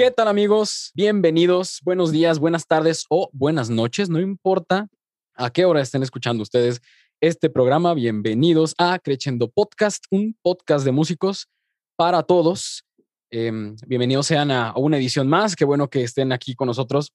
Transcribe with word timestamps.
¿Qué 0.00 0.10
tal 0.10 0.28
amigos? 0.28 0.92
Bienvenidos, 0.94 1.80
buenos 1.84 2.10
días, 2.10 2.38
buenas 2.38 2.66
tardes 2.66 3.04
o 3.10 3.28
buenas 3.34 3.68
noches, 3.68 4.08
no 4.08 4.18
importa 4.18 4.88
a 5.34 5.50
qué 5.50 5.66
hora 5.66 5.82
estén 5.82 6.02
escuchando 6.02 6.42
ustedes 6.42 6.80
este 7.20 7.50
programa. 7.50 7.92
Bienvenidos 7.92 8.74
a 8.78 8.98
Crescendo 8.98 9.50
Podcast, 9.50 10.06
un 10.10 10.34
podcast 10.40 10.86
de 10.86 10.92
músicos 10.92 11.50
para 11.96 12.22
todos. 12.22 12.82
Em, 13.30 13.76
bienvenidos 13.86 14.26
sean 14.26 14.50
a, 14.50 14.72
una 14.74 14.96
edición 14.96 15.28
más. 15.28 15.54
Qué 15.54 15.66
bueno 15.66 15.90
que 15.90 16.02
estén 16.02 16.32
aquí 16.32 16.54
con 16.54 16.68
nosotros 16.68 17.12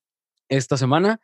esta 0.47 0.77
semana. 0.77 1.19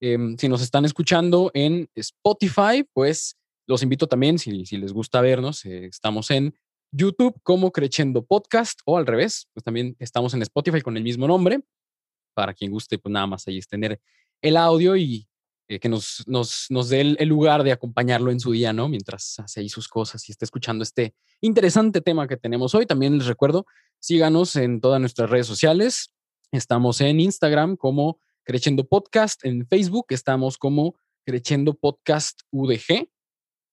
Em, 0.00 0.36
si 0.36 0.48
nos 0.48 0.62
están 0.62 0.84
escuchando 0.84 1.52
en 1.54 1.88
Spotify, 1.94 2.84
pues 2.92 3.36
los 3.68 3.84
invito 3.84 4.08
también, 4.08 4.40
si, 4.40 4.66
si 4.66 4.78
les 4.78 4.92
gusta 4.92 5.20
vernos, 5.20 5.64
eh, 5.64 5.86
estamos 5.86 6.32
en 6.32 6.56
YouTube 6.96 7.40
como 7.42 7.72
Crescendo 7.72 8.24
Podcast 8.24 8.80
o 8.84 8.96
al 8.96 9.06
revés, 9.06 9.48
pues 9.52 9.64
también 9.64 9.96
estamos 9.98 10.32
en 10.32 10.42
Spotify 10.42 10.80
con 10.80 10.96
el 10.96 11.02
mismo 11.02 11.26
nombre. 11.26 11.60
Para 12.34 12.54
quien 12.54 12.70
guste, 12.70 12.98
pues 12.98 13.12
nada 13.12 13.26
más 13.26 13.48
ahí 13.48 13.58
es 13.58 13.66
tener 13.66 14.00
el 14.40 14.56
audio 14.56 14.96
y 14.96 15.26
eh, 15.66 15.80
que 15.80 15.88
nos, 15.88 16.22
nos, 16.28 16.66
nos 16.70 16.88
dé 16.90 17.00
el, 17.00 17.28
lugar 17.28 17.64
de 17.64 17.72
acompañarlo 17.72 18.30
en 18.30 18.38
su 18.38 18.52
día, 18.52 18.72
¿no? 18.72 18.88
Mientras 18.88 19.40
hace 19.40 19.60
ahí 19.60 19.68
sus 19.68 19.88
cosas 19.88 20.28
y 20.28 20.32
está 20.32 20.44
escuchando 20.44 20.84
este 20.84 21.14
interesante 21.40 22.00
tema 22.00 22.28
que 22.28 22.36
tenemos 22.36 22.76
hoy. 22.76 22.86
También 22.86 23.18
les 23.18 23.26
recuerdo, 23.26 23.66
síganos 23.98 24.54
en 24.54 24.80
todas 24.80 25.00
nuestras 25.00 25.28
redes 25.30 25.48
sociales. 25.48 26.12
Estamos 26.52 27.00
en 27.00 27.18
Instagram 27.18 27.76
como 27.76 28.20
Crescendo 28.44 28.84
Podcast, 28.84 29.44
en 29.44 29.66
Facebook 29.66 30.06
estamos 30.10 30.58
como 30.58 30.94
Crescendo 31.24 31.74
Podcast 31.74 32.42
UDG 32.52 33.08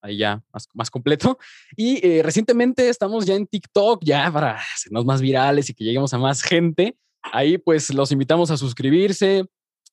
ahí 0.02 0.18
ya 0.18 0.44
más, 0.54 0.68
más 0.74 0.90
completo. 0.90 1.38
Y 1.76 2.06
eh, 2.06 2.24
recientemente 2.24 2.90
estamos 2.90 3.26
ya 3.26 3.36
en 3.36 3.48
TikTok, 3.48 4.04
ya 4.04 4.32
para 4.32 4.58
hacernos 4.76 5.06
más 5.06 5.22
virales 5.22 5.70
y 5.70 5.74
que 5.74 5.84
lleguemos 5.84 6.14
a 6.14 6.18
más 6.18 6.42
gente. 6.42 6.98
Ahí 7.22 7.58
pues 7.58 7.94
los 7.94 8.12
invitamos 8.12 8.52
a 8.52 8.58
suscribirse, 8.58 9.46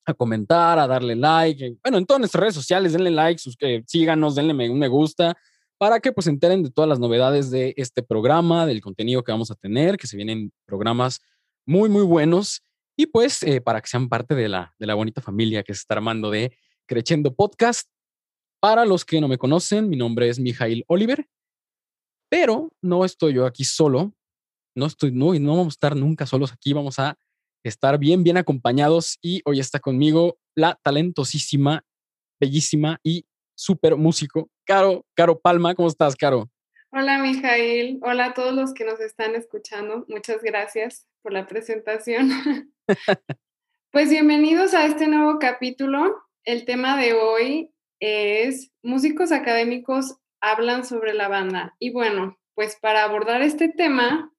a 0.05 0.13
comentar, 0.13 0.79
a 0.79 0.87
darle 0.87 1.15
like. 1.15 1.77
Bueno, 1.83 1.97
en 1.99 2.05
todas 2.05 2.19
nuestras 2.19 2.41
redes 2.41 2.55
sociales, 2.55 2.93
denle 2.93 3.11
like, 3.11 3.41
eh, 3.61 3.83
síganos, 3.85 4.35
denle 4.35 4.69
un 4.69 4.79
me 4.79 4.87
gusta 4.87 5.37
para 5.79 6.01
que 6.01 6.11
pues 6.11 6.25
se 6.25 6.31
enteren 6.31 6.61
de 6.61 6.69
todas 6.69 6.89
las 6.89 6.99
novedades 6.99 7.49
de 7.49 7.73
este 7.77 8.03
programa, 8.03 8.65
del 8.65 8.81
contenido 8.81 9.23
que 9.23 9.31
vamos 9.31 9.49
a 9.49 9.55
tener, 9.55 9.97
que 9.97 10.07
se 10.07 10.17
vienen 10.17 10.51
programas 10.65 11.21
muy, 11.65 11.89
muy 11.89 12.03
buenos 12.03 12.63
y 12.97 13.05
pues 13.05 13.41
eh, 13.43 13.61
para 13.61 13.79
que 13.79 13.87
sean 13.87 14.09
parte 14.09 14.35
de 14.35 14.49
la, 14.49 14.75
de 14.77 14.85
la 14.85 14.93
bonita 14.93 15.21
familia 15.21 15.63
que 15.63 15.73
se 15.73 15.79
está 15.79 15.93
armando 15.93 16.29
de 16.29 16.51
Creciendo 16.85 17.33
Podcast. 17.33 17.89
Para 18.61 18.85
los 18.85 19.05
que 19.05 19.21
no 19.21 19.29
me 19.29 19.37
conocen, 19.37 19.89
mi 19.89 19.95
nombre 19.95 20.27
es 20.27 20.37
Mijail 20.37 20.83
Oliver, 20.87 21.25
pero 22.29 22.73
no 22.81 23.05
estoy 23.05 23.33
yo 23.33 23.45
aquí 23.45 23.63
solo. 23.63 24.13
No 24.75 24.85
estoy, 24.85 25.11
no, 25.11 25.33
no 25.33 25.57
vamos 25.57 25.67
a 25.73 25.77
estar 25.77 25.95
nunca 25.95 26.25
solos 26.25 26.51
aquí, 26.51 26.73
vamos 26.73 26.99
a 26.99 27.17
estar 27.63 27.97
bien, 27.97 28.21
bien 28.21 28.35
acompañados. 28.35 29.17
Y 29.21 29.41
hoy 29.45 29.61
está 29.61 29.79
conmigo 29.79 30.37
la 30.55 30.77
talentosísima, 30.83 31.83
bellísima 32.39 32.99
y 33.01 33.25
súper 33.55 33.95
músico, 33.95 34.49
Caro, 34.65 35.05
Caro 35.15 35.39
Palma. 35.39 35.73
¿Cómo 35.73 35.87
estás, 35.87 36.17
Caro? 36.17 36.49
Hola, 36.91 37.17
Mijail. 37.19 37.99
Hola 38.01 38.25
a 38.25 38.33
todos 38.33 38.53
los 38.53 38.73
que 38.73 38.83
nos 38.83 38.99
están 38.99 39.35
escuchando. 39.35 40.05
Muchas 40.09 40.41
gracias 40.43 41.07
por 41.21 41.31
la 41.31 41.47
presentación. 41.47 42.29
pues 43.91 44.09
bienvenidos 44.09 44.73
a 44.73 44.85
este 44.85 45.07
nuevo 45.07 45.39
capítulo. 45.39 46.23
El 46.43 46.65
tema 46.65 46.97
de 46.97 47.13
hoy 47.13 47.71
es 47.99 48.71
músicos 48.81 49.31
académicos 49.31 50.17
hablan 50.41 50.85
sobre 50.85 51.13
la 51.13 51.27
banda. 51.27 51.75
Y 51.79 51.91
bueno, 51.91 52.37
pues 52.55 52.77
para 52.81 53.03
abordar 53.03 53.41
este 53.41 53.69
tema, 53.69 54.31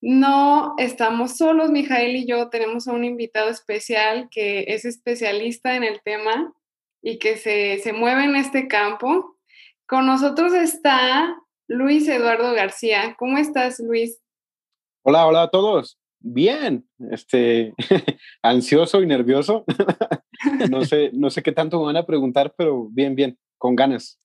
no 0.00 0.74
estamos 0.78 1.36
solos, 1.36 1.70
Mijael 1.70 2.16
y 2.16 2.26
yo 2.26 2.50
tenemos 2.50 2.86
a 2.86 2.92
un 2.92 3.04
invitado 3.04 3.48
especial 3.48 4.28
que 4.30 4.64
es 4.68 4.84
especialista 4.84 5.76
en 5.76 5.84
el 5.84 6.02
tema 6.02 6.52
y 7.02 7.18
que 7.18 7.36
se, 7.36 7.78
se 7.78 7.92
mueve 7.92 8.24
en 8.24 8.36
este 8.36 8.68
campo. 8.68 9.36
Con 9.86 10.06
nosotros 10.06 10.52
está 10.52 11.36
Luis 11.68 12.08
Eduardo 12.08 12.52
García. 12.52 13.14
¿Cómo 13.18 13.38
estás, 13.38 13.80
Luis? 13.80 14.20
Hola, 15.02 15.26
hola 15.26 15.42
a 15.42 15.50
todos. 15.50 15.98
Bien, 16.26 16.88
este, 17.10 17.74
ansioso 18.42 19.02
y 19.02 19.06
nervioso. 19.06 19.66
no, 20.70 20.82
sé, 20.86 21.10
no 21.12 21.28
sé 21.28 21.42
qué 21.42 21.52
tanto 21.52 21.78
me 21.78 21.84
van 21.84 21.98
a 21.98 22.06
preguntar, 22.06 22.54
pero 22.56 22.88
bien, 22.90 23.14
bien, 23.14 23.38
con 23.58 23.76
ganas. 23.76 24.18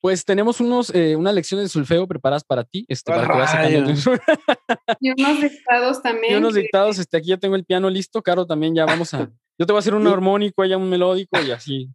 Pues 0.00 0.24
tenemos 0.24 0.60
unos, 0.60 0.94
eh, 0.94 1.16
unas 1.16 1.34
lecciones 1.34 1.64
de 1.64 1.68
solfeo 1.68 2.06
preparadas 2.06 2.44
para 2.44 2.62
ti. 2.62 2.84
Este, 2.86 3.10
para 3.10 3.24
y 5.00 5.10
unos 5.10 5.40
dictados 5.40 6.00
también. 6.00 6.32
Y 6.32 6.36
unos 6.36 6.54
dictados, 6.54 7.00
este, 7.00 7.16
aquí 7.16 7.30
ya 7.30 7.38
tengo 7.38 7.56
el 7.56 7.64
piano 7.64 7.90
listo, 7.90 8.22
Caro, 8.22 8.46
también 8.46 8.76
ya 8.76 8.84
vamos 8.84 9.12
a... 9.12 9.32
Yo 9.58 9.66
te 9.66 9.72
voy 9.72 9.78
a 9.78 9.80
hacer 9.80 9.96
un 9.96 10.06
armónico, 10.06 10.62
ella 10.62 10.78
un 10.78 10.88
melódico 10.88 11.42
y 11.42 11.50
así. 11.50 11.90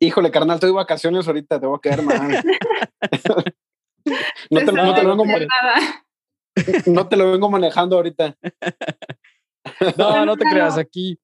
Híjole, 0.00 0.32
carnal, 0.32 0.56
estoy 0.56 0.70
de 0.70 0.76
vacaciones 0.76 1.28
ahorita, 1.28 1.60
te 1.60 1.66
voy 1.66 1.76
a 1.76 1.80
quedar 1.80 2.02
mal. 2.02 2.42
no, 4.50 4.60
te, 4.60 4.72
no, 4.72 4.94
te, 4.94 5.02
lo 5.04 5.16
vengo 5.16 5.24
no 6.86 7.08
te 7.08 7.16
lo 7.16 7.32
vengo 7.32 7.50
manejando 7.50 7.96
ahorita. 7.96 8.36
No, 9.98 10.24
no 10.24 10.36
te 10.36 10.46
creas, 10.46 10.78
aquí 10.78 11.18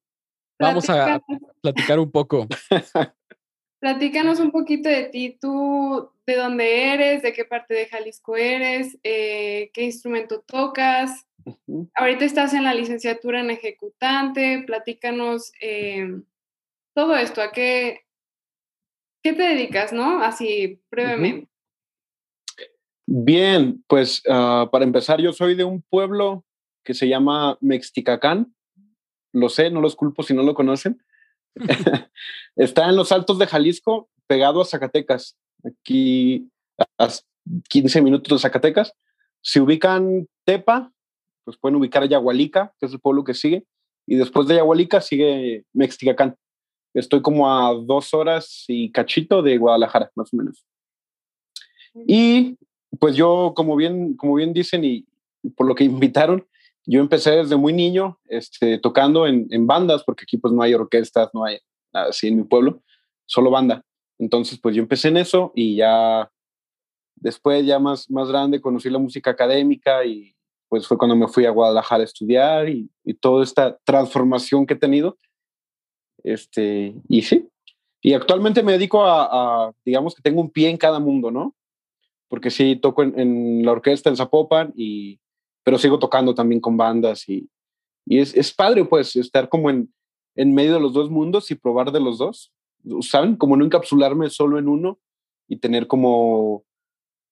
vamos 0.59 0.87
a 0.89 1.19
platicar 1.61 1.99
un 1.99 2.11
poco. 2.11 2.47
Platícanos 3.81 4.39
un 4.39 4.51
poquito 4.51 4.89
de 4.89 5.05
ti, 5.05 5.37
tú, 5.39 6.11
de 6.25 6.35
dónde 6.35 6.93
eres, 6.93 7.21
de 7.21 7.33
qué 7.33 7.45
parte 7.45 7.73
de 7.73 7.87
Jalisco 7.87 8.35
eres, 8.37 8.97
eh, 9.03 9.69
qué 9.73 9.83
instrumento 9.83 10.41
tocas. 10.41 11.25
Ahorita 11.95 12.25
estás 12.25 12.53
en 12.53 12.63
la 12.63 12.73
licenciatura 12.73 13.41
en 13.41 13.51
ejecutante, 13.51 14.63
platícanos 14.65 15.51
em, 15.59 16.23
todo 16.95 17.15
esto, 17.15 17.41
¿a 17.41 17.51
qué, 17.51 18.05
qué 19.23 19.33
te 19.33 19.43
dedicas, 19.43 19.93
no? 19.93 20.23
Así 20.23 20.81
brevemente. 20.89 21.49
Bien, 23.07 23.83
pues 23.87 24.23
ah, 24.29 24.69
para 24.71 24.85
empezar, 24.85 25.21
yo 25.21 25.31
soy 25.31 25.55
de 25.55 25.63
un 25.63 25.81
pueblo 25.81 26.43
que 26.83 26.93
se 26.93 27.07
llama 27.07 27.57
Mexticacán. 27.61 28.53
Lo 29.31 29.49
sé, 29.49 29.69
no 29.69 29.81
los 29.81 29.95
culpo 29.95 30.23
si 30.23 30.33
no 30.33 30.43
lo 30.43 30.55
conocen. 30.55 31.03
Está 32.55 32.89
en 32.89 32.95
los 32.95 33.11
altos 33.11 33.37
de 33.39 33.47
Jalisco, 33.47 34.09
pegado 34.27 34.61
a 34.61 34.65
Zacatecas. 34.65 35.37
Aquí 35.63 36.49
a 36.97 37.09
15 37.69 38.01
minutos 38.01 38.37
de 38.37 38.41
Zacatecas. 38.41 38.93
Si 39.41 39.59
ubican 39.59 40.27
Tepa, 40.45 40.91
pues 41.43 41.57
pueden 41.57 41.75
ubicar 41.75 42.03
a 42.03 42.07
Yagualica, 42.07 42.73
que 42.79 42.87
es 42.87 42.93
el 42.93 42.99
pueblo 42.99 43.23
que 43.23 43.33
sigue. 43.33 43.65
Y 44.07 44.15
después 44.15 44.47
de 44.47 44.55
Yagualica 44.55 45.01
sigue 45.01 45.65
Mexticacán. 45.73 46.35
Estoy 46.93 47.21
como 47.21 47.51
a 47.51 47.73
dos 47.73 48.13
horas 48.13 48.65
y 48.67 48.91
cachito 48.91 49.41
de 49.41 49.57
Guadalajara, 49.57 50.11
más 50.15 50.33
o 50.33 50.37
menos. 50.37 50.65
Y 52.07 52.57
pues 52.99 53.15
yo, 53.15 53.53
como 53.55 53.75
bien, 53.75 54.15
como 54.15 54.35
bien 54.35 54.53
dicen 54.53 54.83
y 54.83 55.05
por 55.55 55.67
lo 55.67 55.75
que 55.75 55.83
invitaron, 55.85 56.45
yo 56.85 56.99
empecé 56.99 57.31
desde 57.31 57.55
muy 57.55 57.73
niño 57.73 58.19
este, 58.25 58.77
tocando 58.77 59.25
en, 59.25 59.67
bandas, 59.67 60.03
porque 60.03 60.23
aquí 60.23 60.37
pues 60.37 60.53
no 60.53 60.61
hay 60.61 60.73
orquestas, 60.73 61.29
no 61.33 61.43
hay 61.43 61.59
así 61.91 62.27
en 62.27 62.37
mi 62.37 62.43
pueblo, 62.43 62.83
solo 63.25 63.49
banda. 63.49 63.83
Entonces 64.19 64.59
pues 64.61 64.75
yo 64.75 64.81
empecé 64.81 65.07
en 65.07 65.17
eso 65.17 65.51
y 65.55 65.77
ya 65.77 66.31
después 67.15 67.65
ya 67.65 67.79
más, 67.79 68.09
más 68.09 68.29
grande 68.29 68.61
conocí 68.61 68.89
la 68.89 68.99
música 68.99 69.31
académica 69.31 70.05
y 70.05 70.35
pues 70.69 70.87
fue 70.87 70.97
cuando 70.97 71.15
me 71.15 71.27
fui 71.27 71.45
a 71.45 71.51
Guadalajara 71.51 72.01
a 72.01 72.05
estudiar 72.05 72.69
y, 72.69 72.89
y 73.03 73.13
toda 73.13 73.43
esta 73.43 73.77
transformación 73.83 74.65
que 74.65 74.75
he 74.75 74.77
tenido. 74.77 75.17
Este, 76.23 76.95
y 77.07 77.21
sí, 77.21 77.47
y 78.05 78.13
actualmente 78.13 78.61
me 78.61 78.73
dedico 78.73 79.03
a, 79.03 79.73
digamos 79.83 80.13
que 80.13 80.21
tengo 80.21 80.39
un 80.39 80.51
pie 80.51 80.69
en 80.69 80.77
cada 80.77 80.99
mundo, 80.99 81.31
¿no? 81.31 81.55
Porque 82.27 82.49
sí 82.49 82.75
toco 82.75 83.03
en, 83.03 83.63
la 83.65 83.71
orquesta 83.71 84.09
en 84.09 84.17
Zapopan, 84.17 84.73
y, 84.75 85.19
pero 85.63 85.77
sigo 85.77 85.99
tocando 85.99 86.33
también 86.33 86.61
con 86.61 86.77
bandas 86.77 87.27
y, 87.29 87.49
y 88.05 88.19
es, 88.19 88.35
es, 88.35 88.53
padre 88.53 88.85
pues 88.85 89.15
estar 89.15 89.49
como 89.49 89.69
en, 89.69 89.93
en 90.35 90.53
medio 90.53 90.73
de 90.73 90.79
los 90.79 90.93
dos 90.93 91.09
mundos 91.09 91.49
y 91.51 91.55
probar 91.55 91.91
de 91.91 91.99
los 91.99 92.17
dos, 92.17 92.53
¿saben? 93.01 93.35
Como 93.35 93.57
no 93.57 93.65
encapsularme 93.65 94.29
solo 94.29 94.59
en 94.59 94.67
uno 94.67 94.99
y 95.47 95.57
tener 95.57 95.87
como 95.87 96.63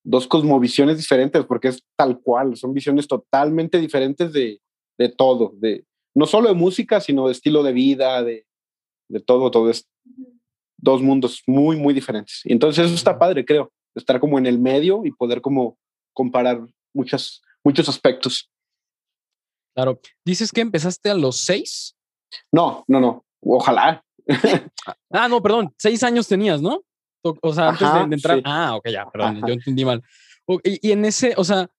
dos 0.04 0.28
cosmovisiones 0.28 0.98
diferentes, 0.98 1.46
porque 1.46 1.70
es 1.70 1.84
tal 1.96 2.20
cual, 2.20 2.56
son 2.58 2.74
visiones 2.74 3.08
totalmente 3.08 3.80
diferentes 3.80 4.34
de, 4.34 4.62
de 4.98 5.10
todo, 5.10 5.54
de, 5.58 5.86
no 6.14 6.26
solo 6.26 6.50
de 6.50 6.56
música, 6.56 7.00
sino 7.02 7.28
de 7.28 7.34
estilo 7.34 7.64
de 7.64 7.74
vida, 7.74 8.24
de, 8.24 8.46
de 9.10 9.20
todo, 9.20 9.50
todo 9.52 9.70
es 9.70 9.88
dos 10.78 11.02
mundos 11.02 11.44
muy, 11.48 11.78
muy 11.78 11.94
diferentes. 11.94 12.42
Y 12.44 12.52
entonces 12.52 12.86
eso 12.86 12.96
está 12.96 13.18
padre, 13.18 13.46
creo 13.46 13.72
estar 13.96 14.20
como 14.20 14.38
en 14.38 14.46
el 14.46 14.60
medio 14.60 15.06
y 15.06 15.12
poder 15.12 15.42
como 15.42 15.78
comparar 16.14 16.62
muchas, 16.94 17.42
muchos 17.64 17.90
aspectos. 17.90 18.50
Claro. 19.76 20.00
¿Dices 20.26 20.52
que 20.52 20.62
empezaste 20.62 21.10
a 21.10 21.16
los 21.16 21.38
seis? 21.38 21.96
No, 22.52 22.84
no, 22.88 23.00
no. 23.00 23.26
Ojalá. 23.42 24.04
ah, 25.12 25.28
no, 25.28 25.42
perdón. 25.42 25.74
Seis 25.78 26.04
años 26.04 26.28
tenías, 26.28 26.62
¿no? 26.62 26.82
O 27.24 27.54
sea, 27.54 27.70
antes 27.70 27.94
de, 27.94 28.16
entrar. 28.16 28.42
Ah, 28.44 28.76
ok, 28.76 28.90
ya, 28.90 29.10
perdón, 29.10 29.42
yo 29.48 29.54
entendí 29.54 29.86
mal. 29.86 30.04
Y, 30.64 30.90
y, 30.90 30.92
en 30.92 31.06
ese, 31.06 31.34
o 31.38 31.44
sea, 31.46 31.70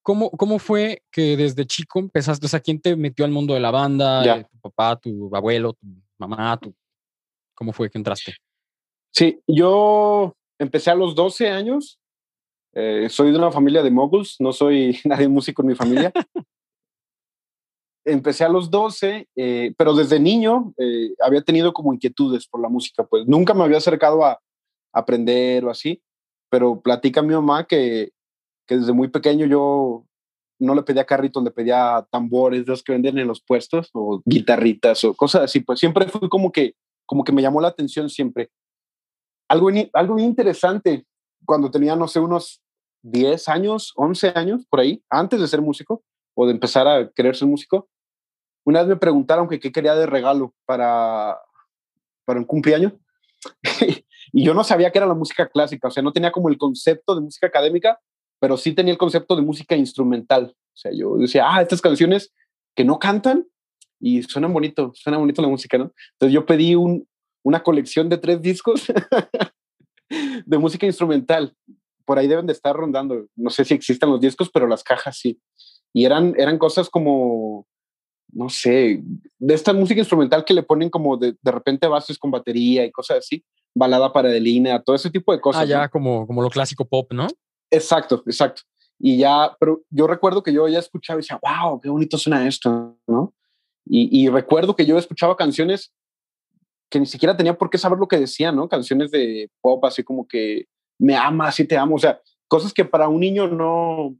¿cómo, 0.00 0.30
¿cómo 0.30 0.60
fue 0.60 1.02
que 1.10 1.36
desde 1.36 1.66
chico 1.66 1.98
empezaste? 1.98 2.46
O 2.46 2.48
sea, 2.48 2.60
¿quién 2.60 2.80
te 2.80 2.94
metió 2.94 3.24
al 3.24 3.32
mundo 3.32 3.54
de 3.54 3.60
la 3.60 3.72
banda? 3.72 4.24
Ya. 4.24 4.36
Eh, 4.36 4.46
¿Tu 4.48 4.58
papá, 4.60 4.96
tu 4.96 5.34
abuelo, 5.34 5.72
tu 5.72 5.86
mamá? 6.18 6.56
Tu... 6.58 6.72
¿Cómo 7.54 7.72
fue 7.72 7.90
que 7.90 7.98
entraste? 7.98 8.36
Sí, 9.10 9.40
yo 9.48 10.36
empecé 10.58 10.90
a 10.90 10.94
los 10.94 11.14
12 11.14 11.48
años. 11.50 11.98
Eh, 12.74 13.08
soy 13.08 13.32
de 13.32 13.38
una 13.38 13.50
familia 13.50 13.82
de 13.82 13.90
moguls, 13.90 14.36
no 14.38 14.52
soy 14.52 14.98
nadie 15.04 15.28
músico 15.28 15.62
en 15.62 15.68
mi 15.68 15.74
familia. 15.74 16.12
empecé 18.04 18.44
a 18.44 18.48
los 18.48 18.70
12, 18.70 19.28
eh, 19.34 19.74
pero 19.76 19.94
desde 19.94 20.20
niño 20.20 20.72
eh, 20.78 21.12
había 21.20 21.42
tenido 21.42 21.72
como 21.72 21.92
inquietudes 21.92 22.46
por 22.46 22.62
la 22.62 22.68
música, 22.68 23.04
pues 23.04 23.26
nunca 23.26 23.52
me 23.52 23.64
había 23.64 23.78
acercado 23.78 24.24
a 24.24 24.40
aprender 24.92 25.64
o 25.64 25.70
así, 25.70 26.00
pero 26.48 26.80
platica 26.80 27.20
mi 27.20 27.34
mamá 27.34 27.66
que, 27.66 28.12
que 28.66 28.78
desde 28.78 28.92
muy 28.92 29.08
pequeño 29.08 29.46
yo 29.46 30.06
no 30.58 30.74
le 30.74 30.82
pedía 30.82 31.04
carrito, 31.04 31.42
le 31.42 31.50
pedía 31.50 32.06
tambores 32.10 32.64
de 32.64 32.70
los 32.70 32.82
que 32.82 32.92
venden 32.92 33.18
en 33.18 33.26
los 33.26 33.42
puestos 33.42 33.90
o 33.92 34.22
guitarritas 34.24 35.02
o 35.04 35.14
cosas 35.14 35.42
así, 35.42 35.60
pues 35.60 35.80
siempre 35.80 36.06
fui 36.06 36.28
como 36.28 36.52
que, 36.52 36.74
como 37.04 37.24
que 37.24 37.32
me 37.32 37.42
llamó 37.42 37.60
la 37.60 37.68
atención 37.68 38.08
siempre. 38.08 38.50
Algo, 39.48 39.68
algo 39.92 40.14
bien 40.14 40.28
interesante, 40.28 41.06
cuando 41.44 41.70
tenía, 41.70 41.96
no 41.96 42.08
sé, 42.08 42.20
unos 42.20 42.62
10 43.02 43.48
años, 43.48 43.92
11 43.96 44.32
años, 44.34 44.66
por 44.68 44.80
ahí, 44.80 45.02
antes 45.08 45.40
de 45.40 45.46
ser 45.46 45.62
músico 45.62 46.02
o 46.34 46.46
de 46.46 46.52
empezar 46.52 46.88
a 46.88 47.10
querer 47.10 47.36
ser 47.36 47.48
músico, 47.48 47.88
una 48.64 48.80
vez 48.80 48.88
me 48.88 48.96
preguntaron 48.96 49.48
que 49.48 49.60
qué 49.60 49.70
quería 49.70 49.94
de 49.94 50.06
regalo 50.06 50.52
para, 50.64 51.38
para 52.24 52.40
un 52.40 52.44
cumpleaños. 52.44 52.94
y 54.32 54.44
yo 54.44 54.54
no 54.54 54.64
sabía 54.64 54.90
que 54.90 54.98
era 54.98 55.06
la 55.06 55.14
música 55.14 55.48
clásica, 55.48 55.88
o 55.88 55.90
sea, 55.90 56.02
no 56.02 56.12
tenía 56.12 56.32
como 56.32 56.48
el 56.48 56.58
concepto 56.58 57.14
de 57.14 57.20
música 57.20 57.46
académica, 57.46 58.00
pero 58.40 58.56
sí 58.56 58.72
tenía 58.74 58.92
el 58.92 58.98
concepto 58.98 59.36
de 59.36 59.42
música 59.42 59.76
instrumental. 59.76 60.54
O 60.74 60.76
sea, 60.76 60.92
yo 60.92 61.16
decía, 61.16 61.46
ah, 61.48 61.62
estas 61.62 61.80
canciones 61.80 62.34
que 62.74 62.84
no 62.84 62.98
cantan 62.98 63.46
y 64.00 64.22
suenan 64.24 64.52
bonito, 64.52 64.92
suena 64.94 65.18
bonito 65.18 65.40
la 65.40 65.48
música, 65.48 65.78
¿no? 65.78 65.92
Entonces 66.12 66.34
yo 66.34 66.44
pedí 66.44 66.74
un, 66.74 67.08
una 67.46 67.62
colección 67.62 68.08
de 68.08 68.18
tres 68.18 68.42
discos 68.42 68.86
de 70.46 70.58
música 70.58 70.84
instrumental. 70.84 71.54
Por 72.04 72.18
ahí 72.18 72.26
deben 72.26 72.44
de 72.44 72.52
estar 72.52 72.74
rondando. 72.74 73.26
No 73.36 73.50
sé 73.50 73.64
si 73.64 73.72
existen 73.72 74.10
los 74.10 74.20
discos, 74.20 74.50
pero 74.52 74.66
las 74.66 74.82
cajas 74.82 75.16
sí. 75.16 75.40
Y 75.92 76.04
eran, 76.04 76.34
eran 76.36 76.58
cosas 76.58 76.90
como, 76.90 77.64
no 78.32 78.48
sé, 78.48 79.00
de 79.38 79.54
esta 79.54 79.72
música 79.72 80.00
instrumental 80.00 80.44
que 80.44 80.54
le 80.54 80.64
ponen 80.64 80.90
como 80.90 81.16
de, 81.16 81.36
de 81.40 81.52
repente 81.52 81.86
bases 81.86 82.18
con 82.18 82.32
batería 82.32 82.84
y 82.84 82.90
cosas 82.90 83.18
así, 83.18 83.44
balada 83.72 84.12
para 84.12 84.28
de 84.28 84.40
línea, 84.40 84.82
todo 84.82 84.96
ese 84.96 85.10
tipo 85.10 85.32
de 85.32 85.40
cosas. 85.40 85.62
Ah, 85.62 85.66
ya, 85.66 85.82
¿no? 85.84 85.90
como, 85.90 86.26
como 86.26 86.42
lo 86.42 86.50
clásico 86.50 86.84
pop, 86.84 87.12
¿no? 87.12 87.28
Exacto, 87.70 88.24
exacto. 88.26 88.62
Y 88.98 89.18
ya, 89.18 89.56
pero 89.60 89.82
yo 89.90 90.08
recuerdo 90.08 90.42
que 90.42 90.52
yo 90.52 90.66
ya 90.66 90.80
escuchaba 90.80 91.20
y 91.20 91.22
decía, 91.22 91.38
wow, 91.40 91.80
qué 91.80 91.90
bonito 91.90 92.18
suena 92.18 92.46
esto, 92.48 92.98
¿no? 93.06 93.32
Y, 93.84 94.24
y 94.24 94.28
recuerdo 94.28 94.74
que 94.74 94.84
yo 94.84 94.98
escuchaba 94.98 95.36
canciones 95.36 95.92
que 96.88 97.00
ni 97.00 97.06
siquiera 97.06 97.36
tenía 97.36 97.56
por 97.56 97.70
qué 97.70 97.78
saber 97.78 97.98
lo 97.98 98.08
que 98.08 98.18
decían, 98.18 98.56
¿no? 98.56 98.68
Canciones 98.68 99.10
de 99.10 99.50
pop, 99.60 99.84
así 99.84 100.02
como 100.02 100.26
que 100.26 100.66
me 100.98 101.14
ama, 101.16 101.48
así 101.48 101.64
te 101.66 101.76
amo, 101.76 101.96
o 101.96 101.98
sea, 101.98 102.20
cosas 102.48 102.72
que 102.72 102.84
para 102.84 103.08
un 103.08 103.20
niño 103.20 103.48
no, 103.48 104.16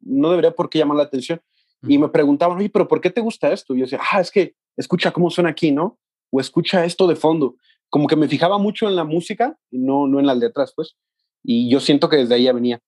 no 0.00 0.30
debería 0.30 0.50
por 0.50 0.68
qué 0.68 0.78
llamar 0.78 0.96
la 0.96 1.04
atención. 1.04 1.40
Y 1.82 1.96
me 1.98 2.08
preguntaban, 2.08 2.58
oye, 2.58 2.68
pero 2.68 2.86
¿por 2.86 3.00
qué 3.00 3.10
te 3.10 3.20
gusta 3.20 3.52
esto? 3.52 3.74
Y 3.74 3.78
yo 3.78 3.84
decía, 3.84 4.00
ah, 4.12 4.20
es 4.20 4.30
que 4.30 4.54
escucha 4.76 5.12
cómo 5.12 5.30
suena 5.30 5.50
aquí, 5.50 5.72
¿no? 5.72 5.98
O 6.30 6.40
escucha 6.40 6.84
esto 6.84 7.06
de 7.06 7.16
fondo. 7.16 7.56
Como 7.88 8.06
que 8.06 8.16
me 8.16 8.28
fijaba 8.28 8.58
mucho 8.58 8.86
en 8.86 8.96
la 8.96 9.04
música 9.04 9.58
y 9.70 9.78
no, 9.78 10.06
no 10.06 10.20
en 10.20 10.26
las 10.26 10.36
letras, 10.36 10.72
pues. 10.76 10.96
Y 11.42 11.70
yo 11.70 11.80
siento 11.80 12.08
que 12.08 12.18
desde 12.18 12.34
ahí 12.34 12.44
ya 12.44 12.52
venía. 12.52 12.80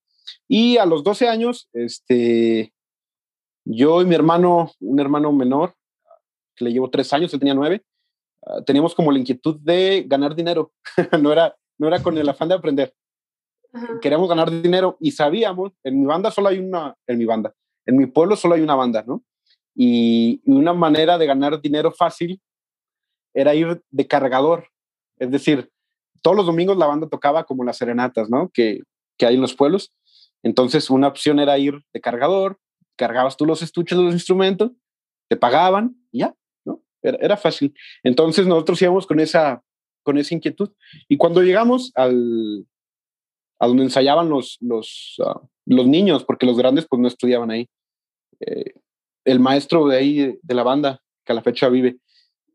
Y 0.46 0.76
a 0.76 0.84
los 0.84 1.02
12 1.04 1.28
años, 1.28 1.70
este, 1.72 2.74
yo 3.64 4.02
y 4.02 4.04
mi 4.04 4.14
hermano, 4.14 4.72
un 4.80 5.00
hermano 5.00 5.32
menor, 5.32 5.74
que 6.54 6.64
le 6.64 6.72
llevo 6.72 6.90
tres 6.90 7.12
años, 7.12 7.32
él 7.32 7.40
tenía 7.40 7.54
nueve, 7.54 7.82
uh, 8.42 8.62
teníamos 8.64 8.94
como 8.94 9.12
la 9.12 9.18
inquietud 9.18 9.58
de 9.60 10.04
ganar 10.06 10.34
dinero. 10.34 10.72
no, 11.20 11.32
era, 11.32 11.56
no 11.78 11.88
era 11.88 12.02
con 12.02 12.16
el 12.18 12.28
afán 12.28 12.48
de 12.48 12.54
aprender. 12.54 12.94
Ajá. 13.72 14.00
Queríamos 14.00 14.28
ganar 14.28 14.50
dinero 14.50 14.96
y 15.00 15.12
sabíamos, 15.12 15.72
en 15.82 16.00
mi 16.00 16.06
banda 16.06 16.30
solo 16.30 16.48
hay 16.48 16.58
una, 16.58 16.94
en 17.06 17.18
mi 17.18 17.24
banda, 17.24 17.54
en 17.86 17.96
mi 17.96 18.06
pueblo 18.06 18.36
solo 18.36 18.54
hay 18.54 18.60
una 18.60 18.74
banda, 18.74 19.02
¿no? 19.06 19.24
Y, 19.74 20.42
y 20.44 20.52
una 20.52 20.74
manera 20.74 21.16
de 21.16 21.26
ganar 21.26 21.60
dinero 21.60 21.90
fácil 21.90 22.40
era 23.34 23.54
ir 23.54 23.82
de 23.90 24.06
cargador. 24.06 24.68
Es 25.18 25.30
decir, 25.30 25.70
todos 26.22 26.36
los 26.36 26.46
domingos 26.46 26.76
la 26.76 26.86
banda 26.86 27.08
tocaba 27.08 27.44
como 27.44 27.64
las 27.64 27.78
serenatas, 27.78 28.30
¿no? 28.30 28.50
Que, 28.52 28.80
que 29.18 29.26
hay 29.26 29.34
en 29.34 29.40
los 29.40 29.54
pueblos. 29.54 29.92
Entonces, 30.42 30.90
una 30.90 31.08
opción 31.08 31.38
era 31.38 31.58
ir 31.58 31.82
de 31.92 32.00
cargador, 32.00 32.58
cargabas 32.96 33.36
tú 33.36 33.46
los 33.46 33.62
estuches 33.62 33.96
de 33.96 34.04
los 34.04 34.14
instrumentos, 34.14 34.72
te 35.28 35.36
pagaban 35.36 35.96
y 36.10 36.20
ya. 36.20 36.34
Era, 37.02 37.36
fácil. 37.36 37.74
Entonces, 38.02 38.46
nosotros 38.46 38.80
íbamos 38.80 39.06
con 39.06 39.20
esa, 39.20 39.62
con 40.02 40.18
esa 40.18 40.34
inquietud. 40.34 40.70
Y 41.08 41.16
cuando 41.16 41.42
llegamos 41.42 41.92
al, 41.94 42.66
a 43.58 43.66
donde 43.66 43.84
ensayaban 43.84 44.28
los, 44.28 44.58
los, 44.60 45.16
uh, 45.18 45.46
los 45.66 45.86
niños, 45.86 46.24
porque 46.24 46.46
los 46.46 46.56
grandes 46.56 46.86
pues 46.88 47.00
no 47.00 47.08
estudiaban 47.08 47.50
ahí, 47.50 47.68
eh, 48.40 48.74
el 49.24 49.40
maestro 49.40 49.86
de 49.86 49.96
ahí, 49.96 50.38
de 50.42 50.54
la 50.54 50.62
banda, 50.62 51.00
que 51.24 51.32
a 51.32 51.34
la 51.34 51.42
fecha 51.42 51.68
vive, 51.68 51.98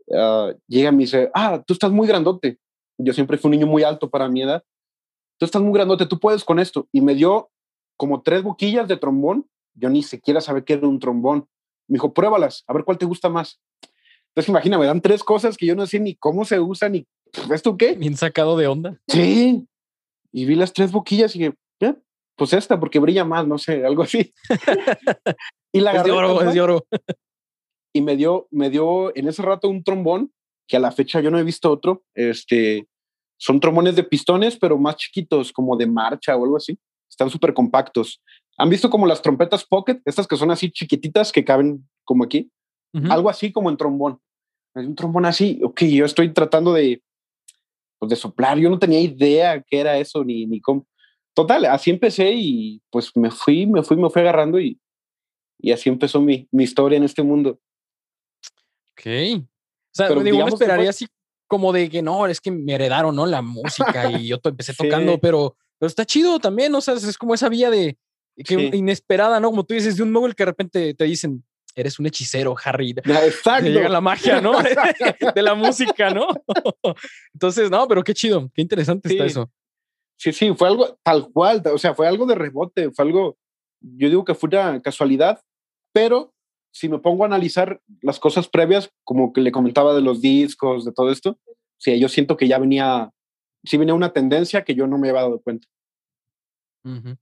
uh, 0.07 0.51
llega 0.67 0.89
y 0.89 0.91
me 0.91 1.03
dice, 1.03 1.31
ah, 1.33 1.63
tú 1.65 1.73
estás 1.73 1.91
muy 1.91 2.07
grandote. 2.07 2.59
Yo 2.97 3.13
siempre 3.13 3.38
fui 3.38 3.50
un 3.50 3.57
niño 3.57 3.67
muy 3.67 3.83
alto 3.83 4.09
para 4.09 4.27
mi 4.27 4.41
edad. 4.41 4.63
Tú 5.38 5.45
estás 5.45 5.61
muy 5.61 5.73
grandote, 5.73 6.07
tú 6.07 6.19
puedes 6.19 6.43
con 6.43 6.59
esto. 6.59 6.88
Y 6.91 7.01
me 7.01 7.13
dio 7.13 7.51
como 7.95 8.21
tres 8.21 8.43
boquillas 8.43 8.88
de 8.88 8.97
trombón. 8.97 9.47
Yo 9.75 9.89
ni 9.89 10.03
siquiera 10.03 10.41
sabía 10.41 10.65
qué 10.65 10.73
era 10.73 10.88
un 10.88 11.00
trombón. 11.00 11.47
Me 11.88 11.95
dijo, 11.95 12.13
pruébalas, 12.13 12.63
a 12.67 12.73
ver 12.73 12.83
cuál 12.83 12.97
te 12.97 13.05
gusta 13.05 13.29
más. 13.29 13.61
Entonces, 14.38 14.50
imagina, 14.50 14.78
me 14.78 14.86
dan 14.86 15.01
tres 15.01 15.24
cosas 15.24 15.57
que 15.57 15.66
yo 15.66 15.75
no 15.75 15.88
sé 15.88 16.00
ni 16.00 16.13
cómo 16.13 16.45
se 16.45 16.60
usan, 16.60 16.92
ni 16.92 17.07
esto 17.51 17.75
qué. 17.75 17.95
Bien 17.95 18.16
sacado 18.16 18.56
de 18.56 18.68
onda. 18.68 19.01
Sí. 19.07 19.66
Y 20.31 20.45
vi 20.45 20.54
las 20.54 20.74
tres 20.74 20.92
boquillas 20.92 21.36
y 21.36 21.39
dije, 21.39 21.56
eh, 21.80 21.95
pues 22.36 22.54
esta, 22.54 22.80
porque 22.80 23.00
brilla 23.00 23.25
más, 23.25 23.48
no 23.48 23.57
sé, 23.57 23.84
algo 23.84 24.04
así. 24.04 24.36
y 25.74 25.80
la 25.80 25.94
es 25.94 26.04
de 26.04 26.12
oro, 26.12 26.39
es 26.44 26.54
de 26.54 26.62
oro. 26.62 26.86
y 27.95 28.01
me 28.01 28.16
dio, 28.16 28.48
me 28.51 28.69
dio 28.69 29.12
en 29.18 29.28
ese 29.28 29.42
rato 29.42 29.69
un 29.69 29.84
trombón 29.84 30.32
que 30.67 30.77
a 30.77 30.82
la 30.82 30.91
fecha 30.91 31.20
yo 31.20 31.32
no 31.32 31.39
he 31.39 31.44
visto 31.44 31.72
otro. 31.72 32.03
Este, 32.13 32.88
son 33.39 33.60
trombones 33.60 33.96
de 33.96 34.03
pistones, 34.03 34.56
pero 34.56 34.77
más 34.77 34.98
chiquitos, 34.98 35.51
como 35.51 35.75
de 35.75 35.88
marcha 35.88 36.38
o 36.38 36.44
algo 36.44 36.58
así. 36.58 36.77
Están 37.10 37.32
súper 37.32 37.56
compactos. 37.56 38.22
¿Han 38.60 38.70
visto 38.70 38.88
como 38.91 39.08
las 39.08 39.20
trompetas 39.20 39.65
pocket? 39.65 40.00
Estas 40.06 40.27
que 40.27 40.38
son 40.38 40.51
así 40.51 40.70
chiquititas 40.70 41.32
que 41.32 41.44
caben 41.44 41.89
como 42.03 42.24
aquí. 42.24 42.51
Uh 42.94 43.00
-huh. 43.00 43.12
Algo 43.12 43.32
así 43.32 43.51
como 43.51 43.72
en 43.72 43.77
trombón. 43.77 44.22
Es 44.77 44.86
un 44.86 44.96
trombón 44.96 45.25
así. 45.25 45.60
Ok, 45.63 45.84
yo 45.84 46.05
estoy 46.05 46.34
tratando 46.34 46.74
de, 46.74 47.01
pues, 48.00 48.10
de 48.10 48.15
soplar. 48.15 48.57
Yo 48.57 48.69
no 48.69 48.79
tenía 48.79 49.00
idea 49.00 49.62
qué 49.62 49.79
era 49.79 49.98
eso 49.98 50.24
ni, 50.24 50.46
ni 50.46 50.62
cómo. 50.62 50.88
Total, 51.34 51.65
así 51.65 51.91
empecé 51.91 52.31
y 52.34 52.81
pues 52.89 53.12
me 53.15 53.29
fui, 53.29 53.67
me 53.67 53.84
fui, 53.84 53.96
me 53.96 54.10
fui 54.10 54.22
agarrando 54.22 54.60
y, 54.60 54.79
y 55.60 55.72
así 55.72 55.89
empezó 55.89 56.19
mi, 56.19 56.48
mi 56.51 56.63
historia 56.63 56.98
en 56.98 57.03
este 57.03 57.22
mundo. 57.22 57.60
Ok. 58.93 59.05
O 59.05 59.93
sea, 59.93 60.07
Pero 60.07 60.24
digo, 60.24 60.38
uno 60.38 60.48
esperaría 60.48 60.86
fue... 60.86 60.89
así 60.89 61.07
como 61.48 61.72
de 61.72 61.89
que 61.89 62.01
no, 62.01 62.27
es 62.27 62.41
que 62.41 62.51
me 62.51 62.74
heredaron, 62.74 63.15
¿no? 63.15 63.25
La 63.25 63.41
música 63.41 64.12
y 64.12 64.27
yo 64.27 64.39
empecé 64.43 64.74
tocando, 64.77 65.13
sí. 65.13 65.19
pero, 65.22 65.55
pero 65.77 65.88
está 65.88 66.05
chido 66.05 66.39
también, 66.39 66.74
o 66.75 66.81
sea, 66.81 66.96
es 66.96 67.17
como 67.17 67.34
esa 67.34 67.50
vía 67.50 67.69
de 67.69 67.98
que 68.36 68.55
sí. 68.55 68.77
inesperada, 68.77 69.39
¿no? 69.39 69.50
Como 69.50 69.63
tú 69.63 69.74
dices, 69.74 69.98
de 69.98 70.03
un 70.03 70.12
mogul 70.12 70.36
que 70.36 70.43
de 70.43 70.51
repente 70.51 70.93
te 70.93 71.05
dicen, 71.05 71.43
eres 71.77 72.00
un 72.00 72.07
hechicero, 72.07 72.55
Harry. 72.63 72.96
Exacto. 73.05 73.65
Te 73.65 73.72
llega 73.72 73.88
la 73.88 74.01
magia, 74.01 74.41
¿no? 74.41 74.53
de 75.36 75.41
la 75.41 75.53
música, 75.53 76.10
¿no? 76.10 76.27
Entonces, 77.34 77.69
no, 77.69 77.88
pero 77.88 78.03
qué 78.03 78.13
chido, 78.13 78.50
qué 78.53 78.63
interesante 78.63 79.07
sí. 79.10 79.15
está 79.15 79.25
eso. 79.25 79.51
Sí, 80.17 80.34
sí, 80.34 80.53
fue 80.55 80.67
algo 80.67 80.98
tal 81.03 81.29
cual, 81.31 81.62
o 81.72 81.77
sea, 81.77 81.93
fue 81.93 82.07
algo 82.07 82.25
de 82.25 82.34
rebote, 82.34 82.89
fue 82.91 83.05
algo, 83.05 83.38
yo 83.79 84.10
digo 84.10 84.25
que 84.25 84.34
fue 84.34 84.50
una 84.50 84.81
casualidad, 84.81 85.39
pero 85.93 86.34
si 86.72 86.89
me 86.89 86.98
pongo 86.98 87.24
a 87.24 87.27
analizar 87.27 87.79
las 88.01 88.19
cosas 88.19 88.48
previas, 88.48 88.91
como 89.03 89.31
que 89.31 89.41
le 89.41 89.51
comentaba 89.51 89.93
de 89.93 90.01
los 90.01 90.19
discos, 90.19 90.86
de 90.86 90.91
todo 90.91 91.12
esto, 91.12 91.38
sí, 91.77 92.00
yo 92.00 92.10
siento 92.10 92.36
que 92.36 92.48
ya 92.48 92.57
venía, 92.57 93.12
sí 93.63 93.77
venía 93.77 93.93
una 93.93 94.12
tendencia 94.12 94.63
que 94.63 94.74
yo 94.74 94.88
no 94.88 94.98
me 94.98 95.10
había 95.10 95.22
dado 95.22 95.39
cuenta. 95.39 95.67
Uh 96.84 96.89
-huh. 96.89 97.17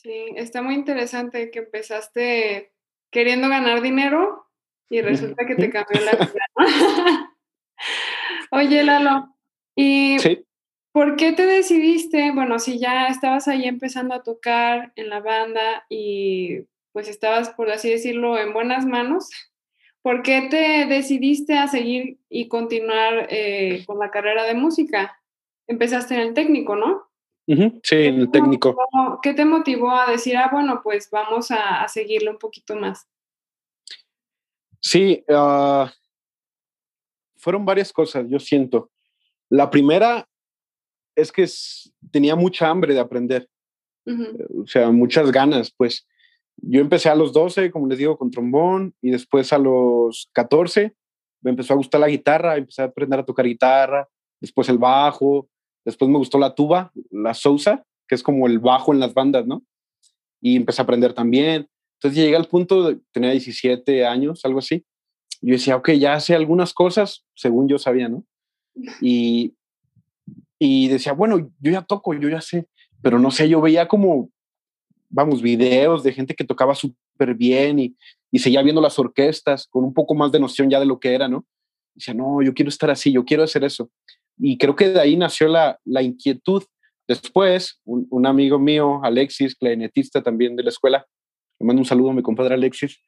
Sí, 0.00 0.26
está 0.36 0.62
muy 0.62 0.74
interesante 0.74 1.50
que 1.50 1.58
empezaste 1.58 2.72
queriendo 3.10 3.48
ganar 3.48 3.82
dinero 3.82 4.46
y 4.88 5.00
resulta 5.00 5.44
que 5.44 5.56
te 5.56 5.70
cambió 5.70 6.00
la 6.00 6.12
vida. 6.52 7.34
Oye, 8.52 8.84
Lalo, 8.84 9.34
¿y 9.74 10.20
sí. 10.20 10.44
por 10.92 11.16
qué 11.16 11.32
te 11.32 11.46
decidiste? 11.46 12.30
Bueno, 12.30 12.60
si 12.60 12.78
ya 12.78 13.08
estabas 13.08 13.48
ahí 13.48 13.64
empezando 13.64 14.14
a 14.14 14.22
tocar 14.22 14.92
en 14.94 15.08
la 15.08 15.18
banda 15.18 15.84
y 15.88 16.60
pues 16.92 17.08
estabas, 17.08 17.50
por 17.50 17.68
así 17.68 17.90
decirlo, 17.90 18.38
en 18.38 18.52
buenas 18.52 18.86
manos, 18.86 19.28
¿por 20.00 20.22
qué 20.22 20.46
te 20.48 20.86
decidiste 20.86 21.58
a 21.58 21.66
seguir 21.66 22.20
y 22.28 22.46
continuar 22.46 23.26
eh, 23.30 23.82
con 23.84 23.98
la 23.98 24.12
carrera 24.12 24.44
de 24.44 24.54
música? 24.54 25.20
Empezaste 25.66 26.14
en 26.14 26.20
el 26.20 26.34
técnico, 26.34 26.76
¿no? 26.76 27.07
Sí, 27.82 27.96
el 27.96 28.30
técnico. 28.30 28.76
¿Qué 29.22 29.34
te 29.34 29.44
motivó 29.44 29.90
a 29.90 30.10
decir, 30.10 30.36
ah, 30.36 30.48
bueno, 30.52 30.80
pues 30.82 31.08
vamos 31.10 31.50
a, 31.50 31.82
a 31.82 31.88
seguirlo 31.88 32.30
un 32.30 32.38
poquito 32.38 32.76
más? 32.76 33.08
Sí, 34.80 35.24
uh, 35.28 35.86
fueron 37.36 37.64
varias 37.64 37.92
cosas, 37.92 38.26
yo 38.28 38.38
siento. 38.38 38.90
La 39.48 39.70
primera 39.70 40.28
es 41.16 41.32
que 41.32 41.46
tenía 42.12 42.36
mucha 42.36 42.68
hambre 42.68 42.94
de 42.94 43.00
aprender, 43.00 43.48
o 44.06 44.66
sea, 44.66 44.90
muchas 44.90 45.30
ganas, 45.32 45.72
pues. 45.76 46.06
Yo 46.60 46.80
empecé 46.80 47.08
a 47.08 47.14
los 47.14 47.32
12, 47.32 47.70
como 47.70 47.86
les 47.86 47.98
digo, 47.98 48.18
con 48.18 48.32
trombón 48.32 48.92
y 49.00 49.10
después 49.12 49.52
a 49.52 49.58
los 49.58 50.28
14 50.32 50.92
me 51.40 51.50
empezó 51.50 51.72
a 51.72 51.76
gustar 51.76 52.00
la 52.00 52.08
guitarra, 52.08 52.56
empecé 52.56 52.82
a 52.82 52.86
aprender 52.86 53.20
a 53.20 53.24
tocar 53.24 53.46
guitarra, 53.46 54.08
después 54.40 54.68
el 54.68 54.78
bajo, 54.78 55.48
después 55.88 56.10
me 56.10 56.18
gustó 56.18 56.38
la 56.38 56.54
tuba, 56.54 56.92
la 57.10 57.32
sousa, 57.32 57.82
que 58.06 58.14
es 58.14 58.22
como 58.22 58.46
el 58.46 58.58
bajo 58.58 58.92
en 58.92 59.00
las 59.00 59.14
bandas, 59.14 59.46
¿no? 59.46 59.64
Y 60.38 60.56
empecé 60.56 60.82
a 60.82 60.84
aprender 60.84 61.14
también. 61.14 61.66
Entonces 61.94 62.22
llegué 62.22 62.36
al 62.36 62.46
punto 62.46 62.88
de, 62.90 63.00
tenía 63.10 63.30
17 63.30 64.04
años, 64.06 64.44
algo 64.44 64.58
así, 64.58 64.84
yo 65.40 65.52
decía, 65.52 65.76
ok, 65.76 65.92
ya 65.92 66.20
sé 66.20 66.34
algunas 66.34 66.74
cosas, 66.74 67.24
según 67.34 67.68
yo 67.68 67.78
sabía, 67.78 68.08
¿no? 68.08 68.24
Y, 69.00 69.54
y 70.58 70.88
decía, 70.88 71.14
bueno, 71.14 71.38
yo 71.58 71.72
ya 71.72 71.82
toco, 71.82 72.12
yo 72.12 72.28
ya 72.28 72.42
sé, 72.42 72.68
pero 73.00 73.18
no 73.18 73.30
sé, 73.30 73.48
yo 73.48 73.62
veía 73.62 73.88
como, 73.88 74.30
vamos, 75.08 75.40
videos 75.40 76.02
de 76.02 76.12
gente 76.12 76.34
que 76.34 76.44
tocaba 76.44 76.74
súper 76.74 77.34
bien 77.34 77.78
y, 77.78 77.96
y 78.30 78.40
seguía 78.40 78.62
viendo 78.62 78.82
las 78.82 78.98
orquestas 78.98 79.66
con 79.68 79.84
un 79.84 79.94
poco 79.94 80.14
más 80.14 80.32
de 80.32 80.40
noción 80.40 80.68
ya 80.68 80.80
de 80.80 80.86
lo 80.86 81.00
que 81.00 81.14
era, 81.14 81.28
¿no? 81.28 81.46
Y 81.94 82.00
decía, 82.00 82.12
no, 82.12 82.42
yo 82.42 82.52
quiero 82.52 82.68
estar 82.68 82.90
así, 82.90 83.10
yo 83.10 83.24
quiero 83.24 83.42
hacer 83.42 83.64
eso. 83.64 83.90
Y 84.38 84.58
creo 84.58 84.76
que 84.76 84.88
de 84.88 85.00
ahí 85.00 85.16
nació 85.16 85.48
la, 85.48 85.78
la 85.84 86.02
inquietud. 86.02 86.62
Después, 87.06 87.80
un, 87.84 88.26
amigo 88.26 88.58
mío, 88.58 89.00
Alexis, 89.02 89.54
clarinetista 89.54 90.22
también 90.22 90.56
de 90.56 90.62
la 90.62 90.68
escuela, 90.68 91.06
le 91.58 91.66
mando 91.66 91.80
un 91.80 91.86
saludo 91.86 92.10
a 92.10 92.14
mi 92.14 92.22
compadre 92.22 92.54
Alexis, 92.54 92.98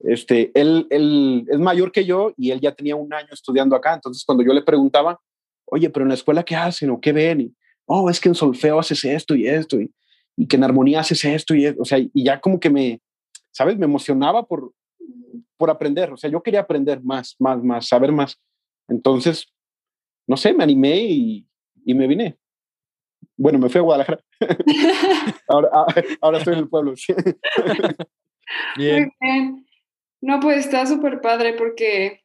este, 0.00 0.50
él, 0.54 0.86
él 0.90 1.44
es 1.48 1.58
mayor 1.58 1.92
que 1.92 2.04
yo 2.04 2.32
y 2.36 2.50
él 2.50 2.60
ya 2.60 2.74
tenía 2.74 2.96
un 2.96 3.12
año 3.12 3.28
estudiando 3.30 3.76
acá. 3.76 3.94
Entonces, 3.94 4.24
cuando 4.24 4.42
yo 4.42 4.52
le 4.52 4.62
preguntaba, 4.62 5.20
oye, 5.66 5.90
pero 5.90 6.04
en 6.04 6.08
la 6.08 6.14
escuela, 6.14 6.42
¿qué 6.42 6.56
hacen 6.56 6.90
o 6.90 7.00
qué 7.00 7.12
ven? 7.12 7.40
Y, 7.42 7.54
oh, 7.86 8.10
es 8.10 8.18
que 8.18 8.28
en 8.28 8.34
solfeo 8.34 8.78
haces 8.78 9.04
esto 9.04 9.34
y 9.36 9.46
esto, 9.46 9.80
y, 9.80 9.92
y 10.36 10.46
que 10.46 10.56
en 10.56 10.64
armonía 10.64 11.00
haces 11.00 11.24
esto 11.24 11.54
y 11.54 11.66
esto. 11.66 11.82
O 11.82 11.84
sea, 11.84 11.98
y 11.98 12.10
ya 12.14 12.40
como 12.40 12.58
que 12.58 12.70
me, 12.70 13.00
¿sabes? 13.52 13.78
Me 13.78 13.84
emocionaba 13.84 14.44
por, 14.44 14.72
por 15.56 15.70
aprender. 15.70 16.12
O 16.12 16.16
sea, 16.16 16.30
yo 16.30 16.42
quería 16.42 16.60
aprender 16.60 17.02
más, 17.02 17.36
más, 17.38 17.62
más, 17.62 17.86
saber 17.86 18.10
más. 18.10 18.40
Entonces, 18.88 19.51
no 20.26 20.36
sé, 20.36 20.52
me 20.54 20.64
animé 20.64 20.96
y, 20.96 21.46
y 21.84 21.94
me 21.94 22.06
vine. 22.06 22.36
Bueno, 23.36 23.58
me 23.58 23.68
fui 23.68 23.78
a 23.78 23.82
Guadalajara. 23.82 24.24
ahora, 25.48 25.68
ahora 26.20 26.38
estoy 26.38 26.54
en 26.54 26.60
el 26.60 26.68
pueblo. 26.68 26.94
bien. 28.76 29.12
Muy 29.20 29.30
bien. 29.30 29.66
No, 30.20 30.38
pues 30.38 30.58
está 30.58 30.86
súper 30.86 31.20
padre 31.20 31.54
porque, 31.54 32.22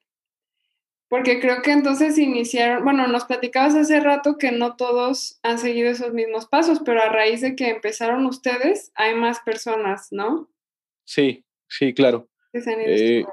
porque 1.10 1.39
creo 1.39 1.63
que 1.63 1.72
entonces 1.72 2.18
iniciaron, 2.20 2.84
bueno, 2.84 3.08
nos 3.08 3.25
platicabas 3.25 3.74
hace 3.74 4.00
rato 4.00 4.38
que 4.38 4.51
no 4.51 4.75
todos 4.75 5.39
han 5.42 5.58
seguido 5.58 5.89
esos 5.89 6.13
mismos 6.13 6.46
pasos, 6.46 6.82
pero 6.86 7.01
a 7.01 7.10
raíz 7.10 7.42
de 7.42 7.56
que 7.56 7.70
empezaron 7.70 8.27
ustedes, 8.27 8.92
hay 8.94 9.16
más 9.16 9.39
personas, 9.39 10.10
¿no? 10.12 10.48
Sí, 11.06 11.44
sí, 11.68 11.94
claro. 11.94 12.30
Eh, 12.54 13.25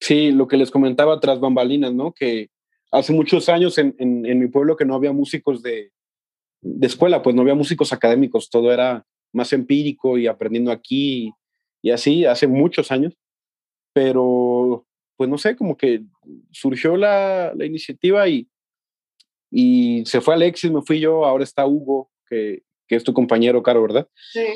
sí, 0.00 0.32
lo 0.32 0.48
que 0.48 0.56
les 0.56 0.72
comentaba 0.72 1.20
tras 1.20 1.38
bambalinas, 1.38 1.92
¿no? 1.92 2.12
Que 2.12 2.50
hace 2.94 3.12
muchos 3.12 3.48
años 3.48 3.76
en, 3.78 3.94
en, 3.98 4.38
mi 4.38 4.46
pueblo 4.46 4.76
que 4.76 4.84
no 4.84 4.94
había 4.94 5.12
músicos 5.12 5.62
de, 5.62 5.90
de 6.62 6.86
escuela, 6.86 7.22
pues 7.22 7.34
no 7.34 7.42
había 7.42 7.54
músicos 7.54 7.92
académicos, 7.92 8.48
todo 8.48 8.72
era 8.72 9.04
más 9.32 9.52
empírico 9.52 10.16
y 10.16 10.28
aprendiendo 10.28 10.70
aquí 10.70 11.32
y 11.82 11.90
así 11.90 12.24
hace 12.24 12.46
muchos 12.46 12.92
años, 12.92 13.18
pero 13.92 14.86
pues 15.16 15.28
no 15.28 15.38
sé, 15.38 15.56
como 15.56 15.76
que 15.76 16.02
surgió 16.52 16.96
la, 16.96 17.52
la 17.54 17.66
iniciativa 17.66 18.28
y, 18.28 18.48
y 19.50 20.04
se 20.06 20.20
fue 20.20 20.34
Alexis, 20.34 20.70
me 20.70 20.82
fui 20.82 21.00
yo, 21.00 21.24
ahora 21.24 21.44
está 21.44 21.66
Hugo, 21.66 22.10
que, 22.28 22.62
que 22.86 22.96
es 22.96 23.04
tu 23.04 23.12
compañero, 23.12 23.62
Caro, 23.62 23.82
¿verdad? 23.82 24.08
Sí. 24.32 24.46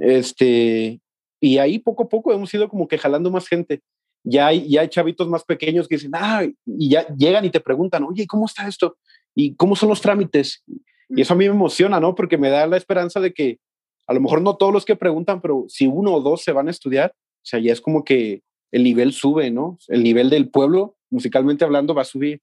Este, 0.00 1.00
y 1.40 1.58
ahí 1.58 1.78
poco 1.78 2.04
a 2.04 2.08
poco 2.08 2.32
hemos 2.32 2.52
ido 2.52 2.68
como 2.68 2.86
que 2.86 2.98
jalando 2.98 3.30
más 3.30 3.48
gente. 3.48 3.82
Ya 4.24 4.48
hay, 4.48 4.68
ya 4.68 4.82
hay 4.82 4.88
chavitos 4.88 5.28
más 5.28 5.44
pequeños 5.44 5.88
que 5.88 5.96
dicen, 5.96 6.12
ah, 6.14 6.44
y 6.66 6.90
ya 6.90 7.06
llegan 7.16 7.44
y 7.44 7.50
te 7.50 7.60
preguntan, 7.60 8.04
oye, 8.04 8.26
¿cómo 8.26 8.46
está 8.46 8.66
esto? 8.66 8.96
¿Y 9.34 9.54
cómo 9.54 9.76
son 9.76 9.88
los 9.88 10.00
trámites? 10.00 10.62
Y 11.08 11.22
eso 11.22 11.34
a 11.34 11.36
mí 11.36 11.46
me 11.46 11.54
emociona, 11.54 12.00
¿no? 12.00 12.14
Porque 12.14 12.36
me 12.36 12.50
da 12.50 12.66
la 12.66 12.76
esperanza 12.76 13.20
de 13.20 13.32
que 13.32 13.58
a 14.06 14.14
lo 14.14 14.20
mejor 14.20 14.42
no 14.42 14.56
todos 14.56 14.72
los 14.72 14.84
que 14.84 14.96
preguntan, 14.96 15.40
pero 15.40 15.66
si 15.68 15.86
uno 15.86 16.14
o 16.14 16.20
dos 16.20 16.42
se 16.42 16.52
van 16.52 16.68
a 16.68 16.70
estudiar, 16.70 17.12
o 17.14 17.44
sea, 17.44 17.60
ya 17.60 17.72
es 17.72 17.80
como 17.80 18.04
que 18.04 18.42
el 18.72 18.82
nivel 18.82 19.12
sube, 19.12 19.50
¿no? 19.50 19.78
El 19.88 20.02
nivel 20.02 20.30
del 20.30 20.50
pueblo, 20.50 20.96
musicalmente 21.10 21.64
hablando, 21.64 21.94
va 21.94 22.02
a 22.02 22.06
subir. 22.06 22.42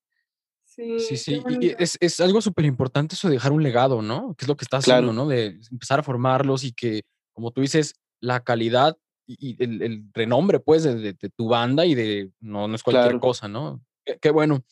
Sí, 0.63 0.99
sí, 0.99 1.17
sí. 1.17 1.41
Y 1.61 1.71
es, 1.81 1.97
es 1.99 2.19
algo 2.19 2.41
súper 2.41 2.65
importante 2.65 3.15
eso 3.15 3.27
de 3.27 3.35
dejar 3.35 3.51
un 3.51 3.63
legado, 3.63 4.01
¿no? 4.01 4.35
Que 4.35 4.45
es 4.45 4.47
lo 4.47 4.57
que 4.57 4.65
está 4.65 4.77
haciendo, 4.77 5.13
¿no? 5.13 5.27
De 5.27 5.59
empezar 5.71 5.99
a 5.99 6.03
formarlos 6.03 6.63
y 6.63 6.71
que, 6.71 7.01
como 7.33 7.51
tú 7.51 7.61
dices, 7.61 7.95
la 8.19 8.43
calidad 8.43 8.97
y, 9.27 9.63
el, 9.63 9.81
el, 9.81 10.03
renombre, 10.13 10.59
pues, 10.59 10.83
de, 10.83 10.95
de, 10.95 11.13
de, 11.13 11.29
tu 11.29 11.47
banda 11.47 11.85
y 11.85 11.95
de, 11.95 12.31
no, 12.39 12.67
no 12.67 12.75
es 12.75 12.83
cualquier 12.83 13.05
claro. 13.05 13.19
cosa, 13.19 13.47
¿no? 13.47 13.81
Qué, 14.05 14.17
qué, 14.21 14.31
bueno. 14.31 14.63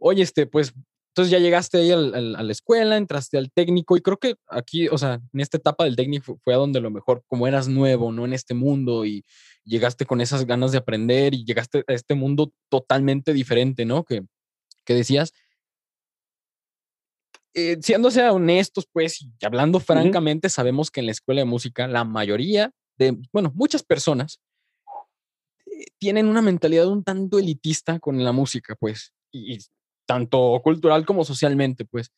Oye, 0.00 0.22
este, 0.22 0.46
pues, 0.46 0.74
entonces 1.16 1.30
ya 1.30 1.38
llegaste 1.38 1.78
ahí 1.78 1.90
al, 1.92 2.14
al, 2.14 2.36
a 2.36 2.42
la 2.42 2.52
escuela, 2.52 2.98
entraste 2.98 3.38
al 3.38 3.50
técnico 3.50 3.96
y 3.96 4.02
creo 4.02 4.18
que 4.18 4.34
aquí, 4.48 4.88
o 4.88 4.98
sea, 4.98 5.14
en 5.32 5.40
esta 5.40 5.56
etapa 5.56 5.84
del 5.84 5.96
técnico 5.96 6.38
fue 6.44 6.52
a 6.52 6.58
donde 6.58 6.80
lo 6.80 6.90
mejor, 6.90 7.22
como 7.26 7.46
eras 7.46 7.68
nuevo, 7.68 8.12
¿no? 8.12 8.26
En 8.26 8.34
este 8.34 8.52
mundo 8.52 9.06
y 9.06 9.24
llegaste 9.64 10.04
con 10.04 10.20
esas 10.20 10.44
ganas 10.44 10.72
de 10.72 10.78
aprender 10.78 11.32
y 11.32 11.46
llegaste 11.46 11.84
a 11.86 11.94
este 11.94 12.14
mundo 12.14 12.52
totalmente 12.68 13.32
diferente, 13.32 13.86
¿no? 13.86 14.04
Que, 14.04 14.26
que 14.84 14.94
decías. 14.94 15.32
Eh, 17.54 17.78
siéndose 17.80 18.22
honestos, 18.28 18.86
pues, 18.92 19.22
y 19.22 19.32
hablando 19.42 19.80
francamente, 19.80 20.48
uh 20.48 20.50
-huh. 20.50 20.52
sabemos 20.52 20.90
que 20.90 21.00
en 21.00 21.06
la 21.06 21.12
escuela 21.12 21.40
de 21.40 21.46
música 21.46 21.88
la 21.88 22.04
mayoría 22.04 22.72
de, 22.98 23.16
bueno, 23.32 23.52
muchas 23.54 23.82
personas 23.82 24.40
eh, 25.66 25.86
tienen 25.98 26.26
una 26.26 26.42
mentalidad 26.42 26.88
un 26.88 27.04
tanto 27.04 27.38
elitista 27.38 27.98
con 27.98 28.22
la 28.22 28.32
música, 28.32 28.74
pues, 28.78 29.12
y, 29.32 29.54
y 29.54 29.58
tanto 30.06 30.60
cultural 30.62 31.04
como 31.04 31.24
socialmente, 31.24 31.84
pues. 31.84 32.10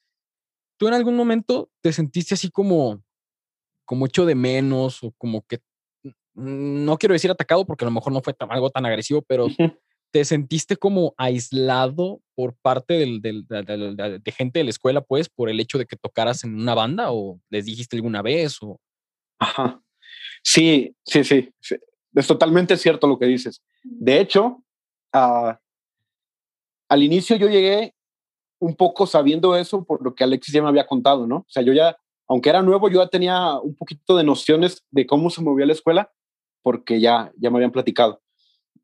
¿Tú 0.78 0.86
en 0.86 0.94
algún 0.94 1.16
momento 1.16 1.70
te 1.82 1.92
sentiste 1.92 2.34
así 2.34 2.50
como, 2.50 3.02
como 3.84 4.06
hecho 4.06 4.24
de 4.26 4.34
menos 4.34 5.02
o 5.02 5.12
como 5.18 5.42
que, 5.42 5.58
no 6.34 6.96
quiero 6.98 7.14
decir 7.14 7.30
atacado 7.30 7.66
porque 7.66 7.84
a 7.84 7.88
lo 7.88 7.92
mejor 7.92 8.12
no 8.12 8.20
fue 8.20 8.32
tan, 8.32 8.52
algo 8.52 8.70
tan 8.70 8.86
agresivo, 8.86 9.22
pero 9.22 9.46
uh 9.46 9.48
-huh. 9.48 9.78
te 10.12 10.24
sentiste 10.24 10.76
como 10.76 11.14
aislado 11.16 12.20
por 12.36 12.54
parte 12.62 12.94
del, 12.94 13.20
del, 13.20 13.44
de, 13.48 14.32
gente 14.32 14.60
de 14.60 14.64
la 14.64 14.70
escuela, 14.70 15.00
pues, 15.00 15.28
por 15.28 15.48
el 15.48 15.58
hecho 15.58 15.78
de 15.78 15.86
que 15.86 15.96
tocaras 15.96 16.44
en 16.44 16.54
una 16.54 16.74
banda 16.74 17.10
o 17.10 17.40
les 17.50 17.64
dijiste 17.64 17.96
alguna 17.96 18.22
vez 18.22 18.58
o... 18.62 18.78
Ajá. 19.40 19.82
Sí, 20.42 20.94
sí, 21.04 21.24
sí. 21.24 21.50
Es 22.14 22.26
totalmente 22.26 22.76
cierto 22.76 23.06
lo 23.06 23.18
que 23.18 23.26
dices. 23.26 23.62
De 23.82 24.20
hecho, 24.20 24.62
uh, 25.14 25.52
al 26.88 27.02
inicio 27.02 27.36
yo 27.36 27.48
llegué 27.48 27.94
un 28.60 28.74
poco 28.74 29.06
sabiendo 29.06 29.56
eso 29.56 29.84
por 29.84 30.02
lo 30.02 30.14
que 30.14 30.24
Alexis 30.24 30.54
ya 30.54 30.62
me 30.62 30.68
había 30.68 30.86
contado, 30.86 31.26
¿no? 31.26 31.36
O 31.36 31.46
sea, 31.48 31.62
yo 31.62 31.72
ya, 31.72 31.96
aunque 32.26 32.50
era 32.50 32.62
nuevo, 32.62 32.88
yo 32.88 33.02
ya 33.02 33.08
tenía 33.08 33.58
un 33.58 33.74
poquito 33.74 34.16
de 34.16 34.24
nociones 34.24 34.84
de 34.90 35.06
cómo 35.06 35.30
se 35.30 35.42
movía 35.42 35.66
la 35.66 35.74
escuela 35.74 36.10
porque 36.62 37.00
ya, 37.00 37.32
ya 37.36 37.50
me 37.50 37.58
habían 37.58 37.72
platicado. 37.72 38.20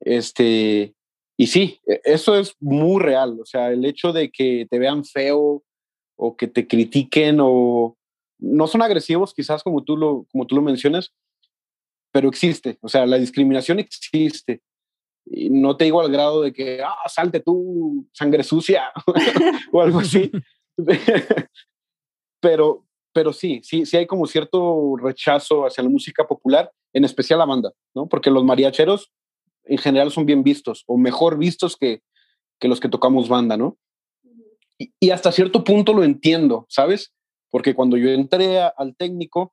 Este, 0.01 0.95
y 1.37 1.47
sí, 1.49 1.81
e, 1.87 2.01
eso 2.05 2.37
es 2.37 2.55
muy 2.61 3.03
real, 3.03 3.39
o 3.41 3.47
sea, 3.47 3.71
el 3.73 3.85
hecho 3.85 4.13
de 4.13 4.31
que 4.31 4.67
te 4.71 4.79
vean 4.79 5.05
feo 5.05 5.65
o 6.17 6.37
que 6.37 6.47
te 6.47 6.69
critiquen 6.69 7.39
o 7.41 7.97
no 8.39 8.67
son 8.67 8.83
agresivos 8.83 9.35
quizás 9.35 9.63
como 9.63 9.83
tú 9.83 9.97
lo, 9.97 10.27
como 10.31 10.47
tú 10.47 10.55
lo 10.55 10.63
mencionas, 10.63 11.13
pero 12.14 12.28
existe, 12.28 12.78
o 12.80 12.88
sea, 12.88 13.06
la 13.06 13.18
discriminación 13.18 13.80
existe 13.80 14.62
y 15.26 15.50
no 15.50 15.76
te 15.76 15.83
digo 15.83 16.00
al 16.00 16.12
grado 16.12 16.42
de 16.42 16.52
que, 16.52 16.80
ah, 16.80 16.94
salte 17.09 17.40
tú, 17.40 18.06
sangre 18.12 18.44
sucia, 18.44 18.92
o 19.73 19.83
algo 19.83 19.99
así. 19.99 20.30
pero, 22.40 22.87
pero 23.12 23.33
sí, 23.33 23.61
sí, 23.64 23.85
sí 23.85 23.97
hay 23.97 24.06
como 24.06 24.28
cierto 24.28 24.94
rechazo 24.97 25.66
hacia 25.66 25.83
la 25.83 25.90
música 25.90 26.25
popular, 26.25 26.71
en 26.92 27.04
especial 27.04 27.40
la 27.40 27.47
banda, 27.47 27.73
¿no? 27.97 28.09
Porque 28.09 28.30
los 28.30 28.44
mariacheros 28.44 29.11
en 29.64 29.78
general 29.78 30.12
son 30.12 30.25
bien 30.25 30.44
vistos, 30.44 30.85
o 30.87 30.97
mejor 30.97 31.37
vistos 31.37 31.76
que, 31.76 32.00
que 32.61 32.68
los 32.68 32.78
que 32.78 32.88
tocamos 32.88 33.28
banda, 33.28 33.56
¿no? 33.56 33.76
Y, 34.78 34.92
y, 35.00 35.11
hasta 35.11 35.33
cierto 35.33 35.64
punto 35.64 35.92
lo 35.92 36.04
entiendo, 36.04 36.64
¿sabes? 36.68 37.12
Porque 37.50 37.75
cuando 37.75 37.97
yo 37.97 38.11
entré 38.11 38.61
a, 38.61 38.68
al 38.68 38.94
técnico, 38.94 39.52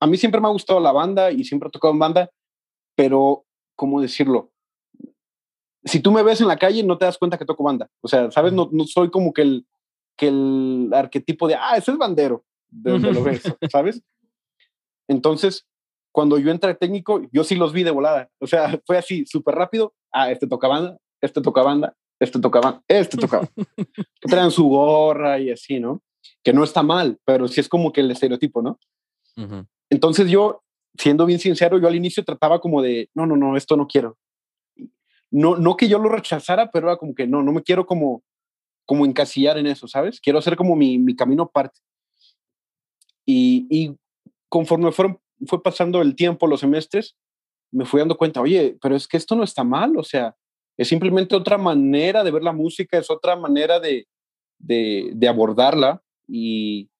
a 0.00 0.06
mí 0.06 0.16
siempre 0.16 0.40
me 0.40 0.48
ha 0.48 0.52
gustado 0.52 0.80
la 0.80 0.92
banda 0.92 1.30
y 1.30 1.44
siempre 1.44 1.68
he 1.68 1.72
tocado 1.72 1.92
en 1.92 2.00
banda, 2.00 2.30
pero, 2.96 3.44
¿cómo 3.76 4.00
decirlo? 4.00 4.50
si 5.84 6.00
tú 6.00 6.12
me 6.12 6.22
ves 6.22 6.42
en 6.42 6.48
la 6.48 6.58
calle, 6.58 6.82
no 6.82 6.98
te 6.98 7.06
das 7.06 7.16
cuenta 7.16 7.38
que 7.38 7.46
toco 7.46 7.64
banda. 7.64 7.88
O 8.02 8.08
sea, 8.08 8.30
¿sabes? 8.30 8.52
No, 8.52 8.68
no 8.70 8.84
soy 8.84 9.10
como 9.10 9.32
que 9.32 9.40
el 9.40 9.66
que 10.20 10.28
el 10.28 10.90
arquetipo 10.92 11.48
de, 11.48 11.54
ah, 11.54 11.78
eso 11.78 11.92
es 11.92 11.96
bandero, 11.96 12.44
de 12.68 12.90
donde 12.90 13.10
lo 13.10 13.22
ves, 13.24 13.42
¿sabes? 13.72 14.02
Entonces, 15.08 15.66
cuando 16.12 16.38
yo 16.38 16.50
entré 16.50 16.74
técnico, 16.74 17.22
yo 17.32 17.42
sí 17.42 17.54
los 17.54 17.72
vi 17.72 17.84
de 17.84 17.90
volada. 17.90 18.28
O 18.38 18.46
sea, 18.46 18.78
fue 18.86 18.98
así, 18.98 19.24
súper 19.24 19.54
rápido. 19.54 19.94
Ah, 20.12 20.30
este 20.30 20.46
toca 20.46 20.68
banda, 20.68 20.98
este 21.22 21.40
toca 21.40 21.62
banda, 21.62 21.96
este 22.20 22.38
toca 22.38 22.60
banda, 22.60 22.82
este 22.86 23.16
toca. 23.16 23.48
Traen 24.20 24.50
su 24.50 24.68
gorra 24.68 25.38
y 25.38 25.50
así, 25.50 25.80
¿no? 25.80 26.02
Que 26.44 26.52
no 26.52 26.64
está 26.64 26.82
mal, 26.82 27.18
pero 27.24 27.48
sí 27.48 27.60
es 27.60 27.68
como 27.68 27.90
que 27.90 28.02
el 28.02 28.10
estereotipo, 28.10 28.60
¿no? 28.60 28.78
Entonces 29.90 30.30
yo, 30.30 30.62
siendo 30.96 31.26
bien 31.26 31.40
sincero, 31.40 31.78
yo 31.78 31.88
al 31.88 31.96
inicio 31.96 32.24
trataba 32.24 32.60
como 32.60 32.80
de, 32.80 33.10
no, 33.14 33.26
no, 33.26 33.36
no, 33.36 33.56
esto 33.56 33.76
no 33.76 33.86
quiero. 33.86 34.16
No, 35.30 35.56
no 35.56 35.76
que 35.76 35.88
yo 35.88 35.98
lo 35.98 36.08
rechazara, 36.08 36.70
pero 36.70 36.88
era 36.88 36.96
como 36.96 37.14
que 37.14 37.26
no, 37.26 37.42
no 37.42 37.52
me 37.52 37.62
quiero 37.62 37.86
como, 37.86 38.22
como 38.86 39.04
encasillar 39.04 39.58
en 39.58 39.66
eso, 39.66 39.86
¿sabes? 39.86 40.20
Quiero 40.20 40.38
hacer 40.38 40.56
como 40.56 40.74
mi, 40.74 40.98
mi 40.98 41.14
camino 41.14 41.44
aparte. 41.44 41.80
Y, 43.26 43.66
y 43.70 43.96
conforme 44.48 44.90
fueron, 44.92 45.20
fue 45.46 45.62
pasando 45.62 46.02
el 46.02 46.16
tiempo, 46.16 46.46
los 46.46 46.60
semestres, 46.60 47.16
me 47.72 47.84
fui 47.84 48.00
dando 48.00 48.16
cuenta, 48.16 48.40
oye, 48.40 48.76
pero 48.80 48.96
es 48.96 49.06
que 49.06 49.16
esto 49.16 49.36
no 49.36 49.44
está 49.44 49.62
mal, 49.62 49.96
o 49.96 50.02
sea, 50.02 50.36
es 50.76 50.88
simplemente 50.88 51.36
otra 51.36 51.58
manera 51.58 52.24
de 52.24 52.30
ver 52.30 52.42
la 52.42 52.52
música, 52.52 52.98
es 52.98 53.10
otra 53.10 53.36
manera 53.36 53.78
de, 53.78 54.08
de, 54.58 55.10
de 55.14 55.28
abordarla 55.28 56.02
y, 56.26 56.90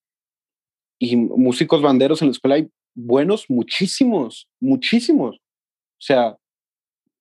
y 0.99 1.16
músicos 1.16 1.82
banderos 1.82 2.20
en 2.23 2.28
la 2.28 2.32
escuela 2.32 2.56
hay 2.56 2.70
buenos, 2.94 3.49
muchísimos, 3.49 4.49
muchísimos. 4.61 5.37
O 5.37 6.02
sea, 6.02 6.37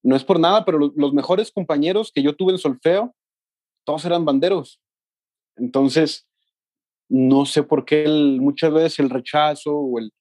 no 0.02 0.16
es 0.16 0.24
por 0.24 0.40
nada, 0.40 0.64
pero 0.64 0.78
los, 0.78 1.12
mejores 1.12 1.50
compañeros 1.50 2.10
que 2.14 2.22
yo 2.22 2.34
tuve 2.34 2.52
en 2.52 2.58
solfeo, 2.58 3.14
todos 3.84 4.04
eran 4.04 4.24
banderos. 4.24 4.80
Entonces, 5.56 6.26
no 7.08 7.44
sé 7.44 7.62
por 7.62 7.84
qué 7.84 8.06
muchas 8.40 8.72
veces 8.72 8.98
el 9.00 9.10
rechazo 9.10 9.76
o 9.76 9.98
el, 9.98 10.12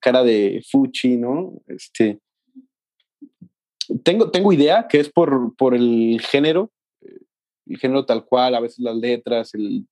cara 0.00 0.22
de 0.22 0.64
fuchi, 0.70 1.16
¿no? 1.16 1.52
Este, 1.66 2.20
tengo, 4.04 4.30
tengo 4.30 4.52
idea 4.52 4.86
que 4.88 5.00
es 5.00 5.10
por, 5.10 5.54
por 5.56 5.74
el 5.74 6.20
género, 6.20 6.70
el 7.66 7.78
género 7.78 8.06
tal 8.06 8.24
cual, 8.24 8.54
a 8.54 8.60
veces 8.60 8.78
las 8.78 8.96
letras, 8.96 9.54
el, 9.54 9.86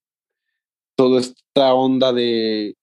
toda 0.95 1.19
esta 1.19 1.73
onda 1.73 2.13
de, 2.13 2.75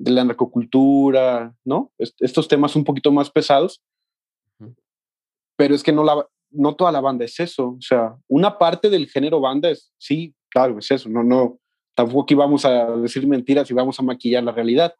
de 0.00 0.10
la 0.12 0.24
narcocultura, 0.24 1.54
¿no? 1.62 1.92
estos 1.98 2.48
temas 2.48 2.74
un 2.74 2.84
poquito 2.84 3.12
más 3.12 3.30
pesados. 3.30 3.82
Pero 5.56 5.74
es 5.74 5.82
que 5.82 5.92
no, 5.92 6.02
la, 6.02 6.26
no 6.50 6.74
toda 6.74 6.90
la 6.90 7.02
banda 7.02 7.26
es 7.26 7.38
eso. 7.38 7.76
O 7.78 7.82
sea, 7.82 8.16
una 8.28 8.56
parte 8.56 8.88
del 8.88 9.08
género 9.08 9.40
banda 9.40 9.68
es, 9.68 9.92
sí, 9.98 10.34
claro, 10.48 10.78
es 10.78 10.90
eso. 10.90 11.10
No, 11.10 11.22
no, 11.22 11.58
tampoco 11.94 12.22
aquí 12.22 12.34
vamos 12.34 12.64
a 12.64 12.96
decir 12.96 13.26
mentiras 13.26 13.70
y 13.70 13.74
vamos 13.74 14.00
a 14.00 14.02
maquillar 14.02 14.42
la 14.42 14.52
realidad. 14.52 14.94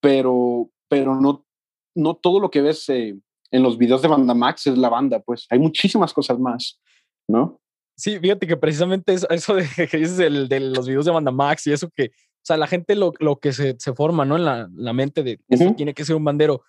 Pero, 0.00 0.68
pero 0.88 1.18
no, 1.18 1.46
no 1.94 2.14
todo 2.14 2.38
lo 2.38 2.50
que 2.50 2.60
ves 2.60 2.86
eh, 2.90 3.18
en 3.50 3.62
los 3.62 3.78
videos 3.78 4.02
de 4.02 4.08
Banda 4.08 4.34
Max 4.34 4.66
es 4.66 4.76
la 4.76 4.90
banda, 4.90 5.20
pues 5.20 5.46
hay 5.48 5.58
muchísimas 5.58 6.12
cosas 6.12 6.38
más, 6.38 6.78
¿no? 7.26 7.62
Sí, 7.96 8.18
fíjate 8.20 8.46
que 8.46 8.56
precisamente 8.58 9.14
eso, 9.14 9.28
eso 9.30 9.54
de 9.54 9.66
que 9.90 9.96
dices 9.96 10.18
el, 10.18 10.48
de 10.48 10.60
los 10.60 10.86
videos 10.86 11.06
de 11.06 11.12
Banda 11.12 11.32
Max 11.32 11.66
y 11.66 11.72
eso 11.72 11.88
que 11.96 12.10
sea, 12.48 12.56
la 12.56 12.66
gente 12.66 12.94
lo, 12.94 13.12
lo 13.20 13.36
que 13.36 13.52
se, 13.52 13.76
se, 13.78 13.94
forma, 13.94 14.24
¿no? 14.24 14.36
En 14.36 14.44
la, 14.44 14.68
la 14.74 14.92
mente 14.92 15.22
de 15.22 15.40
esto 15.48 15.74
tiene 15.74 15.94
que 15.94 16.04
ser 16.04 16.16
un 16.16 16.24
bandero. 16.24 16.62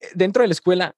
Eh, 0.00 0.08
dentro 0.14 0.42
de 0.42 0.48
la 0.48 0.52
escuela, 0.52 0.96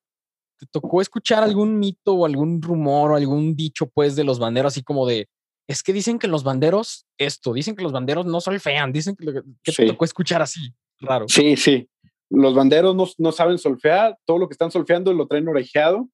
¿te 0.59 0.67
tocó 0.67 1.01
escuchar 1.01 1.43
algún 1.43 1.79
mito 1.79 2.15
o 2.15 2.27
algún 2.27 2.63
rumor 2.63 3.13
o 3.13 3.17
algún 3.17 3.57
dicho, 3.57 3.87
pues, 3.87 4.17
de 4.17 4.25
los 4.25 4.39
banderos, 4.39 4.73
así 4.73 4.83
como 4.83 5.07
de, 5.07 5.29
es 5.69 5.83
que 5.83 5.93
dicen 5.93 6.19
que 6.19 6.29
los 6.29 6.45
banderos, 6.45 7.07
esto, 7.19 7.53
dicen 7.53 7.75
que 7.75 7.83
los 7.83 7.93
banderos 7.93 8.25
no 8.27 8.41
solfean, 8.41 8.93
dicen 8.93 9.17
que, 9.17 9.43
que 9.63 9.73
te 9.73 9.87
tocó 9.87 10.05
escuchar 10.05 10.43
así, 10.43 10.73
raro. 11.01 11.27
Sí, 11.29 11.57
sí. 11.57 11.89
Los 12.31 12.55
banderos 12.55 12.95
no, 12.95 13.07
no 13.19 13.33
saben 13.33 13.59
solfear, 13.59 14.17
todo 14.25 14.39
lo 14.39 14.49
que 14.49 14.53
están 14.53 14.71
solfeando 14.71 15.13
lo 15.13 15.27
traen 15.27 15.49
orejeado. 15.49 16.09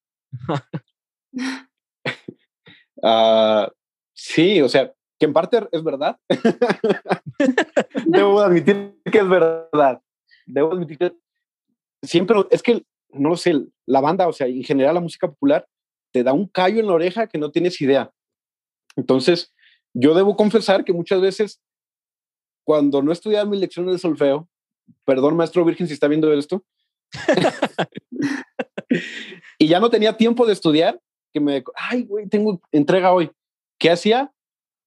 uh, 2.97 3.67
sí, 4.15 4.61
o 4.61 4.69
sea, 4.69 4.93
que 5.23 5.27
en 5.27 5.33
parte 5.33 5.69
es 5.71 5.85
verdad. 5.85 6.19
Debo 8.07 8.41
admitir 8.41 9.01
que 9.05 9.19
es 9.19 9.29
verdad. 9.29 10.03
Debo 10.47 10.73
admitir 10.73 10.99
que 10.99 11.13
siempre, 12.03 12.39
es 12.51 12.61
que, 12.61 12.85
no 13.11 13.29
lo 13.29 13.37
sé, 13.37 13.55
la 13.87 14.01
banda, 14.01 14.27
o 14.27 14.33
sea, 14.33 14.49
en 14.49 14.65
general 14.65 14.97
la 14.97 15.01
música 15.01 15.29
popular, 15.29 15.65
te 16.11 16.25
da 16.25 16.33
un 16.33 16.49
callo 16.49 16.81
en 16.81 16.89
la 16.89 16.95
oreja 16.95 17.29
que 17.29 17.39
no 17.39 17.53
tienes 17.53 17.81
idea. 17.81 18.13
Entonces, 18.97 19.55
yo 19.95 20.13
debo 20.13 20.35
confesar 20.35 20.83
que 20.83 20.93
muchas 20.93 21.21
veces, 21.21 21.63
cuando 22.65 23.01
no 23.01 23.13
estudiaba 23.13 23.49
mis 23.49 23.61
lecciones 23.61 23.93
de 23.93 23.99
solfeo, 24.01 24.49
perdón, 25.05 25.37
maestro 25.37 25.65
Virgen, 25.65 25.87
si 25.87 25.93
está 25.93 26.09
viendo 26.09 26.33
esto, 26.33 26.65
y 29.57 29.69
ya 29.69 29.79
no 29.79 29.89
tenía 29.89 30.17
tiempo 30.17 30.47
de 30.47 30.55
estudiar, 30.55 31.01
que 31.33 31.39
me, 31.39 31.63
ay, 31.77 32.03
güey, 32.03 32.29
tengo 32.29 32.61
entrega 32.73 33.13
hoy. 33.13 33.31
¿Qué 33.79 33.89
hacía? 33.89 34.33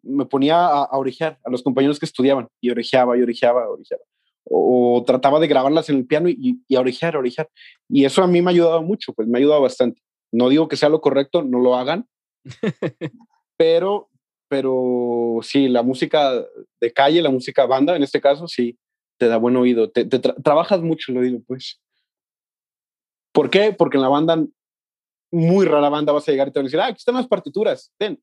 Me 0.06 0.26
ponía 0.26 0.58
a, 0.58 0.84
a, 0.86 0.98
orejear 0.98 1.40
a 1.44 1.50
los 1.50 1.64
compañeros 1.64 2.00
que 2.00 2.06
estudiaban 2.06 2.48
y 2.62 2.70
orejeaba 2.70 3.18
y 3.18 3.22
orejeaba, 3.22 3.70
orejeaba. 3.70 4.04
O, 4.48 5.04
trataba 5.06 5.40
de 5.40 5.48
grabarlas 5.48 5.90
en 5.90 5.98
el 5.98 6.06
piano 6.06 6.30
y, 6.30 6.62
y 6.68 6.76
a 6.76 6.80
orejear, 6.80 7.18
orejear. 7.18 7.50
Y 7.90 8.06
eso 8.06 8.24
a 8.24 8.28
mí 8.28 8.42
me 8.42 8.52
ha 8.52 8.54
ayudado 8.54 8.82
mucho, 8.84 9.14
pues 9.14 9.28
me 9.28 9.38
ha 9.38 9.40
ayudado 9.40 9.62
bastante. 9.62 10.02
No 10.32 10.50
digo 10.50 10.68
que 10.68 10.78
sea 10.78 10.90
lo 10.90 11.02
correcto, 11.02 11.44
no 11.44 11.60
lo 11.60 11.76
hagan, 11.76 12.08
pero, 13.58 14.10
pero 14.48 15.40
sí, 15.42 15.68
la 15.68 15.82
música 15.84 16.46
de 16.80 16.94
calle, 16.94 17.22
la 17.22 17.32
música 17.32 17.66
banda, 17.66 17.96
en 17.96 18.04
este 18.04 18.22
caso, 18.22 18.48
sí, 18.48 18.78
te 19.18 19.28
da 19.28 19.38
buen 19.38 19.56
oído. 19.56 19.90
Te, 19.90 20.06
trabajas 20.06 20.82
mucho 20.82 21.12
el 21.12 21.20
oído, 21.20 21.40
pues. 21.48 21.82
¿Por 23.32 23.50
qué? 23.50 23.74
Porque 23.74 23.98
en 23.98 24.04
la 24.04 24.10
banda, 24.10 24.46
muy 25.32 25.66
rara 25.66 25.90
banda, 25.90 26.14
vas 26.14 26.28
a 26.28 26.32
llegar 26.32 26.48
y 26.48 26.52
te 26.52 26.60
van 26.60 26.66
a 26.66 26.68
decir, 26.68 26.80
ah, 26.80 26.88
aquí 26.88 26.98
están 26.98 27.16
las 27.16 27.28
partituras, 27.28 27.92
ten, 27.98 28.22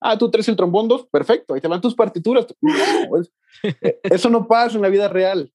Ah, 0.00 0.16
tú 0.16 0.30
traes 0.30 0.48
el 0.48 0.56
trombón 0.56 0.88
dos, 0.88 1.06
perfecto, 1.06 1.54
ahí 1.54 1.60
te 1.60 1.68
van 1.68 1.80
tus 1.80 1.94
partituras. 1.94 2.46
Pues, 3.08 3.32
e, 3.62 4.00
eso 4.02 4.28
no 4.28 4.46
pasa 4.46 4.76
en 4.76 4.82
la 4.82 4.88
vida 4.88 5.08
real. 5.08 5.52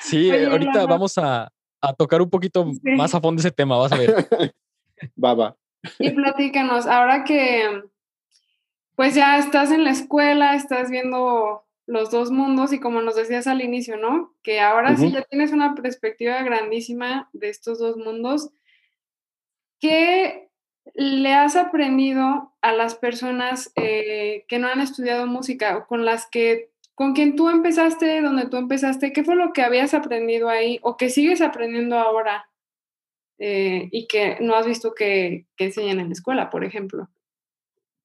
Sí, 0.00 0.30
ahorita 0.30 0.86
vamos 0.86 1.16
a, 1.18 1.52
a, 1.80 1.92
tocar 1.94 2.22
un 2.22 2.30
poquito 2.30 2.66
más 2.82 3.14
a 3.14 3.20
fondo 3.20 3.40
ese 3.40 3.50
tema, 3.50 3.76
vas 3.76 3.92
a 3.92 3.96
ver. 3.96 4.10
va, 5.22 5.34
va. 5.34 5.56
Y 5.98 6.10
platícanos, 6.10 6.86
ahora 6.86 7.24
que 7.24 7.82
pues 9.00 9.14
ya 9.14 9.38
estás 9.38 9.70
en 9.70 9.84
la 9.84 9.90
escuela, 9.90 10.54
estás 10.54 10.90
viendo 10.90 11.64
los 11.86 12.10
dos 12.10 12.30
mundos 12.30 12.72
y 12.72 12.80
como 12.80 13.00
nos 13.00 13.16
decías 13.16 13.46
al 13.46 13.62
inicio, 13.62 13.96
¿no? 13.96 14.34
Que 14.42 14.60
ahora 14.60 14.94
sí 14.96 15.10
ya 15.10 15.22
tienes 15.22 15.52
una 15.52 15.74
perspectiva 15.74 16.42
grandísima 16.42 17.30
de 17.32 17.48
estos 17.48 17.78
dos 17.78 17.96
mundos. 17.96 18.50
¿Qué 19.80 20.49
le 20.94 21.32
has 21.32 21.56
aprendido 21.56 22.52
a 22.60 22.72
las 22.72 22.94
personas 22.94 23.72
eh, 23.76 24.44
que 24.48 24.58
no 24.58 24.68
han 24.68 24.80
estudiado 24.80 25.26
música 25.26 25.78
o 25.78 25.86
con 25.86 26.04
las 26.04 26.26
que, 26.26 26.70
con 26.94 27.14
quien 27.14 27.36
tú 27.36 27.48
empezaste, 27.48 28.20
donde 28.20 28.46
tú 28.46 28.56
empezaste, 28.56 29.12
qué 29.12 29.24
fue 29.24 29.36
lo 29.36 29.52
que 29.52 29.62
habías 29.62 29.94
aprendido 29.94 30.48
ahí 30.48 30.78
o 30.82 30.96
que 30.96 31.10
sigues 31.10 31.40
aprendiendo 31.40 31.98
ahora 31.98 32.48
eh, 33.38 33.88
y 33.92 34.06
que 34.06 34.38
no 34.40 34.54
has 34.54 34.66
visto 34.66 34.94
que, 34.94 35.46
que, 35.56 35.64
enseñan 35.64 36.00
en 36.00 36.08
la 36.08 36.12
escuela, 36.12 36.50
por 36.50 36.64
ejemplo? 36.64 37.08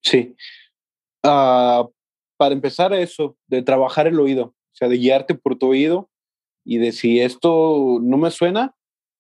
Sí. 0.02 0.36
Uh, 1.24 1.90
para 2.38 2.54
empezar 2.54 2.94
eso, 2.94 3.38
de 3.48 3.62
trabajar 3.62 4.08
el 4.08 4.20
oído, 4.20 4.46
o 4.46 4.76
sea, 4.76 4.88
de 4.88 4.98
guiarte 4.98 5.36
por 5.36 5.58
tu 5.58 5.68
oído 5.68 6.10
y 6.64 6.78
de 6.78 6.92
si 6.92 7.20
esto 7.20 8.00
no 8.02 8.18
me 8.18 8.32
suena, 8.32 8.76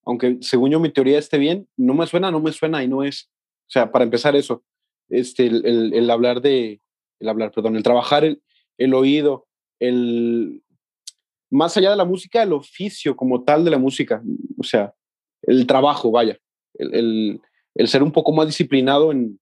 aunque 0.05 0.37
según 0.41 0.71
yo 0.71 0.79
mi 0.79 0.91
teoría 0.91 1.17
esté 1.17 1.37
bien, 1.37 1.67
no 1.75 1.93
me 1.93 2.07
suena, 2.07 2.31
no 2.31 2.39
me 2.39 2.51
suena 2.51 2.83
y 2.83 2.87
no 2.87 3.03
es. 3.03 3.29
O 3.67 3.69
sea, 3.69 3.91
para 3.91 4.05
empezar 4.05 4.35
eso, 4.35 4.63
este, 5.09 5.47
el, 5.47 5.93
el, 5.93 6.09
hablar 6.09 6.41
de, 6.41 6.81
el 7.19 7.29
hablar, 7.29 7.51
perdón, 7.51 7.75
el 7.75 7.83
trabajar 7.83 8.23
el, 8.23 8.41
el, 8.77 8.93
oído, 8.93 9.47
el, 9.79 10.63
más 11.49 11.75
allá 11.77 11.91
de 11.91 11.97
la 11.97 12.05
música, 12.05 12.43
el 12.43 12.53
oficio 12.53 13.15
como 13.15 13.43
tal 13.43 13.65
de 13.65 13.71
la 13.71 13.77
música, 13.77 14.21
o 14.57 14.63
sea, 14.63 14.93
el 15.43 15.67
trabajo, 15.67 16.11
vaya, 16.11 16.37
el, 16.75 17.41
el 17.75 17.87
ser 17.87 18.03
un 18.03 18.11
poco 18.11 18.31
más 18.31 18.47
disciplinado 18.47 19.11
en, 19.11 19.39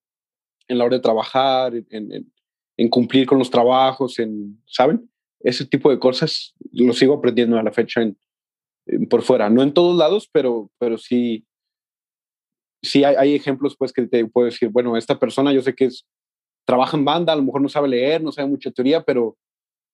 en 0.68 0.78
la 0.78 0.86
hora 0.86 0.98
de 0.98 1.02
trabajar, 1.02 1.74
en, 1.76 2.32
en, 2.78 2.90
cumplir 2.90 3.26
con 3.26 3.40
los 3.40 3.50
trabajos, 3.50 4.20
en, 4.20 4.62
¿saben? 4.66 5.10
Ese 5.40 5.66
tipo 5.66 5.90
de 5.90 6.00
cosas 6.00 6.54
lo 6.72 6.94
sigo 6.94 7.16
aprendiendo 7.16 7.58
a 7.58 7.64
la 7.64 7.72
fecha 7.72 8.02
en, 8.02 8.18
por 9.10 9.22
fuera, 9.22 9.50
no 9.50 9.62
en 9.62 9.74
todos 9.74 9.98
lados, 9.98 10.30
pero, 10.32 10.70
pero 10.78 10.98
sí, 10.98 11.46
sí 12.84 13.04
hay, 13.04 13.34
ejemplos 13.34 13.76
pues 13.78 13.92
que 13.92 14.06
te 14.06 14.26
puedo 14.26 14.46
decir, 14.46 14.70
bueno, 14.70 14.96
esta 14.98 15.18
persona 15.18 15.52
yo 15.52 15.62
sé 15.62 15.74
que 15.74 15.90
trabaja 16.66 16.98
en 16.98 17.06
banda, 17.06 17.34
a 17.34 17.36
lo 17.36 17.44
mejor 17.44 17.62
no 17.62 17.70
sabe 17.70 17.88
leer, 17.88 18.22
no 18.22 18.32
sabe 18.32 18.48
mucha 18.48 18.72
teoría, 18.72 19.02
pero, 19.04 19.38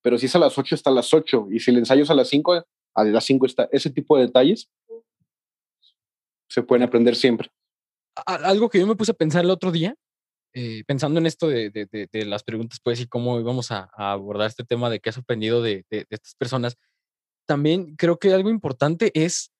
pero 0.01 0.17
si 0.17 0.25
es 0.25 0.35
a 0.35 0.39
las 0.39 0.57
8 0.57 0.75
está 0.75 0.89
a 0.89 0.93
las 0.93 1.13
8 1.13 1.47
y 1.51 1.59
si 1.59 1.71
el 1.71 1.77
ensayo 1.77 2.03
es 2.03 2.09
a 2.09 2.15
las 2.15 2.27
5, 2.27 2.65
a 2.95 3.03
las 3.03 3.23
5 3.23 3.45
está. 3.45 3.69
Ese 3.71 3.89
tipo 3.89 4.17
de 4.17 4.25
detalles 4.25 4.69
se 6.49 6.63
pueden 6.63 6.83
aprender 6.83 7.15
siempre. 7.15 7.49
Algo 8.25 8.69
que 8.69 8.79
yo 8.79 8.87
me 8.87 8.95
puse 8.95 9.11
a 9.11 9.15
pensar 9.15 9.45
el 9.45 9.51
otro 9.51 9.71
día 9.71 9.95
eh, 10.53 10.83
pensando 10.87 11.19
en 11.19 11.27
esto 11.27 11.47
de, 11.47 11.69
de, 11.69 12.25
las 12.25 12.43
preguntas, 12.43 12.79
pues, 12.83 12.99
y 12.99 13.07
cómo 13.07 13.39
íbamos 13.39 13.71
a, 13.71 13.89
abordar 13.93 14.47
este 14.47 14.63
tema 14.63 14.89
de 14.89 14.99
qué 14.99 15.09
has 15.09 15.17
aprendido 15.17 15.61
de, 15.61 15.85
estas 15.91 16.33
personas, 16.35 16.75
también 17.45 17.95
creo 17.95 18.17
que 18.17 18.33
algo 18.33 18.49
importante 18.49 19.11
es 19.13 19.51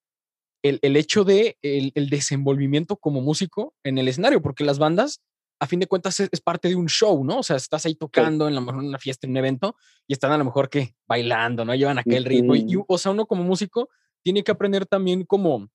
el, 0.64 0.80
el 0.82 0.96
hecho 0.96 1.24
de 1.24 1.58
el, 1.62 1.92
el, 1.96 2.10
desenvolvimiento 2.10 2.98
como 2.98 3.22
músico 3.22 3.76
en 3.84 3.98
el 3.98 4.08
escenario, 4.08 4.42
porque 4.42 4.64
las 4.64 4.80
bandas, 4.80 5.22
a 5.60 5.68
fin 5.68 5.80
de 5.80 5.88
cuentas, 5.88 6.20
es, 6.20 6.42
parte 6.42 6.68
de 6.68 6.76
un 6.76 6.88
show, 6.88 7.24
¿no? 7.24 7.40
O 7.40 7.44
sea, 7.44 7.56
estás 7.56 7.86
ahí 7.86 7.96
tocando 7.96 8.48
en, 8.48 8.56
la, 8.56 8.62
en 8.62 8.76
una 8.76 8.98
fiesta, 8.98 9.28
en 9.28 9.32
un 9.32 9.38
evento, 9.38 9.76
y 10.08 10.14
están 10.14 10.32
a 10.32 10.38
lo 10.38 10.46
mejor 10.46 10.70
que 10.70 10.96
bailando, 11.08 11.66
¿no? 11.66 11.76
Llevan 11.76 12.00
aquel 12.00 12.26
ritmo. 12.26 12.56
Y, 12.56 12.78
o 12.88 12.98
sea, 12.98 13.12
uno 13.12 13.26
como 13.26 13.44
músico 13.44 13.90
tiene 14.24 14.44
que 14.44 14.52
aprender 14.52 14.86
también 14.86 15.24
como 15.24 15.70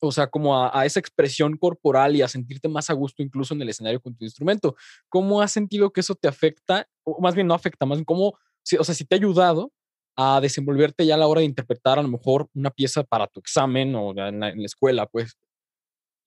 o 0.00 0.12
sea, 0.12 0.26
como 0.26 0.62
a, 0.62 0.84
esa 0.84 1.00
expresión 1.00 1.56
corporal 1.56 2.16
y 2.16 2.22
a 2.22 2.28
sentirte 2.28 2.68
más 2.68 2.90
a 2.90 2.92
gusto 2.92 3.22
incluso 3.22 3.54
en 3.54 3.62
el 3.62 3.68
escenario 3.68 4.00
con 4.00 4.14
tu 4.14 4.24
instrumento. 4.24 4.76
¿Cómo 5.08 5.40
has 5.40 5.52
sentido 5.52 5.90
que 5.90 6.00
eso 6.00 6.14
te 6.14 6.28
afecta? 6.28 6.88
O 7.04 7.20
más 7.20 7.34
bien 7.34 7.46
no 7.46 7.54
afecta, 7.54 7.86
más 7.86 7.98
bien 7.98 8.04
cómo, 8.04 8.28
o 8.28 8.84
sea, 8.84 8.94
si 8.94 9.04
te 9.04 9.14
ha 9.14 9.18
ayudado 9.18 9.72
a 10.16 10.40
desenvolverte 10.40 11.04
ya 11.04 11.14
a 11.14 11.18
la 11.18 11.26
hora 11.26 11.40
de 11.40 11.46
interpretar 11.46 11.98
a 11.98 12.02
lo 12.02 12.08
mejor 12.08 12.48
una 12.54 12.70
pieza 12.70 13.04
para 13.04 13.26
tu 13.26 13.40
examen 13.40 13.94
o 13.94 14.10
en 14.16 14.40
la, 14.40 14.48
escuela, 14.64 15.06
pues. 15.06 15.36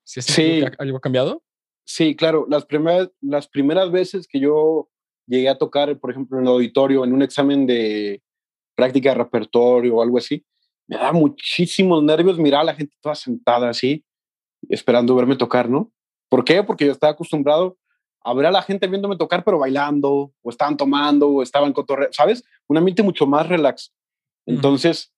¿Sí, 0.03 0.21
sí. 0.21 0.63
algo 0.77 0.97
ha 0.97 1.01
cambiado? 1.01 1.43
Sí, 1.85 2.15
claro. 2.15 2.45
Las 2.49 2.65
primeras, 2.65 3.09
las 3.19 3.47
primeras 3.47 3.91
veces 3.91 4.27
que 4.27 4.39
yo 4.39 4.89
llegué 5.25 5.49
a 5.49 5.57
tocar, 5.57 5.99
por 5.99 6.11
ejemplo, 6.11 6.37
en 6.37 6.43
el 6.43 6.49
auditorio, 6.49 7.03
en 7.03 7.13
un 7.13 7.23
examen 7.23 7.65
de 7.65 8.21
práctica 8.75 9.09
de 9.09 9.15
repertorio 9.15 9.95
o 9.95 10.01
algo 10.01 10.19
así, 10.19 10.45
me 10.87 10.97
da 10.97 11.11
muchísimos 11.11 12.03
nervios 12.03 12.37
mirar 12.37 12.61
a 12.61 12.65
la 12.65 12.75
gente 12.75 12.95
toda 13.01 13.15
sentada 13.15 13.69
así, 13.69 14.05
esperando 14.69 15.15
verme 15.15 15.35
tocar, 15.35 15.67
¿no? 15.67 15.91
¿Por 16.29 16.43
qué? 16.43 16.63
Porque 16.63 16.85
yo 16.85 16.91
estaba 16.91 17.13
acostumbrado 17.13 17.78
a 18.23 18.51
la 18.51 18.61
gente 18.61 18.87
viéndome 18.87 19.17
tocar, 19.17 19.43
pero 19.43 19.59
bailando, 19.59 20.31
o 20.41 20.49
estaban 20.49 20.77
tomando, 20.77 21.29
o 21.29 21.43
estaban 21.43 21.73
cotorreando, 21.73 22.13
¿sabes? 22.13 22.43
Un 22.67 22.77
ambiente 22.77 23.03
mucho 23.03 23.25
más 23.25 23.47
relax. 23.47 23.93
Entonces, 24.45 25.13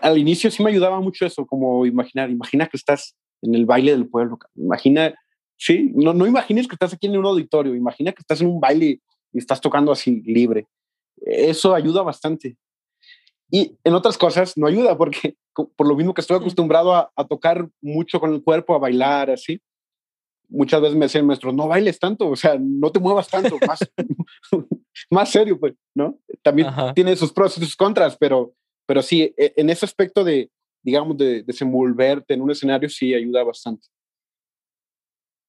al 0.00 0.18
inicio 0.18 0.50
sí 0.50 0.62
me 0.62 0.70
ayudaba 0.70 1.00
mucho 1.00 1.26
eso, 1.26 1.46
como 1.46 1.84
imaginar, 1.86 2.30
imagina 2.30 2.66
que 2.66 2.76
estás 2.76 3.16
en 3.42 3.54
el 3.54 3.66
baile 3.66 3.92
del 3.92 4.08
pueblo, 4.08 4.38
imagina, 4.54 5.14
sí, 5.56 5.90
no, 5.94 6.14
no 6.14 6.26
imagines 6.26 6.68
que 6.68 6.74
estás 6.74 6.92
aquí 6.92 7.06
en 7.06 7.16
un 7.16 7.26
auditorio, 7.26 7.74
imagina 7.74 8.12
que 8.12 8.20
estás 8.20 8.40
en 8.40 8.46
un 8.46 8.60
baile 8.60 9.00
y 9.32 9.38
estás 9.38 9.60
tocando 9.60 9.92
así 9.92 10.22
libre. 10.22 10.66
Eso 11.16 11.74
ayuda 11.74 12.02
bastante. 12.02 12.56
Y 13.50 13.76
en 13.84 13.94
otras 13.94 14.16
cosas 14.16 14.56
no 14.56 14.66
ayuda 14.66 14.96
porque 14.96 15.36
por 15.52 15.86
lo 15.86 15.94
mismo 15.94 16.14
que 16.14 16.22
estoy 16.22 16.38
acostumbrado 16.38 16.94
a, 16.94 17.10
tocar 17.28 17.68
mucho 17.82 18.18
con 18.18 18.32
el 18.32 18.42
cuerpo, 18.42 18.74
a 18.74 18.78
bailar, 18.78 19.30
así, 19.30 19.60
muchas 20.52 20.80
veces 20.80 20.96
me 20.96 21.06
decían 21.06 21.26
maestros, 21.26 21.54
no 21.54 21.66
bailes 21.66 21.98
tanto, 21.98 22.28
o 22.28 22.36
sea, 22.36 22.56
no 22.60 22.92
te 22.92 23.00
muevas 23.00 23.28
tanto, 23.28 23.58
más, 23.66 23.80
más 25.10 25.30
serio, 25.30 25.58
pues, 25.58 25.74
¿no? 25.94 26.18
También 26.42 26.68
tiene 26.94 27.16
sus 27.16 27.32
pros 27.32 27.56
y 27.58 27.60
sus 27.60 27.74
contras, 27.74 28.16
pero, 28.16 28.54
pero 28.86 29.02
sí, 29.02 29.34
e, 29.36 29.52
en 29.56 29.70
ese 29.70 29.84
aspecto 29.84 30.22
de, 30.22 30.50
digamos, 30.82 31.16
de 31.16 31.42
desenvolverte 31.42 32.34
en 32.34 32.42
un 32.42 32.50
escenario, 32.50 32.88
sí 32.88 33.14
ayuda 33.14 33.42
bastante. 33.42 33.88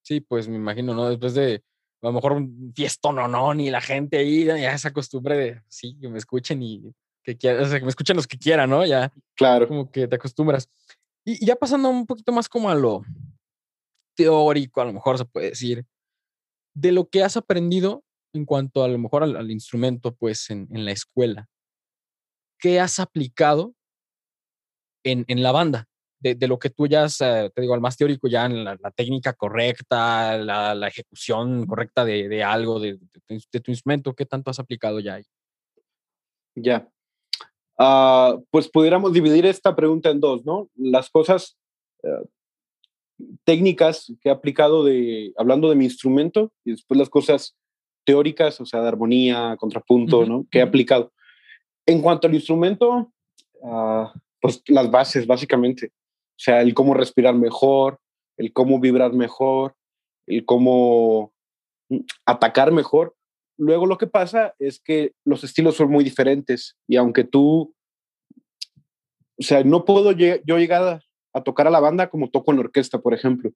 Sí, 0.02 0.20
pues 0.20 0.48
me 0.48 0.56
imagino, 0.56 0.94
¿no? 0.94 1.08
Después 1.08 1.34
de 1.34 1.62
a 2.02 2.08
lo 2.08 2.12
mejor 2.12 2.32
un 2.32 2.72
fiestón 2.74 3.18
o 3.18 3.28
no, 3.28 3.54
ni 3.54 3.70
la 3.70 3.80
gente 3.80 4.18
ahí 4.18 4.44
ya 4.44 4.74
esa 4.74 4.92
costumbre 4.92 5.36
de, 5.36 5.62
sí, 5.68 5.96
que 6.00 6.08
me 6.08 6.18
escuchen 6.18 6.62
y 6.62 6.82
que 7.22 7.36
quieran, 7.36 7.62
o 7.62 7.66
sea, 7.66 7.78
que 7.78 7.84
me 7.84 7.90
escuchen 7.90 8.16
los 8.16 8.26
que 8.26 8.36
quieran, 8.36 8.68
¿no? 8.68 8.84
Ya. 8.84 9.10
Claro. 9.34 9.66
Como 9.66 9.90
que 9.90 10.06
te 10.06 10.16
acostumbras. 10.16 10.68
Y, 11.24 11.44
ya 11.44 11.56
pasando 11.56 11.88
un 11.88 12.04
poquito 12.04 12.30
más 12.32 12.48
como 12.48 12.68
a 12.68 12.74
lo 12.74 13.02
teórico, 14.14 14.80
a 14.80 14.84
lo 14.84 14.92
mejor 14.92 15.18
se 15.18 15.24
puede 15.24 15.50
decir, 15.50 15.84
de 16.74 16.92
lo 16.92 17.08
que 17.08 17.22
has 17.22 17.36
aprendido 17.36 18.04
en 18.32 18.44
cuanto 18.44 18.82
a 18.82 18.88
lo 18.88 18.98
mejor 18.98 19.22
al, 19.22 19.50
instrumento, 19.50 20.14
pues 20.14 20.50
en, 20.50 20.68
en, 20.72 20.84
la 20.84 20.90
escuela, 20.90 21.48
¿qué 22.58 22.80
has 22.80 22.98
aplicado 22.98 23.74
en, 25.04 25.24
en 25.28 25.42
la 25.42 25.52
banda? 25.52 25.86
De, 26.18 26.34
de, 26.34 26.48
lo 26.48 26.58
que 26.58 26.70
tú 26.70 26.86
ya 26.86 27.04
has, 27.04 27.20
eh, 27.20 27.50
te 27.54 27.60
digo, 27.60 27.74
al 27.74 27.80
más 27.80 27.96
teórico, 27.96 28.28
ya 28.28 28.46
en 28.46 28.64
la, 28.64 28.76
técnica 28.96 29.34
correcta, 29.34 30.38
la, 30.38 30.74
la, 30.74 30.88
ejecución 30.88 31.66
correcta 31.66 32.04
de, 32.04 32.28
de 32.28 32.42
algo, 32.42 32.80
de, 32.80 32.98
de, 33.28 33.60
tu 33.60 33.70
instrumento, 33.70 34.14
¿qué 34.14 34.24
tanto 34.24 34.50
has 34.50 34.58
aplicado 34.58 35.00
ya 35.00 35.14
ahí? 35.14 35.24
Ya. 36.56 36.88
Ah, 37.78 38.38
pues 38.50 38.68
pudiéramos 38.68 39.12
dividir 39.12 39.46
esta 39.46 39.76
pregunta 39.76 40.10
en 40.10 40.20
dos, 40.20 40.44
¿no? 40.44 40.70
Las 40.76 41.10
cosas 41.10 41.56
eh, 42.02 42.08
técnicas 43.44 44.12
que 44.20 44.28
he 44.28 44.32
aplicado 44.32 44.84
de, 44.84 45.32
hablando 45.36 45.68
de 45.68 45.76
mi 45.76 45.84
instrumento, 45.84 46.52
y 46.64 46.72
después 46.72 46.98
las 46.98 47.08
cosas 47.08 47.56
teóricas, 48.04 48.60
o 48.60 48.66
sea, 48.66 48.80
de 48.80 48.88
armonía, 48.88 49.56
contrapunto, 49.58 50.26
¿no? 50.26 50.46
Que 50.50 50.58
he 50.58 50.62
aplicado. 50.62 51.12
En 51.86 52.02
cuanto 52.02 52.26
al 52.26 52.34
instrumento, 52.34 53.12
uh, 53.60 54.06
pues 54.40 54.62
las 54.68 54.90
bases, 54.90 55.26
básicamente. 55.26 55.86
O 55.86 56.38
sea, 56.38 56.60
el 56.60 56.74
cómo 56.74 56.94
respirar 56.94 57.34
mejor, 57.34 57.98
el 58.36 58.52
cómo 58.52 58.80
vibrar 58.80 59.12
mejor, 59.12 59.74
el 60.26 60.44
cómo 60.44 61.32
mm, 61.88 62.00
atacar 62.26 62.72
mejor. 62.72 63.14
Luego 63.56 63.86
lo 63.86 63.98
que 63.98 64.06
pasa 64.06 64.54
es 64.58 64.80
que 64.80 65.12
los 65.24 65.44
estilos 65.44 65.76
son 65.76 65.90
muy 65.90 66.02
diferentes 66.02 66.76
y 66.88 66.96
aunque 66.96 67.24
tú, 67.24 67.74
o 69.38 69.42
sea, 69.42 69.62
no 69.62 69.84
puedo 69.84 70.12
yo 70.12 70.58
llegar 70.58 71.02
a, 71.34 71.42
tocar 71.42 71.66
a 71.66 71.70
la 71.70 71.80
banda 71.80 72.08
como 72.08 72.30
toco 72.30 72.50
en 72.50 72.58
la 72.58 72.64
orquesta, 72.64 72.98
por 72.98 73.12
ejemplo. 73.12 73.50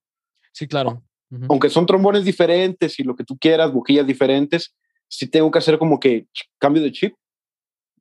Sí, 0.52 0.66
claro. 0.66 1.02
Aunque 1.48 1.70
son 1.70 1.86
trombones 1.86 2.24
diferentes 2.24 2.98
y 2.98 3.04
lo 3.04 3.14
que 3.14 3.24
tú 3.24 3.36
quieras, 3.38 3.72
buquillas 3.72 4.06
diferentes, 4.06 4.74
sí 5.08 5.28
tengo 5.28 5.50
que 5.50 5.58
hacer 5.58 5.78
como 5.78 6.00
que 6.00 6.26
cambio 6.58 6.82
de 6.82 6.92
chip 6.92 7.14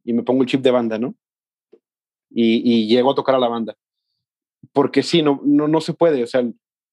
y 0.04 0.14
me 0.14 0.24
pongo 0.24 0.42
el 0.42 0.48
chip 0.48 0.62
de 0.62 0.72
banda, 0.72 0.98
¿no? 0.98 1.14
Y, 2.30 2.62
y 2.64 2.88
llego 2.88 3.12
a 3.12 3.16
tocar 3.16 3.36
a 3.36 3.40
la 3.40 3.50
banda. 3.50 3.76
Porque 4.72 5.04
sí, 5.04 5.22
no, 5.22 5.42
no, 5.44 5.68
no 5.68 5.82
se 5.82 5.94
puede, 5.94 6.24
o 6.24 6.28
sea, 6.28 6.44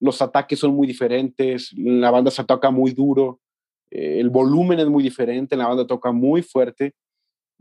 los 0.01 0.21
ataques 0.21 0.59
son 0.59 0.75
muy 0.75 0.87
diferentes, 0.87 1.73
la 1.77 2.11
banda 2.11 2.31
se 2.31 2.43
ataca 2.43 2.71
muy 2.71 2.93
duro, 2.93 3.41
eh, 3.91 4.21
el 4.21 4.29
volumen 4.31 4.81
es 4.81 4.87
muy 4.87 5.03
diferente, 5.03 5.57
la 5.57 5.69
banda 5.69 5.87
toca 5.87 6.13
muy 6.13 6.43
fuerte, 6.43 6.95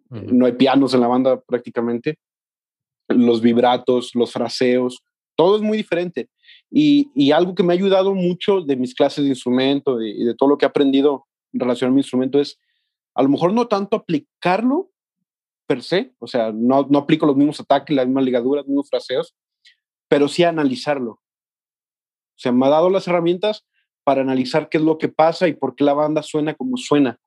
no 0.10 0.46
hay 0.46 0.52
pianos 0.54 0.94
en 0.94 1.02
la 1.02 1.08
banda 1.08 1.42
prácticamente, 1.42 2.18
los 3.08 3.42
vibratos, 3.42 4.14
los 4.14 4.32
fraseos, 4.32 5.04
todo 5.36 5.58
es 5.58 5.62
muy 5.62 5.78
diferente. 5.78 6.30
Y, 6.70 7.32
algo 7.32 7.56
que 7.56 7.64
me 7.64 7.74
ha 7.74 7.76
ayudado 7.76 8.14
mucho 8.14 8.62
de 8.62 8.76
mis 8.76 8.96
clases 8.96 9.24
de 9.24 9.30
instrumento 9.30 10.02
y 10.02 10.24
de, 10.24 10.36
todo 10.36 10.50
lo 10.50 10.58
que 10.58 10.66
he 10.66 10.70
aprendido 10.70 11.26
en 11.54 11.60
relación 11.60 11.90
a 11.90 11.94
mi 11.94 12.00
instrumento 12.00 12.40
es, 12.40 12.60
a 13.16 13.22
lo 13.22 13.30
mejor 13.30 13.54
no 13.54 13.68
tanto 13.68 13.98
aplicarlo 13.98 14.90
per 15.68 15.84
se, 15.84 16.14
o 16.20 16.28
sea, 16.28 16.52
no, 16.52 16.88
no 16.90 17.00
aplico 17.00 17.26
los 17.26 17.36
mismos 17.36 17.60
ataques, 17.60 17.96
las 17.96 18.06
mismas 18.06 18.26
ligaduras, 18.26 18.64
los 18.64 18.70
mismos 18.70 18.90
fraseos, 18.90 19.36
pero 20.08 20.28
sí 20.28 20.44
analizarlo. 20.44 21.12
O 21.12 22.40
sea, 22.40 22.52
me 22.52 22.66
ha 22.66 22.70
dado 22.70 22.90
las 22.90 23.08
herramientas 23.08 23.66
para 24.04 24.22
analizar 24.22 24.70
qué 24.70 24.78
es 24.78 24.84
lo 24.84 24.98
que 24.98 25.10
pasa 25.10 25.48
y 25.48 25.54
por 25.54 25.76
qué 25.76 25.84
la 25.84 25.94
banda 25.94 26.24
suena 26.24 26.54
como 26.54 26.78
suena. 26.78 27.20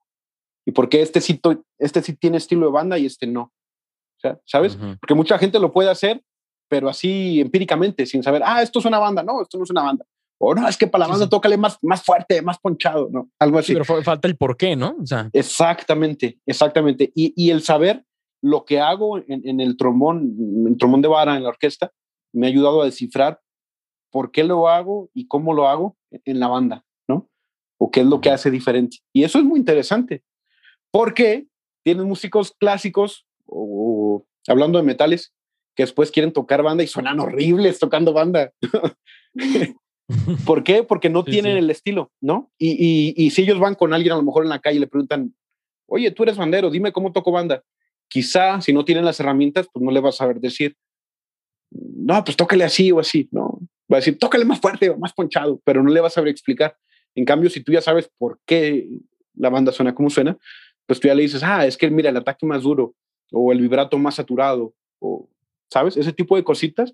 Y 0.65 0.71
por 0.71 0.89
qué 0.89 1.01
este 1.01 1.21
sí, 1.21 1.39
este 1.79 2.01
sí 2.01 2.13
tiene 2.13 2.37
estilo 2.37 2.65
de 2.67 2.71
banda 2.73 2.99
y 2.99 3.05
este 3.05 3.25
no. 3.25 3.41
O 3.43 4.19
sea, 4.19 4.39
¿sabes? 4.45 4.77
Porque 4.99 5.13
mucha 5.13 5.37
gente 5.37 5.59
lo 5.59 5.71
puede 5.71 5.89
hacer, 5.89 6.21
pero 6.67 6.89
así 6.89 7.39
empíricamente, 7.41 8.05
sin 8.05 8.23
saber, 8.23 8.41
ah, 8.45 8.61
esto 8.61 8.79
es 8.79 8.85
una 8.85 8.99
banda. 8.99 9.23
No, 9.23 9.41
esto 9.41 9.57
no 9.57 9.63
es 9.63 9.69
una 9.69 9.83
banda. 9.83 10.05
O 10.39 10.53
no, 10.53 10.67
es 10.67 10.77
que 10.77 10.87
para 10.87 11.05
la 11.05 11.11
banda 11.11 11.27
tócale 11.29 11.57
más, 11.57 11.79
más 11.81 12.03
fuerte, 12.03 12.41
más 12.41 12.59
ponchado, 12.59 13.09
¿no? 13.11 13.29
Algo 13.39 13.57
así. 13.57 13.73
pero 13.73 13.85
falta 13.85 14.27
el 14.27 14.37
por 14.37 14.55
qué, 14.55 14.75
¿no? 14.75 14.95
O 15.01 15.05
sea. 15.05 15.29
Exactamente, 15.33 16.39
exactamente. 16.45 17.11
Y, 17.15 17.33
y 17.35 17.49
el 17.49 17.63
saber 17.63 18.05
lo 18.41 18.63
que 18.65 18.79
hago 18.79 19.17
en, 19.17 19.47
en, 19.47 19.59
el 19.59 19.77
trombón, 19.77 20.35
en 20.39 20.67
el 20.67 20.77
trombón 20.77 21.01
de 21.01 21.07
vara, 21.07 21.35
en 21.35 21.43
la 21.43 21.49
orquesta, 21.49 21.91
me 22.33 22.45
ha 22.45 22.49
ayudado 22.49 22.83
a 22.83 22.85
descifrar 22.85 23.41
por 24.11 24.31
qué 24.31 24.43
lo 24.43 24.67
hago 24.67 25.09
y 25.13 25.27
cómo 25.27 25.53
lo 25.53 25.67
hago 25.67 25.97
en 26.11 26.39
la 26.39 26.47
banda, 26.47 26.85
¿no? 27.07 27.29
O 27.79 27.89
qué 27.89 28.01
es 28.01 28.05
lo 28.05 28.21
que 28.21 28.29
hace 28.29 28.51
diferente. 28.51 28.97
Y 29.13 29.23
eso 29.23 29.39
es 29.39 29.45
muy 29.45 29.59
interesante, 29.59 30.23
porque 30.91 31.47
tienes 31.83 32.05
músicos 32.05 32.53
clásicos, 32.59 33.25
o, 33.45 34.25
hablando 34.47 34.77
de 34.77 34.83
metales, 34.83 35.33
que 35.77 35.83
después 35.83 36.11
quieren 36.11 36.33
tocar 36.33 36.63
banda 36.63 36.83
y 36.83 36.87
suenan 36.87 37.19
horribles 37.19 37.77
tocando 37.77 38.11
banda. 38.11 38.51
¿Por 40.45 40.63
qué? 40.63 40.83
Porque 40.83 41.09
no 41.09 41.23
tienen 41.23 41.55
el 41.55 41.69
estilo, 41.69 42.11
¿no? 42.19 42.51
Y, 42.57 43.13
y, 43.15 43.29
si 43.29 43.43
ellos 43.43 43.59
van 43.59 43.75
con 43.75 43.93
alguien 43.93 44.13
a 44.13 44.15
lo 44.15 44.23
mejor 44.23 44.43
en 44.43 44.49
la 44.49 44.59
calle 44.59 44.77
y 44.77 44.79
le 44.79 44.87
preguntan, 44.87 45.35
oye, 45.85 46.09
tú 46.09 46.23
eres 46.23 46.35
bandero, 46.35 46.71
dime 46.71 46.91
cómo 46.91 47.11
toco 47.11 47.31
banda. 47.31 47.63
Quizá 48.07 48.59
si 48.61 48.73
no 48.73 48.85
tienen 48.85 49.05
las 49.05 49.19
herramientas, 49.19 49.67
pues 49.71 49.83
no 49.83 49.91
le 49.91 49.99
vas 49.99 50.15
a 50.15 50.17
saber 50.17 50.39
decir, 50.39 50.75
no, 51.69 52.23
pues 52.23 52.35
tócale 52.35 52.63
así 52.63 52.91
o 52.91 52.99
así, 52.99 53.29
¿no? 53.31 53.59
va 53.91 53.97
a 53.97 53.99
decir, 53.99 54.17
tócale 54.17 54.45
más 54.45 54.59
fuerte 54.59 54.89
o 54.89 54.97
más 54.97 55.13
ponchado, 55.13 55.61
pero 55.63 55.81
no 55.83 55.89
le 55.89 56.01
vas 56.01 56.13
a 56.13 56.15
saber 56.15 56.29
explicar. 56.29 56.75
En 57.15 57.25
cambio, 57.25 57.49
si 57.49 57.61
tú 57.61 57.71
ya 57.71 57.81
sabes 57.81 58.09
por 58.17 58.39
qué 58.45 58.87
la 59.35 59.49
banda 59.49 59.71
suena 59.71 59.95
como 59.95 60.09
suena, 60.09 60.37
pues 60.85 60.99
tú 60.99 61.07
ya 61.07 61.15
le 61.15 61.21
dices, 61.21 61.43
ah, 61.43 61.65
es 61.65 61.77
que 61.77 61.89
mira, 61.89 62.09
el 62.09 62.17
ataque 62.17 62.45
más 62.45 62.63
duro 62.63 62.95
o 63.31 63.51
el 63.51 63.61
vibrato 63.61 63.97
más 63.97 64.15
saturado, 64.15 64.73
o, 64.99 65.29
¿sabes? 65.71 65.97
Ese 65.97 66.13
tipo 66.13 66.35
de 66.35 66.43
cositas 66.43 66.93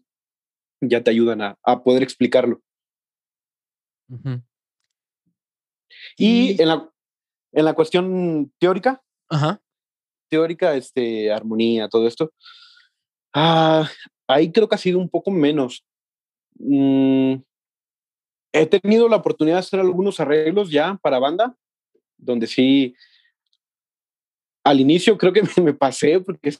ya 0.81 1.03
te 1.03 1.11
ayudan 1.11 1.41
a, 1.41 1.83
poder 1.83 2.03
explicarlo. 2.03 2.61
Y, 6.17 6.61
en, 6.61 6.67
la, 6.67 6.91
en 7.51 7.65
la 7.65 7.73
cuestión 7.73 8.51
teórica, 8.59 9.01
Ajá. 9.29 9.61
teórica, 10.29 10.75
este, 10.75 11.31
armonía, 11.31 11.87
todo 11.87 12.07
esto, 12.07 12.31
ah, 13.33 13.89
ahí 14.27 14.51
creo 14.51 14.67
que 14.67 14.75
ha 14.75 14.79
sido 14.79 14.99
un 14.99 15.09
poco 15.09 15.31
menos. 15.31 15.85
Mm, 16.55 17.35
he 18.53 18.65
tenido 18.67 19.09
la 19.09 19.17
oportunidad 19.17 19.55
de 19.55 19.59
hacer 19.59 19.79
algunos 19.79 20.19
arreglos 20.19 20.69
ya 20.69 20.99
para 21.01 21.19
banda, 21.19 21.55
donde 22.17 22.45
sí, 22.47 22.95
al 24.63 24.79
inicio 24.79 25.17
creo 25.17 25.33
que 25.33 25.41
me, 25.57 25.63
me 25.63 25.73
pasé 25.73 26.19
porque 26.19 26.55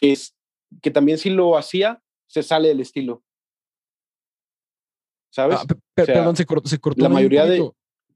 es 0.00 0.36
que 0.82 0.90
también 0.90 1.18
si 1.18 1.30
lo 1.30 1.56
hacía, 1.56 2.02
se 2.26 2.42
sale 2.42 2.68
del 2.68 2.80
estilo. 2.80 3.22
¿Sabes? 5.30 5.58
Ah, 5.58 5.62
O 5.64 5.66
sea, 5.66 6.06
perdón, 6.06 6.36
se 6.36 6.46
cortó, 6.46 6.68
se 6.68 6.78
cortó 6.78 7.02
la 7.02 7.08
mayoría 7.08 7.44
de-. 7.44 7.70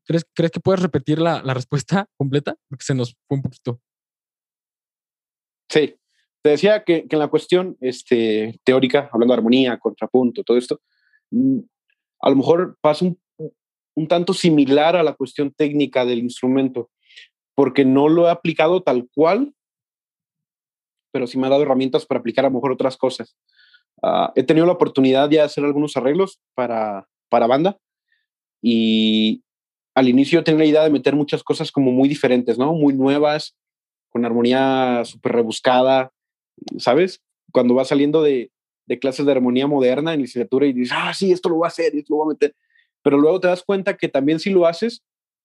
¿Crees, 0.05 0.25
¿Crees 0.35 0.51
que 0.51 0.61
puedes 0.61 0.83
repetir 0.83 1.19
la, 1.21 1.43
la 1.43 1.55
respuesta 1.55 2.09
completa? 2.17 2.57
Porque 2.69 2.85
se 2.85 2.95
nos 2.95 3.15
fue 3.29 3.37
un 3.37 3.43
poquito. 3.43 3.81
Sí, 5.71 5.95
te 6.43 6.51
decía 6.51 6.83
que, 6.83 7.07
que 7.07 7.17
en 7.17 7.21
la 7.21 7.29
cuestión 7.29 7.77
este, 7.81 8.59
teórica, 8.65 9.09
hablando 9.13 9.35
de 9.35 9.39
armonía, 9.39 9.79
contrapunto, 9.79 10.43
todo 10.43 10.57
esto, 10.57 10.81
mm, 11.31 11.59
a 12.23 12.31
lo 12.31 12.37
mejor 12.37 12.77
pasa 12.81 13.05
un, 13.05 13.21
un 13.95 14.09
tanto 14.09 14.33
similar 14.33 14.97
a 14.97 15.03
la 15.03 15.15
cuestión 15.15 15.53
técnica 15.53 16.05
del 16.05 16.19
instrumento, 16.19 16.91
porque 17.55 17.85
no 17.85 18.09
lo 18.09 18.27
he 18.27 18.31
aplicado 18.31 18.83
tal 18.83 19.09
cual, 19.15 19.53
pero 21.13 21.27
sí 21.27 21.39
me 21.39 21.47
ha 21.47 21.51
dado 21.51 21.63
herramientas 21.63 22.07
para 22.07 22.21
aplicar 22.21 22.45
a 22.45 22.49
lo 22.49 22.55
mejor 22.55 22.73
otras 22.73 22.97
cosas. 22.97 23.37
Ah, 24.03 24.33
he 24.35 24.43
tenido 24.43 24.67
la 24.67 24.73
oportunidad 24.73 25.29
ya 25.31 25.41
de 25.41 25.47
hacer 25.47 25.65
algunos 25.65 25.97
arreglos 25.97 26.41
para, 26.55 27.07
para 27.29 27.47
banda 27.47 27.79
y 28.63 29.43
al 29.95 30.09
inicio 30.09 30.45
tenía 30.45 30.61
la 30.61 30.67
idea 30.67 30.83
de 30.85 30.91
meter 30.91 31.17
muchas 31.17 31.43
cosas 31.43 31.73
como 31.73 31.91
muy 31.91 32.09
diferentes, 32.09 32.59
¿no? 32.59 32.73
Muy 32.73 32.95
nuevas, 32.95 33.57
con 34.09 34.25
armonía 34.25 35.03
súper 35.05 35.33
rebuscada, 35.33 36.13
¿sabes? 36.79 37.23
Cuando 37.53 37.75
vas 37.75 37.89
saliendo 37.89 38.23
de, 38.23 38.51
de 38.87 38.99
clases 38.99 39.27
de 39.27 39.33
armonía 39.33 39.67
moderna 39.67 40.15
en 40.15 40.23
licenciatura 40.23 40.67
y 40.67 40.73
dices, 40.73 40.97
ah, 40.99 41.13
sí, 41.13 41.33
esto 41.33 41.49
lo 41.49 41.57
voy 41.57 41.67
a 41.67 41.69
hacer, 41.69 41.95
esto 41.95 42.15
lo 42.15 42.25
voy 42.25 42.27
a 42.27 42.35
meter. 42.35 42.57
Pero 43.03 43.19
luego 43.19 43.41
te 43.41 43.49
das 43.49 43.63
cuenta 43.63 43.97
que 43.97 44.09
también 44.09 44.39
si 44.41 44.51
lo 44.51 44.67
haces, 44.67 45.03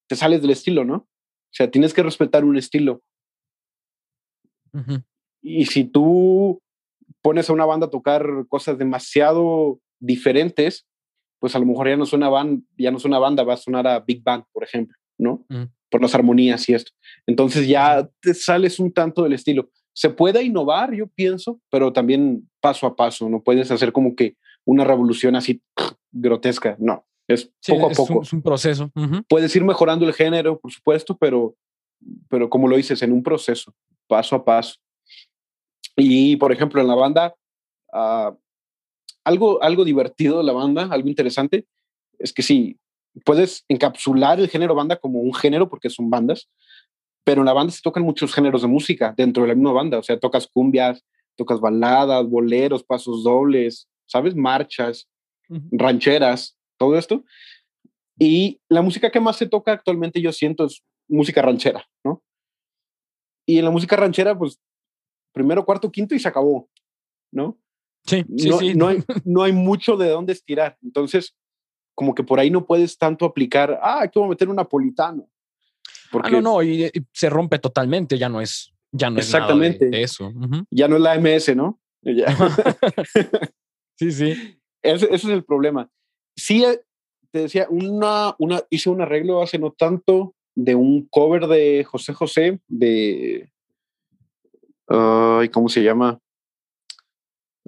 te 0.07 0.15
sales 0.15 0.41
del 0.41 0.51
estilo, 0.51 0.83
¿no? 0.83 1.07
O 1.55 1.57
sea, 1.57 1.71
tienes 1.71 1.93
que 1.93 2.03
respetar 2.03 2.43
un 2.43 2.57
estilo. 2.57 3.01
Ujú. 4.73 5.01
Y 5.41 5.65
si 5.67 5.85
tú 5.85 6.61
pones 7.21 7.49
a 7.49 7.53
una 7.53 7.63
banda 7.63 7.85
a 7.87 7.89
tocar 7.89 8.27
cosas 8.49 8.77
demasiado 8.77 9.79
diferentes, 10.01 10.85
pues 11.39 11.55
a 11.55 11.59
lo 11.59 11.65
mejor 11.65 11.87
ya 11.87 11.95
no 11.95 12.05
suena 12.05 12.27
banda, 12.27 12.61
ya 12.77 12.91
no 12.91 12.99
suena 12.99 13.19
banda, 13.19 13.43
va 13.43 13.53
a 13.53 13.57
sonar 13.57 13.87
a 13.87 14.01
Big 14.01 14.21
Band, 14.21 14.43
por 14.51 14.65
ejemplo, 14.65 14.97
¿no? 15.17 15.45
Mm. 15.47 15.63
Por 15.89 16.01
las 16.01 16.13
armonías 16.13 16.67
y 16.67 16.73
esto. 16.73 16.91
Entonces 17.25 17.69
ya 17.69 18.09
te 18.19 18.33
sales 18.33 18.77
un 18.77 18.91
tanto 18.91 19.23
del 19.23 19.31
estilo. 19.31 19.69
Se 19.93 20.09
puede 20.09 20.43
innovar, 20.43 20.93
yo 20.93 21.07
pienso, 21.07 21.61
pero 21.71 21.93
también 21.93 22.49
paso 22.59 22.85
a 22.85 22.97
paso. 22.97 23.29
No 23.29 23.43
puedes 23.43 23.71
hacer 23.71 23.93
como 23.93 24.13
que 24.13 24.35
una 24.65 24.83
revolución 24.83 25.37
así 25.37 25.61
grotesca. 26.11 26.75
No, 26.79 27.05
es 27.27 27.51
Sí, 27.61 27.73
poco 27.73 27.87
a 27.87 27.91
es, 27.91 27.97
poco. 27.97 28.13
Un, 28.15 28.21
es 28.23 28.33
un 28.33 28.41
proceso. 28.41 28.91
Ujú. 28.95 29.23
Puedes 29.27 29.55
ir 29.55 29.63
mejorando 29.63 30.05
el 30.05 30.13
género, 30.13 30.59
por 30.59 30.71
supuesto, 30.71 31.17
pero, 31.17 31.55
pero 32.29 32.49
como 32.49 32.67
lo 32.67 32.77
dices, 32.77 33.01
en 33.01 33.11
un 33.11 33.23
proceso, 33.23 33.73
paso 34.07 34.35
a 34.35 34.45
paso. 34.45 34.75
Y, 35.95 36.35
por 36.37 36.51
ejemplo, 36.51 36.81
en 36.81 36.87
la 36.87 36.95
banda, 36.95 37.35
ah, 37.93 38.35
algo, 39.23 39.61
algo 39.63 39.85
divertido 39.85 40.37
de 40.37 40.43
la 40.43 40.53
banda, 40.53 40.87
algo 40.91 41.07
interesante, 41.07 41.65
es 42.19 42.33
que 42.33 42.43
sí, 42.43 42.77
puedes 43.23 43.65
encapsular 43.69 44.39
el 44.39 44.49
género 44.49 44.75
banda 44.75 44.97
como 44.97 45.19
un 45.19 45.33
género, 45.33 45.69
porque 45.69 45.89
son 45.89 46.09
bandas, 46.09 46.49
pero 47.23 47.41
en 47.41 47.45
la 47.45 47.53
banda 47.53 47.71
se 47.71 47.81
tocan 47.81 48.03
muchos 48.03 48.33
géneros 48.33 48.61
de 48.61 48.67
música 48.67 49.13
dentro 49.17 49.43
de 49.43 49.49
la 49.49 49.55
misma 49.55 49.71
banda, 49.71 49.97
o 49.97 50.03
sea, 50.03 50.19
tocas 50.19 50.47
cumbias, 50.47 51.03
tocas 51.35 51.59
baladas, 51.59 52.27
boleros, 52.27 52.83
pasos 52.83 53.23
dobles, 53.23 53.87
¿sabes? 54.05 54.35
Marchas, 54.35 55.07
rancheras, 55.71 56.57
todo 56.77 56.97
esto. 56.97 57.23
Y 58.17 58.61
la 58.69 58.81
música 58.81 59.11
que 59.11 59.19
más 59.19 59.37
se 59.37 59.47
toca 59.47 59.71
actualmente, 59.73 60.21
yo 60.21 60.31
siento, 60.31 60.65
es 60.65 60.83
música 61.07 61.41
ranchera, 61.41 61.85
¿no? 62.03 62.23
Y 63.45 63.59
en 63.59 63.65
la 63.65 63.71
música 63.71 63.95
ranchera, 63.95 64.37
pues, 64.37 64.59
primero, 65.33 65.65
cuarto, 65.65 65.91
quinto 65.91 66.15
y 66.15 66.19
se 66.19 66.27
acabó, 66.27 66.69
¿no? 67.31 67.59
Sí, 68.05 68.23
sí, 68.37 68.49
no, 68.49 68.57
sí. 68.59 68.73
no 68.73 68.87
hay, 68.87 69.03
no 69.25 69.43
hay 69.43 69.51
mucho 69.51 69.97
de 69.97 70.09
dónde 70.09 70.33
estirar. 70.33 70.77
Entonces, 70.81 71.35
como 71.93 72.15
que 72.15 72.23
por 72.23 72.39
ahí 72.39 72.49
no 72.49 72.65
puedes 72.65 72.97
tanto 72.97 73.25
aplicar, 73.25 73.79
ah, 73.81 74.01
aquí 74.03 74.19
voy 74.19 74.27
a 74.27 74.29
meter 74.29 74.49
un 74.49 74.55
napolitano. 74.55 75.29
Ah, 76.11 76.29
no, 76.29 76.41
no, 76.41 76.63
y, 76.63 76.85
y 76.85 76.91
se 77.11 77.29
rompe 77.29 77.59
totalmente, 77.59 78.17
ya 78.17 78.29
no 78.29 78.39
es, 78.39 78.73
ya 78.91 79.09
no 79.09 79.19
es 79.19 79.33
nada 79.33 79.47
de- 79.47 79.67
Exactamente. 79.67 79.89
de, 79.89 80.03
eso. 80.03 80.31
Ya 80.71 80.87
no 80.87 80.95
es 80.95 81.01
la 81.01 81.15
MS, 81.15 81.55
¿no? 81.55 81.79
Ya. 82.01 82.25
Sí, 83.97 84.11
sí. 84.11 84.59
ese, 84.83 85.05
ese 85.05 85.15
es 85.15 85.25
el 85.25 85.45
problema. 85.45 85.89
Sí, 86.35 86.63
eh, 86.63 86.81
te 87.31 87.39
decía, 87.39 87.67
una, 87.69 88.35
una, 88.39 88.61
hice 88.69 88.89
un 88.89 89.01
arreglo 89.01 89.41
hace 89.41 89.57
no 89.59 89.71
tanto 89.71 90.35
de 90.55 90.75
un 90.75 91.07
cover 91.07 91.47
de 91.47 91.83
José 91.83 92.13
José, 92.13 92.59
de... 92.67 93.51
Ay, 94.87 95.49
¿Cómo 95.49 95.67
se 95.67 95.81
llama? 95.81 96.19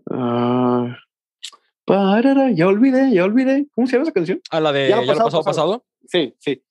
Ah, 0.10 0.98
parara, 1.86 2.52
ya 2.52 2.68
olvidé, 2.68 3.12
ya 3.12 3.26
olvidé. 3.26 3.68
¿Cómo 3.74 3.88
se 3.88 3.94
llama 3.94 4.04
esa 4.04 4.14
canción? 4.14 4.40
A 4.52 4.60
la 4.60 4.72
de 4.72 4.90
Ya 4.90 4.90
ya 4.90 4.96
lo 4.98 5.02
lo 5.02 5.08
pasado, 5.08 5.26
pasado, 5.26 5.44
pasado. 5.44 5.86
Sí, 6.06 6.36
sí. 6.40 6.64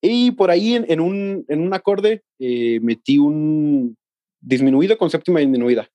Y 0.00 0.30
por 0.32 0.50
ahí 0.50 0.74
en, 0.74 0.84
en 0.88 1.00
un, 1.00 1.44
en 1.48 1.60
un 1.60 1.74
acorde 1.74 2.22
eh, 2.38 2.78
metí 2.80 3.18
un 3.18 3.96
disminuido 4.40 4.96
con 4.96 5.10
séptima 5.10 5.40
disminuida, 5.40 5.90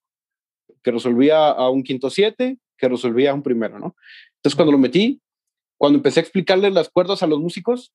que 0.84 0.92
resolvía 0.92 1.50
a 1.50 1.70
un 1.70 1.84
quinto 1.84 2.10
siete, 2.10 2.58
que 2.78 2.90
resolvía 2.90 3.32
a 3.32 3.34
un 3.34 3.44
primero, 3.44 3.80
¿no? 3.80 3.96
Entonces 4.36 4.56
cuando 4.56 4.74
lo 4.74 4.78
metí, 4.78 5.22
cuando 5.84 5.98
empecé 5.98 6.22
a 6.22 6.24
explicarles 6.24 6.72
las 6.72 6.88
cuerdas 6.88 7.24
a 7.24 7.28
los 7.28 7.42
músicos, 7.42 7.92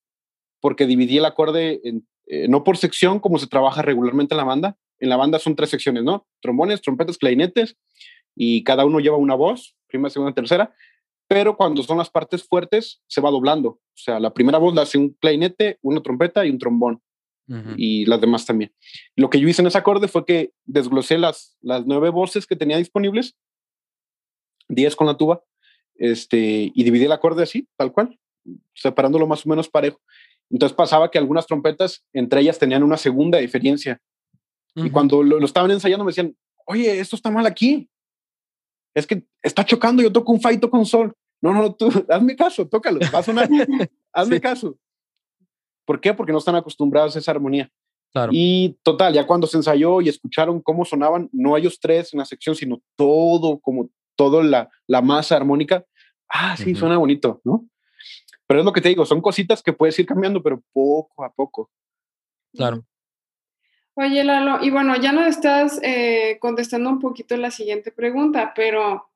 porque 0.60 0.84
dividí 0.84 1.16
el 1.16 1.24
acorde 1.24 1.80
en, 1.84 2.06
eh, 2.26 2.46
no 2.46 2.62
por 2.62 2.76
sección 2.76 3.18
como 3.18 3.38
se 3.38 3.46
trabaja 3.46 3.80
regularmente 3.80 4.34
en 4.34 4.36
la 4.36 4.44
banda, 4.44 4.76
en 4.98 5.08
la 5.08 5.16
banda 5.16 5.38
son 5.38 5.56
tres 5.56 5.70
secciones, 5.70 6.04
¿no? 6.04 6.26
Trombones, 6.42 6.82
trompetas, 6.82 7.16
clarinetes, 7.16 7.78
y 8.36 8.62
cada 8.62 8.84
uno 8.84 9.00
lleva 9.00 9.16
una 9.16 9.34
voz, 9.34 9.74
primera, 9.86 10.10
segunda, 10.10 10.34
tercera, 10.34 10.74
pero 11.28 11.56
cuando 11.56 11.82
son 11.82 11.96
las 11.96 12.10
partes 12.10 12.46
fuertes 12.46 13.00
se 13.06 13.22
va 13.22 13.30
doblando. 13.30 13.70
O 13.70 13.80
sea, 13.94 14.20
la 14.20 14.34
primera 14.34 14.58
voz 14.58 14.74
la 14.74 14.82
hace 14.82 14.98
un 14.98 15.14
clarinete, 15.18 15.78
una 15.80 16.02
trompeta 16.02 16.44
y 16.44 16.50
un 16.50 16.58
trombón, 16.58 17.00
Ujú. 17.48 17.70
y 17.78 18.04
las 18.04 18.20
demás 18.20 18.44
también. 18.44 18.70
Lo 19.16 19.30
que 19.30 19.40
yo 19.40 19.48
hice 19.48 19.62
en 19.62 19.68
ese 19.68 19.78
acorde 19.78 20.08
fue 20.08 20.26
que 20.26 20.52
desglosé 20.66 21.16
las, 21.16 21.56
las 21.62 21.86
nueve 21.86 22.10
voces 22.10 22.46
que 22.46 22.54
tenía 22.54 22.76
disponibles, 22.76 23.34
diez 24.68 24.94
con 24.94 25.06
la 25.06 25.16
tuba, 25.16 25.42
este, 25.98 26.72
y 26.74 26.84
dividí 26.84 27.04
el 27.04 27.12
acorde 27.12 27.42
así, 27.42 27.68
tal 27.76 27.92
cual, 27.92 28.18
separándolo 28.74 29.26
más 29.26 29.44
o 29.44 29.48
menos 29.48 29.68
parejo. 29.68 30.00
Entonces 30.50 30.74
pasaba 30.74 31.10
que 31.10 31.18
algunas 31.18 31.46
trompetas, 31.46 32.04
entre 32.12 32.40
ellas, 32.40 32.58
tenían 32.58 32.82
una 32.82 32.96
segunda 32.96 33.38
diferencia. 33.38 34.00
Y 34.74 34.90
cuando 34.90 35.22
lo, 35.22 35.40
lo 35.40 35.44
estaban 35.44 35.70
ensayando 35.70 36.04
me 36.04 36.10
decían, 36.10 36.36
oye, 36.64 37.00
esto 37.00 37.16
está 37.16 37.30
mal 37.30 37.46
aquí. 37.46 37.88
Es 38.94 39.06
que 39.06 39.24
está 39.42 39.64
chocando, 39.64 40.02
yo 40.02 40.12
toco 40.12 40.32
un 40.32 40.40
fa 40.40 40.52
y 40.52 40.58
toco 40.58 40.78
un 40.78 40.86
sol. 40.86 41.14
No, 41.40 41.52
no, 41.52 41.74
tú, 41.74 41.88
hazme 42.08 42.36
caso, 42.36 42.66
tócalo, 42.68 43.00
va 43.12 43.18
a 43.18 43.22
sonar. 43.22 43.48
hazme 44.12 44.36
Sí. 44.36 44.40
caso. 44.40 44.78
¿Por 45.84 46.00
qué? 46.00 46.12
Porque 46.14 46.32
no 46.32 46.38
están 46.38 46.56
acostumbrados 46.56 47.16
a 47.16 47.18
esa 47.18 47.30
armonía. 47.30 47.70
Claro. 48.12 48.30
Y 48.34 48.76
total, 48.82 49.14
ya 49.14 49.26
cuando 49.26 49.46
se 49.46 49.56
ensayó 49.56 50.00
y 50.00 50.08
escucharon 50.08 50.60
cómo 50.60 50.84
sonaban, 50.84 51.28
no 51.32 51.56
ellos 51.56 51.78
tres 51.80 52.12
en 52.12 52.18
la 52.18 52.24
sección, 52.24 52.54
sino 52.54 52.80
todo, 52.96 53.58
como 53.58 53.90
toda 54.18 54.42
la, 54.42 54.68
la 54.88 55.00
masa 55.00 55.36
armónica, 55.36 55.84
ah, 56.28 56.56
sí, 56.56 56.74
suena 56.74 56.98
bonito, 56.98 57.40
¿no? 57.44 57.64
Pero 58.48 58.60
es 58.60 58.66
lo 58.66 58.72
que 58.72 58.80
te 58.80 58.88
digo, 58.88 59.06
son 59.06 59.20
cositas 59.20 59.62
que 59.62 59.72
puedes 59.72 59.96
ir 59.98 60.06
cambiando, 60.06 60.42
pero 60.42 60.60
poco 60.72 61.24
a 61.24 61.32
poco. 61.32 61.70
Claro. 62.52 62.84
Oye, 63.94 64.24
Lalo, 64.24 64.62
y 64.62 64.70
bueno, 64.70 64.96
ya 64.96 65.12
nos 65.12 65.26
estás 65.28 65.80
eh, 65.82 66.38
contestando 66.40 66.90
un 66.90 66.98
poquito 66.98 67.36
la 67.36 67.50
siguiente 67.50 67.92
pregunta, 67.92 68.52
pero 68.54 69.08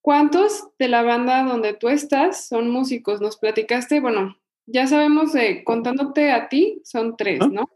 ¿cuántos 0.00 0.68
de 0.78 0.88
la 0.88 1.02
banda 1.02 1.44
donde 1.44 1.74
tú 1.74 1.88
estás 1.88 2.48
son 2.48 2.70
músicos? 2.70 3.20
Nos 3.20 3.36
platicaste, 3.36 4.00
bueno, 4.00 4.36
ya 4.66 4.86
sabemos, 4.86 5.34
eh, 5.34 5.62
contándote 5.64 6.32
a 6.32 6.48
ti, 6.48 6.80
son 6.84 7.16
tres, 7.16 7.40
¿Ah? 7.42 7.48
¿no? 7.50 7.70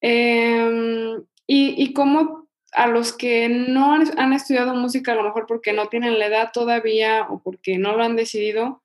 Em, 0.00 1.24
y, 1.46 1.82
y 1.82 1.92
cómo 1.92 2.47
a 2.72 2.86
los 2.86 3.12
que 3.12 3.48
no 3.48 3.94
han, 3.94 4.18
han 4.18 4.32
estudiado 4.32 4.74
música, 4.74 5.12
a 5.12 5.14
lo 5.14 5.24
mejor 5.24 5.46
porque 5.46 5.72
no 5.72 5.88
tienen 5.88 6.18
la 6.18 6.26
edad 6.26 6.50
todavía 6.52 7.26
o 7.28 7.40
porque 7.42 7.78
no 7.78 7.96
lo 7.96 8.04
han 8.04 8.16
decidido, 8.16 8.82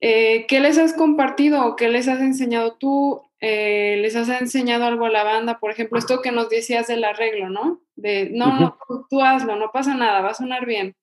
eh, 0.00 0.46
¿qué 0.46 0.60
les 0.60 0.78
has 0.78 0.92
compartido 0.92 1.64
o 1.64 1.76
qué 1.76 1.88
les 1.88 2.08
has 2.08 2.20
enseñado 2.20 2.76
tú? 2.76 3.22
Eh, 3.40 3.98
¿Les 4.00 4.16
has 4.16 4.28
enseñado 4.28 4.84
algo 4.84 5.06
a 5.06 5.10
la 5.10 5.24
banda? 5.24 5.58
Por 5.60 5.70
ejemplo, 5.70 5.98
esto 5.98 6.22
que 6.22 6.32
nos 6.32 6.48
decías 6.48 6.86
del 6.88 7.04
arreglo, 7.04 7.50
¿no? 7.50 7.80
De, 7.96 8.30
no, 8.30 8.76
tú, 8.86 9.06
tú 9.08 9.22
hazlo, 9.22 9.56
no 9.56 9.70
pasa 9.72 9.94
nada, 9.94 10.20
va 10.20 10.30
a 10.30 10.34
sonar 10.34 10.66
bien. 10.66 10.96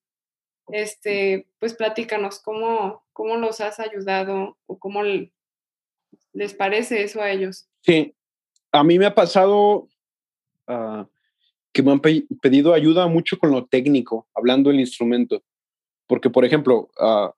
este, 0.72 1.48
pues 1.60 1.74
platícanos 1.74 2.40
cómo, 2.40 3.04
cómo 3.14 3.38
los 3.38 3.62
has 3.62 3.80
ayudado 3.80 4.58
o 4.66 4.80
cómo 4.80 5.02
les 6.34 6.54
parece 6.54 7.04
eso 7.04 7.22
a 7.22 7.32
ellos. 7.32 7.68
Sí, 7.82 8.16
a 8.72 8.84
mí 8.84 8.98
me 9.00 9.06
ha 9.06 9.16
pasado 9.16 9.88
ah, 10.68 11.06
que 11.76 11.84
me 11.84 11.92
han 11.92 12.00
pedido 12.00 12.74
ayuda 12.74 13.06
mucho 13.08 13.38
con 13.38 13.52
lo 13.52 13.66
técnico, 13.66 14.30
hablando 14.34 14.70
del 14.70 14.80
instrumento. 14.80 15.44
Porque, 16.08 16.30
por 16.30 16.46
ejemplo, 16.46 16.90
uh, 16.98 17.32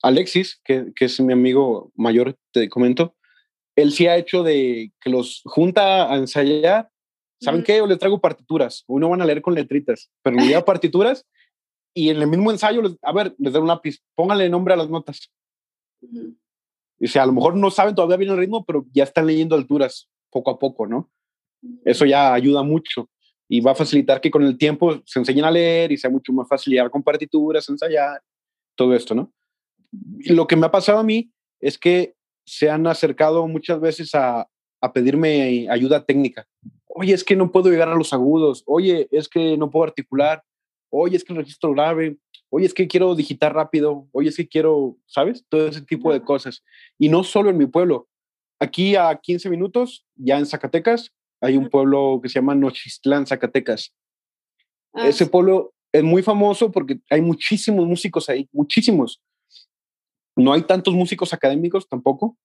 Alexis, 0.00 0.60
que, 0.62 0.92
que, 0.94 1.06
es 1.06 1.20
mi 1.20 1.32
amigo 1.32 1.90
mayor, 1.96 2.36
te 2.52 2.68
comento, 2.68 3.16
él 3.74 3.90
sí 3.90 4.06
ha 4.06 4.16
hecho 4.16 4.44
de 4.44 4.92
que 5.00 5.10
los 5.10 5.42
junta 5.44 6.12
a 6.12 6.18
ensayar. 6.18 6.88
¿Saben 7.40 7.64
qué? 7.64 7.78
Yo 7.78 7.86
les 7.88 7.98
traigo 7.98 8.20
partituras. 8.20 8.84
Uno 8.86 9.08
van 9.08 9.22
a 9.22 9.24
leer 9.24 9.42
con 9.42 9.56
letritas, 9.56 10.08
pero 10.22 10.36
le 10.36 10.46
lleva 10.46 10.64
partituras 10.64 11.26
y 11.92 12.10
en 12.10 12.22
el 12.22 12.28
mismo 12.28 12.52
ensayo, 12.52 12.80
les, 12.80 12.96
a 13.02 13.12
ver, 13.12 13.34
les 13.38 13.52
da 13.52 13.58
un 13.58 13.66
lápiz, 13.66 13.98
pónganle 14.14 14.48
nombre 14.48 14.74
a 14.74 14.76
las 14.76 14.88
notas. 14.88 15.32
Y 17.00 17.08
sea, 17.08 17.24
a 17.24 17.26
lo 17.26 17.32
mejor 17.32 17.56
no 17.56 17.72
saben 17.72 17.96
todavía 17.96 18.18
bien 18.18 18.30
el 18.30 18.38
ritmo, 18.38 18.64
pero 18.64 18.86
ya 18.92 19.02
están 19.02 19.26
leyendo 19.26 19.56
alturas 19.56 20.08
poco 20.30 20.52
a 20.52 20.60
poco, 20.60 20.86
¿no? 20.86 21.10
Eso 21.84 22.06
ya 22.06 22.32
ayuda 22.32 22.62
mucho 22.62 23.08
y 23.48 23.60
va 23.60 23.72
a 23.72 23.76
facilitar 23.76 24.20
que 24.20 24.30
con 24.30 24.42
el 24.42 24.56
tiempo 24.56 25.02
se 25.04 25.18
enseñen 25.18 25.44
a 25.44 25.50
leer 25.50 25.92
y 25.92 25.96
sea 25.96 26.10
mucho 26.10 26.32
más 26.32 26.48
fácil 26.48 26.72
llegar 26.72 26.90
con 26.90 27.02
partituras, 27.02 27.68
ensayar, 27.68 28.20
todo 28.74 28.94
esto, 28.94 29.14
¿no? 29.14 29.32
Y 30.20 30.32
lo 30.32 30.46
que 30.46 30.56
me 30.56 30.66
ha 30.66 30.70
pasado 30.70 30.98
a 30.98 31.04
mí 31.04 31.30
es 31.60 31.78
que 31.78 32.14
se 32.46 32.70
han 32.70 32.86
acercado 32.86 33.46
muchas 33.46 33.80
veces 33.80 34.14
a, 34.14 34.48
a 34.80 34.92
pedirme 34.92 35.68
ayuda 35.70 36.04
técnica. 36.04 36.46
Oye, 36.86 37.14
es 37.14 37.24
que 37.24 37.36
no 37.36 37.52
puedo 37.52 37.70
llegar 37.70 37.88
a 37.88 37.94
los 37.94 38.12
agudos. 38.12 38.62
Oye, 38.66 39.08
es 39.10 39.28
que 39.28 39.56
no 39.56 39.70
puedo 39.70 39.84
articular. 39.84 40.42
Oye, 40.90 41.16
es 41.16 41.24
que 41.24 41.32
el 41.32 41.38
registro 41.38 41.72
grave. 41.72 42.18
Oye, 42.50 42.66
es 42.66 42.74
que 42.74 42.88
quiero 42.88 43.14
digitar 43.14 43.54
rápido. 43.54 44.08
Oye, 44.12 44.28
es 44.28 44.36
que 44.36 44.48
quiero, 44.48 44.98
¿sabes? 45.06 45.44
Todo 45.48 45.68
ese 45.68 45.82
tipo 45.82 46.12
de 46.12 46.22
cosas. 46.22 46.62
Y 46.98 47.08
no 47.08 47.24
solo 47.24 47.48
en 47.48 47.56
mi 47.56 47.66
pueblo. 47.66 48.08
Aquí 48.60 48.94
a 48.94 49.14
15 49.16 49.48
minutos, 49.48 50.04
ya 50.14 50.38
en 50.38 50.46
Zacatecas, 50.46 51.12
hay 51.42 51.56
un 51.56 51.68
pueblo 51.68 52.20
que 52.22 52.28
se 52.28 52.36
llama 52.36 52.54
Nochistlán, 52.54 53.26
Zacatecas. 53.26 53.92
Ah, 54.94 55.08
ese 55.08 55.26
pueblo 55.26 55.74
es 55.90 56.02
muy 56.02 56.22
famoso 56.22 56.70
porque 56.70 57.00
hay 57.10 57.20
muchísimos 57.20 57.84
músicos 57.86 58.28
ahí, 58.28 58.48
muchísimos. 58.52 59.20
No 60.36 60.52
hay 60.52 60.62
tantos 60.62 60.94
músicos 60.94 61.34
académicos 61.34 61.88
tampoco, 61.88 62.38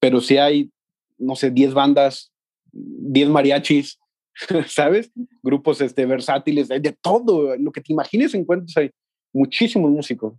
pero 0.00 0.20
sí 0.20 0.36
hay, 0.36 0.70
no 1.16 1.36
sé, 1.36 1.52
10 1.52 1.74
bandas, 1.74 2.32
10 2.72 3.28
mariachis, 3.28 3.98
¿sabes? 4.66 5.12
Grupos 5.40 5.80
este, 5.80 6.04
versátiles, 6.04 6.68
de, 6.68 6.80
de 6.80 6.92
todo, 6.92 7.56
lo 7.56 7.70
que 7.70 7.80
te 7.80 7.92
imagines 7.92 8.34
encuentras 8.34 8.76
hay 8.76 8.90
muchísimos 9.32 9.92
músicos. 9.92 10.34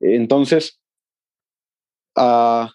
Entonces, 0.00 0.80
uh, 2.16 2.66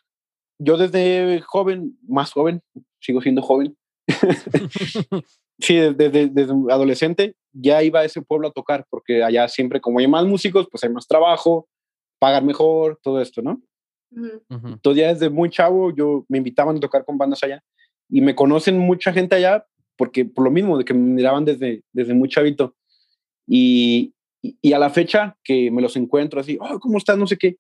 yo 0.60 0.78
desde 0.78 1.42
joven, 1.42 1.98
más 2.08 2.32
joven, 2.32 2.62
sigo 3.00 3.20
siendo 3.20 3.42
joven, 3.42 3.76
sí, 5.60 5.76
desde, 5.76 6.28
desde, 6.30 6.54
adolescente 6.70 7.36
ya 7.54 7.82
iba 7.84 8.02
a 8.02 8.06
ese 8.06 8.22
pueblo 8.22 8.48
a 8.48 8.52
tocar, 8.52 8.86
porque 8.90 9.24
allá 9.24 9.48
siempre, 9.48 9.82
como 9.82 10.00
hay 10.00 10.08
más 10.08 10.26
músicos, 10.26 10.68
pues 10.70 10.84
hay 10.84 10.90
más 10.90 11.08
trabajo, 11.08 11.68
pagan 12.20 12.46
mejor, 12.46 13.00
todo 13.02 13.22
esto, 13.22 13.42
¿no? 13.42 13.62
Entonces 14.50 15.02
ya 15.02 15.14
desde 15.14 15.30
muy 15.30 15.50
chavo 15.50 15.94
yo 15.94 16.26
me 16.30 16.38
invitaban 16.38 16.78
a 16.78 16.80
tocar 16.80 17.04
con 17.04 17.18
bandas 17.18 17.44
allá 17.44 17.62
y 18.10 18.22
me 18.22 18.36
conocen 18.36 18.78
mucha 18.78 19.12
gente 19.12 19.36
allá 19.36 19.66
porque 19.98 20.26
por 20.26 20.46
lo 20.46 20.52
mismo 20.52 20.78
de 20.78 20.86
que 20.86 20.94
me 20.94 21.16
miraban 21.16 21.44
desde, 21.44 21.84
desde 21.92 22.14
muy 22.14 22.30
chavito 22.30 22.76
y, 23.48 24.14
y, 24.42 24.74
a 24.74 24.80
la 24.80 24.90
fecha 24.90 25.38
que 25.44 25.70
me 25.72 25.82
los 25.82 25.96
encuentro 25.96 26.40
así, 26.40 26.58
oh, 26.60 26.80
¿cómo 26.80 26.98
estás? 26.98 27.18
No 27.18 27.28
sé 27.28 27.38
qué. 27.38 27.58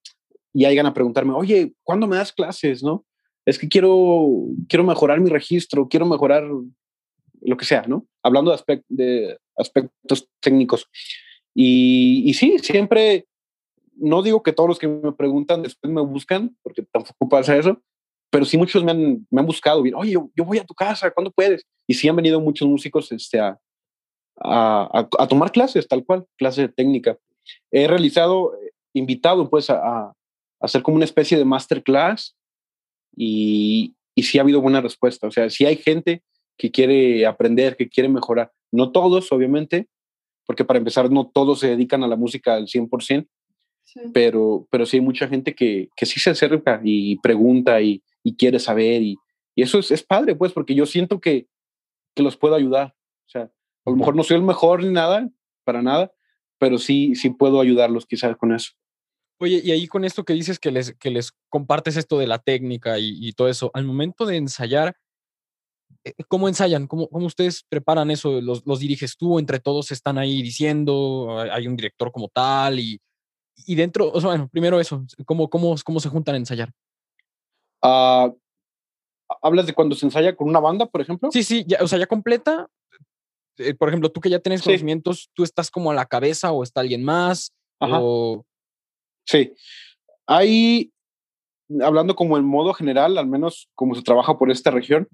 Y 0.53 0.65
llegan 0.65 0.85
a 0.85 0.93
preguntarme, 0.93 1.33
oye, 1.33 1.73
¿cuándo 1.83 2.07
me 2.07 2.15
das 2.15 2.31
clases? 2.31 2.83
¿No? 2.83 3.05
Es 3.45 3.59
que 3.59 3.69
quiero, 3.69 4.27
quiero 4.67 4.83
mejorar 4.83 5.19
mi 5.19 5.29
registro, 5.29 5.87
quiero 5.87 6.05
mejorar 6.05 6.43
lo 7.41 7.57
que 7.57 7.65
sea, 7.65 7.83
¿no? 7.87 8.07
Hablando 8.23 8.55
de, 8.89 9.37
aspectos 9.55 10.27
técnicos. 10.41 10.89
Y, 11.53 12.33
sí, 12.33 12.57
siempre, 12.59 13.27
no 13.95 14.23
digo 14.23 14.41
que 14.41 14.51
todos 14.51 14.67
los 14.67 14.79
que 14.79 14.87
me 14.87 15.11
preguntan 15.13 15.61
después 15.61 15.93
me 15.93 16.01
buscan, 16.01 16.57
porque 16.63 16.83
tampoco 16.91 17.29
pasa 17.29 17.55
eso, 17.55 17.81
pero 18.31 18.43
sí 18.45 18.57
muchos 18.57 18.83
me 18.83 18.91
han, 18.91 19.27
me 19.29 19.39
han 19.39 19.45
buscado, 19.45 19.81
oye, 19.81 20.11
yo, 20.11 20.29
voy 20.43 20.57
a 20.57 20.65
tu 20.65 20.73
casa, 20.73 21.11
¿cuándo 21.11 21.31
puedes? 21.31 21.65
Y 21.87 21.93
sí 21.93 22.09
han 22.09 22.15
venido 22.15 22.41
muchos 22.41 22.67
músicos 22.67 23.11
este, 23.11 23.39
a, 23.39 23.57
a, 24.37 25.07
a, 25.19 25.27
tomar 25.27 25.51
clases, 25.51 25.87
tal 25.87 26.03
cual, 26.03 26.25
clases 26.35 26.67
de 26.67 26.73
técnica. 26.73 27.17
He 27.71 27.87
realizado, 27.87 28.55
eh, 28.55 28.71
invitado 28.93 29.49
pues 29.49 29.69
a, 29.69 29.77
a 29.77 30.13
hacer 30.59 30.81
como 30.81 30.95
una 30.95 31.05
especie 31.05 31.37
de 31.37 31.45
masterclass 31.45 32.35
y, 33.15 33.95
y 34.13 34.23
sí 34.23 34.37
ha 34.37 34.41
habido 34.41 34.61
buena 34.61 34.81
respuesta. 34.81 35.27
O 35.27 35.31
sea, 35.31 35.49
sí 35.49 35.65
hay 35.65 35.77
gente 35.77 36.23
que 36.57 36.71
quiere 36.71 37.25
aprender, 37.25 37.75
que 37.75 37.89
quiere 37.89 38.09
mejorar. 38.09 38.51
No 38.71 38.91
todos, 38.91 39.31
obviamente, 39.31 39.87
porque 40.45 40.65
para 40.65 40.79
empezar 40.79 41.11
no 41.11 41.27
todos 41.33 41.59
se 41.59 41.67
dedican 41.67 42.03
a 42.03 42.07
la 42.07 42.15
música 42.15 42.55
al 42.55 42.67
100%, 42.67 43.27
pero, 44.13 44.67
pero 44.69 44.85
sí 44.85 44.97
hay 44.97 45.01
mucha 45.01 45.27
gente 45.27 45.53
que, 45.53 45.89
que 45.95 46.05
sí 46.05 46.19
se 46.19 46.31
acerca 46.31 46.81
y 46.83 47.17
pregunta 47.19 47.81
y, 47.81 48.03
y 48.23 48.35
quiere 48.35 48.59
saber 48.59 49.01
y, 49.01 49.15
y 49.55 49.61
eso 49.61 49.79
es, 49.79 49.91
es, 49.91 50.03
padre, 50.03 50.35
pues, 50.35 50.51
porque 50.51 50.75
yo 50.75 50.85
siento 50.85 51.19
que, 51.19 51.47
que 52.13 52.23
los 52.23 52.35
puedo 52.35 52.55
ayudar. 52.55 52.95
O 53.25 53.29
sea, 53.29 53.43
a 53.43 53.89
lo 53.89 53.95
mejor 53.95 54.15
no 54.15 54.23
soy 54.23 54.37
el 54.37 54.43
mejor 54.43 54.83
ni 54.83 54.91
nada, 54.91 55.29
para 55.63 55.81
nada, 55.81 56.11
pero 56.57 56.77
sí, 56.77 57.15
sí 57.15 57.29
puedo 57.29 57.61
ayudarlos 57.61 58.05
quizás 58.05 58.35
con 58.37 58.53
eso. 58.53 58.71
Oye, 59.39 59.61
y 59.63 59.71
ahí 59.71 59.87
con 59.87 60.05
esto 60.05 60.23
que 60.23 60.33
dices 60.33 60.59
que 60.59 60.71
les, 60.71 60.93
que 60.95 61.09
les 61.09 61.31
compartes 61.49 61.97
esto 61.97 62.17
de 62.17 62.27
la 62.27 62.39
técnica 62.39 62.97
y, 62.99 63.31
todo 63.33 63.49
eso, 63.49 63.69
al 63.73 63.83
momento 63.83 64.25
de 64.25 64.37
ensayar, 64.37 64.95
eh, 66.05 66.13
¿cómo 66.29 66.47
ensayan? 66.47 66.87
¿Cómo, 66.87 67.09
cómo 67.09 67.25
ustedes 67.25 67.63
preparan 67.67 68.11
eso? 68.11 68.39
¿Los, 68.41 68.65
¿Los, 68.65 68.79
diriges 68.79 69.17
tú? 69.17 69.37
¿Entre 69.37 69.59
todos 69.59 69.91
están 69.91 70.17
ahí 70.17 70.41
diciendo? 70.41 71.37
¿Hay 71.51 71.67
un 71.67 71.75
director 71.75 72.11
como 72.13 72.29
tal? 72.29 72.79
Y, 72.79 73.01
y 73.65 73.75
dentro, 73.75 74.09
o 74.09 74.21
sea, 74.21 74.29
bueno, 74.29 74.47
primero 74.47 74.79
eso, 74.79 75.05
¿cómo, 75.25 75.49
cómo, 75.49 75.75
cómo 75.83 75.99
se 75.99 76.09
juntan 76.09 76.35
a 76.35 76.37
ensayar? 76.37 76.71
Uh, 77.81 78.33
¿Hablas 79.41 79.65
de 79.65 79.73
cuando 79.73 79.95
se 79.95 80.05
ensaya 80.05 80.35
con 80.35 80.47
una 80.47 80.59
banda, 80.59 80.85
por 80.85 81.01
ejemplo? 81.01 81.29
Sí, 81.31 81.43
sí, 81.43 81.65
ya, 81.67 81.79
o 81.81 81.87
sea, 81.87 81.99
ya 81.99 82.07
completa. 82.07 82.69
Eh, 83.57 83.73
por 83.73 83.89
ejemplo, 83.89 84.09
tú 84.09 84.21
que 84.21 84.29
ya 84.29 84.39
tienes 84.39 84.61
conocimientos, 84.61 85.29
¿tú 85.33 85.43
estás 85.43 85.69
como 85.71 85.91
a 85.91 85.93
la 85.93 86.05
cabeza 86.05 86.51
o 86.51 86.63
está 86.63 86.81
alguien 86.81 87.03
más? 87.03 87.53
Ajá. 87.79 87.99
O, 88.01 88.45
Sí. 89.25 89.53
Hay, 90.27 90.91
hablando 91.81 92.15
como 92.15 92.37
en 92.37 92.45
modo 92.45 92.73
general, 92.73 93.17
al 93.17 93.27
menos 93.27 93.69
como 93.75 93.95
se 93.95 94.01
trabaja 94.01 94.37
por 94.37 94.51
esta 94.51 94.71
región, 94.71 95.07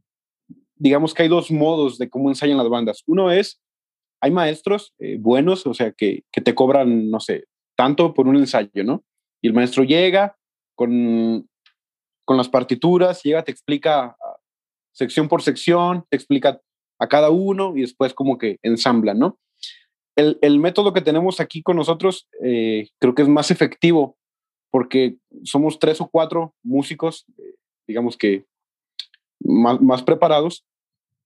digamos 0.76 1.14
que 1.14 1.24
hay 1.24 1.30
dos 1.30 1.52
modos 1.52 1.98
de 1.98 2.10
cómo 2.10 2.30
ensayan 2.30 2.58
las 2.58 2.70
bandas. 2.70 3.04
Uno 3.06 3.32
es, 3.32 3.62
hay 4.22 4.32
maestros 4.32 4.94
eh, 5.00 5.18
buenos, 5.20 5.66
o 5.66 5.74
sea, 5.74 5.92
que, 5.92 6.24
que, 6.32 6.42
te 6.42 6.56
cobran, 6.56 7.10
no 7.10 7.20
sé, 7.20 7.46
tanto 7.76 8.14
por 8.14 8.28
un 8.28 8.36
ensayo, 8.36 8.84
¿no? 8.84 9.04
Y 9.42 9.48
el 9.48 9.54
maestro 9.54 9.84
llega 9.84 10.38
con, 10.76 11.48
con 12.26 12.38
las 12.38 12.50
partituras, 12.50 13.22
llega, 13.24 13.44
te 13.44 13.52
explica 13.52 14.16
ah, 14.20 14.38
sección 14.92 15.28
por 15.28 15.42
sección, 15.42 16.06
te 16.10 16.18
explica 16.18 16.62
a 17.00 17.08
cada 17.08 17.30
uno 17.30 17.76
y 17.76 17.82
después 17.82 18.14
como 18.14 18.38
que 18.38 18.60
ensambla, 18.62 19.14
¿no? 19.14 19.40
El, 20.16 20.38
el, 20.42 20.60
método 20.60 20.94
que 20.94 21.02
tenemos 21.02 21.40
aquí 21.40 21.62
con 21.62 21.78
nosotros 21.78 22.28
eh, 22.44 22.90
creo 23.00 23.16
que 23.16 23.22
es 23.22 23.30
más 23.30 23.52
efectivo 23.52 24.18
porque 24.72 25.18
somos 25.44 25.78
tres 25.80 26.02
o 26.02 26.08
cuatro 26.08 26.56
músicos, 26.64 27.26
eh, 27.38 27.56
digamos 27.88 28.18
que 28.18 28.46
más, 29.40 29.82
más, 29.82 30.02
preparados, 30.02 30.66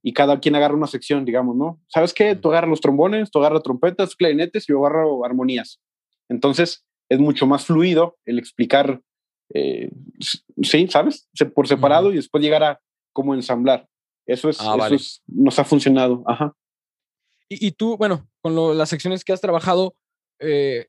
y 0.02 0.14
cada 0.14 0.40
quien 0.40 0.56
agarra 0.56 0.76
una 0.76 0.88
sección, 0.88 1.26
digamos, 1.26 1.56
¿no? 1.56 1.80
¿Sabes 1.88 2.14
qué? 2.14 2.36
Tú 2.36 2.50
agarras 2.50 2.70
los 2.70 2.82
trombones, 2.82 3.32
tú 3.32 3.40
agarras 3.40 3.64
trompetas, 3.64 4.16
clarinetes 4.16 4.68
y 4.68 4.74
yo 4.74 4.86
agarro 4.86 5.26
armonías. 5.26 5.80
Entonces 6.30 6.86
es 7.10 7.20
mucho 7.20 7.48
más 7.48 7.66
fluido 7.66 8.18
el 8.26 8.40
explicar, 8.40 9.02
eh, 9.54 9.90
sí, 10.62 10.88
¿sabes? 10.88 11.28
Por 11.54 11.68
separado 11.68 12.12
y 12.12 12.16
después 12.16 12.44
llegar 12.44 12.64
a 12.64 12.82
cómo 13.14 13.34
ensamblar. 13.34 13.88
Eso 14.26 14.50
es, 14.50 14.60
ah, 14.60 14.76
eso 14.86 14.96
es, 14.96 15.24
nos 15.28 15.58
ha 15.60 15.64
funcionado. 15.64 16.24
Ajá. 16.26 16.56
Y, 17.48 17.68
y 17.68 17.72
tú, 17.72 17.96
bueno, 17.98 18.28
con 18.46 18.78
las 18.78 18.90
secciones 18.90 19.24
que 19.24 19.34
has 19.34 19.42
trabajado, 19.42 19.96
eh, 20.38 20.86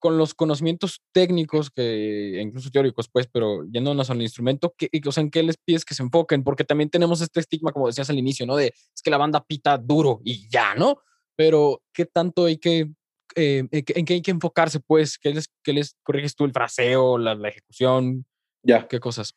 con 0.00 0.18
los 0.18 0.34
conocimientos 0.34 1.00
técnicos, 1.12 1.70
que 1.70 2.40
incluso 2.42 2.72
teóricos, 2.72 3.08
pues, 3.08 3.28
pero 3.28 3.64
yéndonos 3.70 4.10
al 4.10 4.20
instrumento, 4.20 4.74
¿qué, 4.76 4.90
o 5.06 5.12
sea, 5.12 5.20
¿en 5.20 5.30
qué 5.30 5.44
les 5.44 5.56
pides 5.58 5.84
que 5.84 5.94
se 5.94 6.02
enfoquen? 6.02 6.42
Porque 6.42 6.64
también 6.64 6.90
tenemos 6.90 7.20
este 7.20 7.38
estigma, 7.38 7.70
como 7.70 7.86
decías 7.86 8.10
al 8.10 8.18
inicio, 8.18 8.46
¿no? 8.46 8.56
De 8.56 8.74
es 8.74 9.00
que 9.00 9.10
la 9.10 9.16
banda 9.16 9.44
pita 9.44 9.78
duro 9.78 10.20
y 10.24 10.48
ya, 10.48 10.74
¿no? 10.74 10.98
Pero, 11.36 11.84
¿qué 11.92 12.04
tanto 12.04 12.46
hay 12.46 12.58
que, 12.58 12.90
eh, 13.36 13.68
en 13.70 14.04
qué 14.04 14.14
hay 14.14 14.22
que 14.22 14.32
enfocarse, 14.32 14.80
pues? 14.80 15.18
¿Qué 15.18 15.32
les, 15.32 15.48
qué 15.62 15.72
les 15.74 15.94
corriges 16.02 16.34
tú? 16.34 16.46
¿El 16.46 16.52
fraseo, 16.52 17.16
la, 17.16 17.36
la 17.36 17.50
ejecución? 17.50 18.26
Ya. 18.64 18.88
¿Qué 18.88 18.98
cosas? 18.98 19.36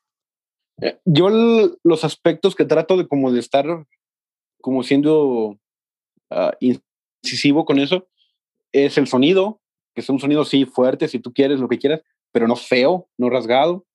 Eh, 0.82 0.98
yo 1.06 1.30
los 1.84 2.04
aspectos 2.06 2.56
que 2.56 2.66
trato 2.66 2.98
de 2.98 3.08
como 3.08 3.32
de 3.32 3.40
estar 3.40 3.86
como 4.62 4.82
siendo 4.82 5.60
uh, 6.32 6.52
incisivo 7.24 7.66
con 7.66 7.80
eso 7.80 8.08
es 8.72 8.98
el 8.98 9.08
sonido, 9.08 9.62
que 9.96 10.02
sea 10.02 10.14
un 10.14 10.20
sonido 10.20 10.46
sí 10.46 10.66
fuerte, 10.66 11.08
si 11.08 11.20
tú 11.20 11.34
quieres, 11.34 11.60
lo 11.60 11.68
que 11.68 11.78
quieras, 11.78 12.02
pero 12.32 12.48
no 12.48 12.56
feo, 12.56 13.10
no 13.18 13.30
rasgado. 13.30 13.86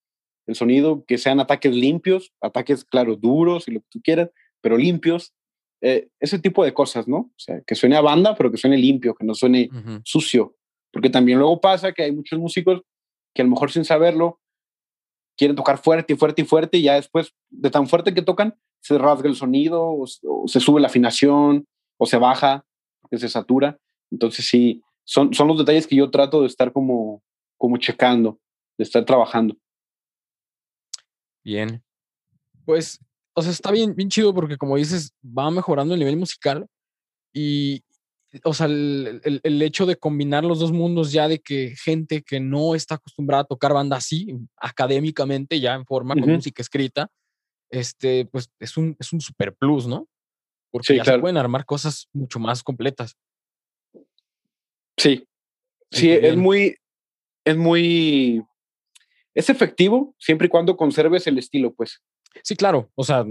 El 0.47 0.55
sonido 0.55 1.05
que 1.07 1.18
sean 1.18 1.41
ataques 1.41 1.74
limpios, 1.74 2.33
ataques, 2.41 2.85
claro, 2.85 3.16
duros 3.16 3.66
y 3.68 3.72
lo 3.72 3.81
que 3.81 3.87
tú 3.91 4.01
quieras, 4.03 4.31
pero 4.61 4.77
limpios. 4.77 5.33
Eh, 5.83 6.09
ese 6.20 6.39
tipo 6.39 6.64
de 6.64 6.72
cosas, 6.72 7.07
¿no? 7.07 7.16
O 7.16 7.35
sea, 7.39 7.61
que 7.66 7.74
suene 7.74 7.97
a 7.97 8.01
banda, 8.01 8.35
pero 8.35 8.51
que 8.51 8.57
suene 8.57 8.79
limpio, 8.79 9.14
que 9.14 9.24
no 9.24 9.35
suene 9.35 9.68
sucio. 10.05 10.57
Porque 10.91 11.11
también 11.11 11.39
luego 11.39 11.61
pasa 11.61 11.93
que 11.93 12.03
hay 12.03 12.12
muchos 12.12 12.39
músicos 12.39 12.83
que 13.35 13.43
a 13.43 13.45
lo 13.45 13.51
mejor 13.51 13.70
sin 13.70 13.85
saberlo 13.85 14.41
quieren 15.37 15.57
tocar 15.57 15.79
fuerte 15.79 16.14
y 16.14 16.16
fuerte 16.16 16.43
y 16.43 16.45
fuerte 16.45 16.79
y 16.79 16.83
ya 16.83 16.95
después 16.95 17.35
de 17.51 17.70
tan 17.70 17.87
fuerte 17.87 18.14
que 18.14 18.22
tocan 18.22 18.57
se 18.81 18.97
rasga 18.99 19.29
el 19.29 19.37
sonido 19.37 19.85
o, 19.85 20.07
se 20.47 20.61
sube 20.61 20.81
la 20.81 20.87
afinación 20.87 21.66
o 21.99 22.07
se 22.07 22.16
baja 22.16 22.64
porque 23.07 23.19
se 23.21 23.29
satura. 23.29 23.79
Entonces 24.11 24.47
sí, 24.47 24.83
son, 25.05 25.33
son 25.33 25.49
los 25.49 25.59
detalles 25.59 25.87
que 25.87 25.97
yo 25.97 26.11
trato 26.11 26.41
de 26.41 26.49
estar 26.49 26.73
como, 26.73 27.23
como 27.57 27.77
checando, 27.77 28.39
de 28.77 28.85
estar 28.85 29.05
trabajando. 29.05 29.57
Bien. 31.45 31.83
Pues, 32.65 32.99
o 33.35 33.43
sea, 33.43 33.53
está 33.53 33.71
bien, 33.71 33.95
bien 33.95 34.09
chido 34.09 34.35
porque 34.35 34.57
como 34.57 34.77
dices, 34.77 35.15
va 35.25 35.51
mejorando 35.51 35.95
el 35.95 36.01
nivel 36.01 36.17
musical 36.17 36.67
y, 37.33 37.85
o 38.43 38.53
sea, 38.53 38.67
el, 38.67 39.41
el, 39.43 39.63
hecho 39.63 39.87
de 39.87 39.97
combinar 39.97 40.45
los 40.45 40.59
dos 40.59 40.73
mundos 40.73 41.13
ya 41.13 41.29
de 41.29 41.39
que 41.39 41.75
gente 41.77 42.23
que 42.23 42.41
no 42.41 42.75
está 42.75 42.97
acostumbrada 42.97 43.43
a 43.43 43.47
tocar 43.47 43.73
banda 43.73 43.97
así, 43.97 44.35
académicamente, 44.57 45.61
ya 45.61 45.75
en 45.75 45.87
forma 45.87 46.15
con 46.15 46.33
música 46.33 46.63
escrita, 46.63 47.09
este, 47.71 48.27
pues 48.27 48.51
es 48.59 48.77
un, 48.77 48.97
es 48.99 49.13
un 49.13 49.21
super 49.21 49.55
plus, 49.55 49.87
¿no? 49.87 50.09
Porque 50.77 50.97
ya 50.97 51.05
se 51.05 51.18
pueden 51.18 51.37
armar 51.37 51.64
cosas 51.64 52.09
mucho 52.12 52.39
más 52.39 52.62
completas. 52.62 53.16
Sí, 54.97 55.27
sí, 55.91 56.11
es 56.11 56.37
muy, 56.37 56.77
es 57.45 57.57
muy, 57.57 58.43
es 59.35 59.51
efectivo 59.51 60.14
siempre 60.18 60.47
y 60.47 60.51
cuando 60.51 60.77
conserves 60.77 61.27
el 61.27 61.39
estilo, 61.39 61.74
pues. 61.74 62.03
Sí, 62.43 62.57
claro, 62.57 62.91
o 62.95 63.05
sea, 63.05 63.24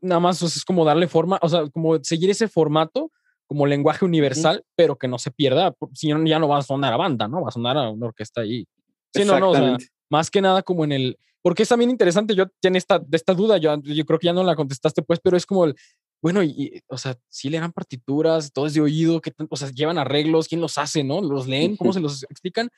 nada 0.00 0.20
más 0.20 0.42
es 0.42 0.64
como 0.64 0.84
darle 0.84 1.08
forma, 1.08 1.38
o 1.42 1.48
sea, 1.48 1.68
como 1.68 2.02
seguir 2.02 2.30
ese 2.30 2.48
formato 2.48 3.10
como 3.46 3.66
lenguaje 3.66 4.04
universal, 4.04 4.62
pero 4.76 4.96
que 4.96 5.08
no 5.08 5.18
se 5.18 5.30
pierda, 5.30 5.74
si 5.94 6.08
no, 6.08 6.24
ya 6.26 6.38
no 6.38 6.48
va 6.48 6.58
a 6.58 6.62
sonar 6.62 6.92
a 6.92 6.98
banda, 6.98 7.28
¿no? 7.28 7.42
Va 7.42 7.48
a 7.48 7.52
sonar 7.52 7.78
a 7.78 7.88
una 7.88 8.06
orquesta 8.06 8.42
ahí. 8.42 8.66
Sí, 9.14 9.24
no, 9.24 9.40
no, 9.40 9.50
o 9.50 9.54
sea, 9.54 9.78
más 10.10 10.30
que 10.30 10.42
nada 10.42 10.62
como 10.62 10.84
en 10.84 10.92
el, 10.92 11.18
porque 11.40 11.62
es 11.62 11.68
también 11.68 11.90
interesante, 11.90 12.34
yo 12.34 12.46
tiene 12.60 12.76
esta, 12.76 13.02
esta 13.10 13.32
duda, 13.32 13.56
yo, 13.56 13.74
yo 13.82 14.04
creo 14.04 14.18
que 14.18 14.26
ya 14.26 14.34
no 14.34 14.44
la 14.44 14.54
contestaste, 14.54 15.02
pues, 15.02 15.18
pero 15.20 15.36
es 15.36 15.46
como 15.46 15.64
el, 15.64 15.74
bueno, 16.22 16.42
y, 16.42 16.82
o 16.88 16.98
sea, 16.98 17.16
si 17.28 17.48
le 17.48 17.60
dan 17.60 17.72
partituras, 17.72 18.52
todo 18.52 18.66
es 18.66 18.74
de 18.74 18.80
oído, 18.80 19.20
que, 19.20 19.32
o 19.48 19.56
sea, 19.56 19.70
llevan 19.70 19.98
arreglos, 19.98 20.48
¿quién 20.48 20.60
los 20.60 20.78
hace, 20.78 21.04
no? 21.04 21.20
¿Los 21.20 21.46
leen? 21.46 21.76
¿Cómo 21.76 21.92
se 21.92 22.00
los 22.00 22.24
explican? 22.24 22.68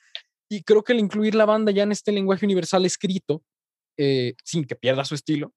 Y 0.51 0.62
creo 0.62 0.82
que 0.82 0.93
el 0.93 0.99
incluir 0.99 1.34
la 1.34 1.47
banda 1.47 1.72
ya 1.72 1.84
en 1.84 1.93
este 1.93 2.12
lenguaje 2.12 2.45
universal 2.45 2.84
escrito, 2.84 3.43
eh, 3.97 4.34
sin 4.45 4.64
que 4.64 4.76
pierda 4.76 5.05
su 5.05 5.14
estilo, 5.14 5.55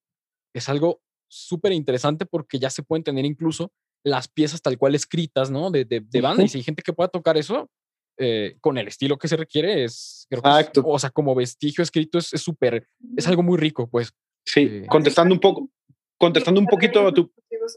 es 0.53 0.69
algo 0.69 1.01
súper 1.27 1.71
interesante 1.71 2.25
porque 2.25 2.59
ya 2.59 2.69
se 2.69 2.84
pueden 2.84 3.03
tener 3.03 3.25
incluso 3.25 3.71
las 4.03 4.27
piezas 4.27 4.61
tal 4.61 4.77
cual 4.77 4.95
escritas, 4.95 5.49
¿no? 5.49 5.71
De, 5.71 5.86
de, 5.86 6.21
banda. 6.21 6.43
Y 6.43 6.49
si 6.49 6.59
hay 6.59 6.63
gente 6.63 6.84
que 6.84 6.93
pueda 6.93 7.07
tocar 7.07 7.38
eso 7.38 7.69
eh, 8.17 8.57
con 8.61 8.77
el 8.77 8.88
estilo 8.88 9.17
que 9.17 9.27
se 9.27 9.38
requiere, 9.38 9.84
es, 9.84 10.27
creo 10.29 10.43
que 10.43 10.81
o 10.84 10.99
sea, 10.99 11.09
como 11.09 11.34
vestigio 11.34 11.81
escrito 11.81 12.17
es 12.19 12.27
súper, 12.27 12.88
es, 13.17 13.27
algo 13.27 13.41
muy 13.41 13.57
rico, 13.57 13.88
pues. 13.88 14.13
Sí, 14.45 14.61
eh, 14.61 14.86
contestando 14.88 15.34
un 15.34 15.39
poco, 15.39 15.69
contestando 16.17 16.59
un 16.59 16.67
poquito 16.67 17.07
a 17.07 17.13
tu... 17.13 17.31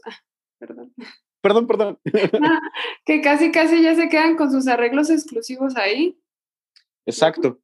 Ah, 0.05 0.17
perdón. 0.59 0.93
Perdón, 1.41 1.67
perdón. 1.67 1.99
que 3.05 3.21
casi, 3.21 3.51
casi 3.51 3.81
ya 3.81 3.95
se 3.95 4.09
quedan 4.09 4.35
con 4.35 4.51
sus 4.51 4.67
arreglos 4.67 5.09
exclusivos 5.09 5.75
ahí. 5.75 6.19
Exacto. 7.05 7.59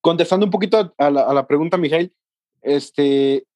Contestando 0.00 0.46
un 0.46 0.52
poquito 0.52 0.94
a 0.96 1.10
la, 1.10 1.22
a 1.22 1.34
la 1.34 1.46
pregunta, 1.46 1.76
Miguel, 1.76 2.14
este, 2.62 3.46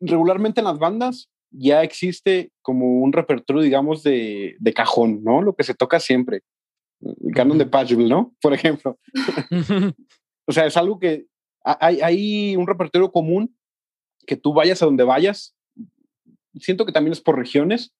regularmente 0.00 0.60
en 0.60 0.66
las 0.66 0.78
bandas 0.78 1.30
ya 1.50 1.82
existe 1.82 2.52
como 2.62 3.00
un 3.00 3.12
repertorio, 3.12 3.62
digamos, 3.62 4.02
de, 4.02 4.56
de 4.58 4.74
cajón, 4.74 5.22
¿no? 5.24 5.42
Lo 5.42 5.54
que 5.54 5.64
se 5.64 5.74
toca 5.74 5.98
siempre. 6.00 6.42
El 7.00 7.34
canon 7.34 7.58
de 7.58 7.66
Patchville, 7.66 8.08
¿no? 8.08 8.34
Por 8.40 8.52
ejemplo. 8.52 8.98
o 10.46 10.52
sea, 10.52 10.66
es 10.66 10.76
algo 10.76 10.98
que 10.98 11.26
hay, 11.62 12.00
hay 12.00 12.56
un 12.56 12.66
repertorio 12.66 13.10
común 13.10 13.56
que 14.26 14.36
tú 14.36 14.52
vayas 14.52 14.82
a 14.82 14.86
donde 14.86 15.04
vayas. 15.04 15.54
Siento 16.54 16.86
que 16.86 16.92
también 16.92 17.12
es 17.12 17.20
por 17.20 17.36
regiones, 17.36 17.92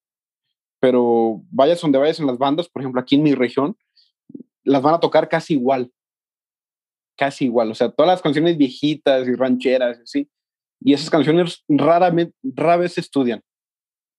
pero 0.81 1.43
vayas 1.51 1.81
donde 1.81 1.99
vayas 1.99 2.21
en 2.21 2.27
las 2.27 2.39
bandas, 2.39 2.69
por 2.69 2.83
ejemplo, 2.83 3.01
aquí 3.01 3.17
en 3.17 3.23
mi 3.23 3.35
región, 3.35 3.77
las 4.65 4.83
van 4.83 4.95
a 4.95 5.01
tocar 5.01 5.29
casi 5.29 5.55
igual. 5.55 5.91
Casi 7.17 7.47
igual. 7.47 7.71
O 7.71 7.75
sea, 7.75 7.91
todas 7.91 8.11
las 8.11 8.23
canciones 8.23 8.57
viejitas 8.57 9.27
y 9.27 9.35
rancheras, 9.35 10.01
¿sí? 10.05 10.29
Y 10.81 10.93
esas 10.93 11.11
canciones 11.11 11.65
raramente, 11.69 12.35
rara 12.43 12.77
vez 12.77 12.95
se 12.95 13.01
estudian. 13.01 13.43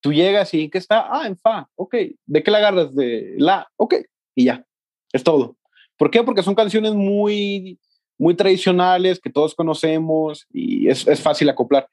Tú 0.01 0.11
llegas 0.11 0.53
y 0.53 0.69
¿qué 0.69 0.77
está? 0.77 1.07
Ah, 1.09 1.27
en 1.27 1.37
fa, 1.37 1.69
ok. 1.75 1.95
¿De 2.25 2.43
qué 2.43 2.51
la 2.51 2.57
agarras? 2.57 2.93
De 2.95 3.35
la, 3.37 3.69
ok. 3.77 3.95
Y 4.35 4.45
ya, 4.45 4.65
es 5.13 5.23
todo. 5.23 5.57
¿Por 5.97 6.11
qué? 6.11 6.23
Porque 6.23 6.43
son 6.43 6.55
canciones 6.55 6.93
muy, 6.93 7.79
muy 8.17 8.35
tradicionales 8.35 9.19
que 9.19 9.29
todos 9.29 9.55
conocemos 9.55 10.45
y 10.51 10.87
es, 10.87 11.07
es 11.07 11.21
fácil 11.21 11.49
acoplar. 11.49 11.89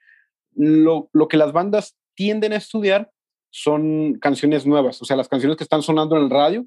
Lo, 0.54 1.08
lo 1.12 1.28
que 1.28 1.36
las 1.36 1.52
bandas 1.52 1.96
tienden 2.16 2.52
a 2.52 2.56
estudiar 2.56 3.12
son 3.50 4.18
canciones 4.18 4.66
nuevas, 4.66 5.00
o 5.00 5.04
sea, 5.04 5.16
las 5.16 5.28
canciones 5.28 5.56
que 5.56 5.64
están 5.64 5.82
sonando 5.82 6.16
en 6.16 6.24
el 6.24 6.30
radio, 6.30 6.66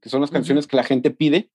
que 0.00 0.08
son 0.08 0.20
las 0.20 0.30
canciones 0.30 0.66
que 0.66 0.76
la 0.76 0.84
gente 0.84 1.10
pide, 1.10 1.50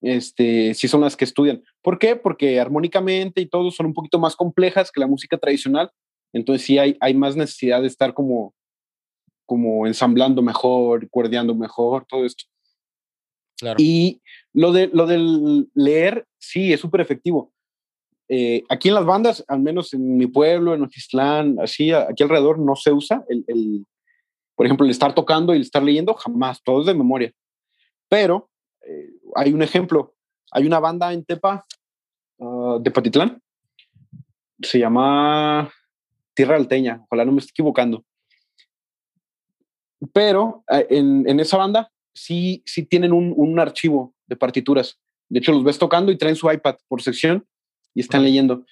este, 0.00 0.74
sí 0.74 0.86
son 0.86 1.00
las 1.00 1.16
que 1.16 1.24
estudian. 1.24 1.62
¿Por 1.82 1.98
qué? 1.98 2.14
Porque 2.14 2.60
armónicamente 2.60 3.40
y 3.40 3.46
todo 3.46 3.70
son 3.70 3.86
un 3.86 3.94
poquito 3.94 4.18
más 4.18 4.36
complejas 4.36 4.92
que 4.92 5.00
la 5.00 5.06
música 5.06 5.38
tradicional, 5.38 5.90
entonces 6.32 6.66
sí 6.66 6.78
hay, 6.78 6.96
hay 7.00 7.14
más 7.14 7.36
necesidad 7.36 7.80
de 7.80 7.86
estar 7.86 8.12
como, 8.12 8.54
como 9.46 9.86
ensamblando 9.86 10.42
mejor, 10.42 11.08
cuerdeando 11.08 11.54
mejor, 11.54 12.04
todo 12.06 12.26
esto. 12.26 12.44
Claro. 13.58 13.76
Y 13.78 14.20
lo, 14.52 14.72
de, 14.72 14.88
lo 14.92 15.06
del 15.06 15.70
leer, 15.74 16.26
sí, 16.38 16.72
es 16.72 16.80
súper 16.80 17.00
efectivo. 17.00 17.53
Eh, 18.28 18.64
aquí 18.68 18.88
en 18.88 18.94
las 18.94 19.04
bandas, 19.04 19.44
al 19.48 19.60
menos 19.60 19.92
en 19.92 20.16
mi 20.16 20.26
pueblo, 20.26 20.74
en 20.74 20.82
Ojislán, 20.82 21.58
así, 21.60 21.92
aquí 21.92 22.22
alrededor 22.22 22.58
no 22.58 22.74
se 22.74 22.90
usa 22.90 23.24
el, 23.28 23.44
el, 23.48 23.86
por 24.54 24.66
ejemplo, 24.66 24.84
el 24.84 24.90
estar 24.90 25.14
tocando 25.14 25.52
y 25.52 25.56
el 25.56 25.62
estar 25.62 25.82
leyendo, 25.82 26.14
jamás, 26.14 26.62
todo 26.62 26.80
es 26.80 26.86
de 26.86 26.94
memoria. 26.94 27.32
Pero 28.08 28.50
eh, 28.86 29.10
hay 29.34 29.52
un 29.52 29.62
ejemplo, 29.62 30.14
hay 30.50 30.66
una 30.66 30.80
banda 30.80 31.12
en 31.12 31.24
Tepa 31.24 31.64
ah, 32.40 32.78
de 32.80 32.90
Patitlán, 32.90 33.42
se 34.62 34.78
llama 34.78 35.70
Tierra 36.32 36.56
Alteña, 36.56 37.02
ojalá 37.04 37.24
no 37.24 37.32
me 37.32 37.40
esté 37.40 37.50
equivocando. 37.50 38.04
Pero 40.12 40.64
ah, 40.68 40.82
en, 40.88 41.28
en 41.28 41.40
esa 41.40 41.58
banda 41.58 41.90
sí, 42.14 42.62
sí 42.64 42.84
tienen 42.84 43.12
un, 43.12 43.34
un, 43.36 43.58
archivo 43.58 44.14
de 44.26 44.36
partituras. 44.36 44.98
De 45.28 45.40
hecho, 45.40 45.52
los 45.52 45.64
ves 45.64 45.78
tocando 45.78 46.10
y 46.10 46.16
traen 46.16 46.36
su 46.36 46.50
iPad 46.50 46.76
por 46.88 47.02
sección 47.02 47.46
y 47.94 48.00
están 48.00 48.22
leyendo. 48.22 48.64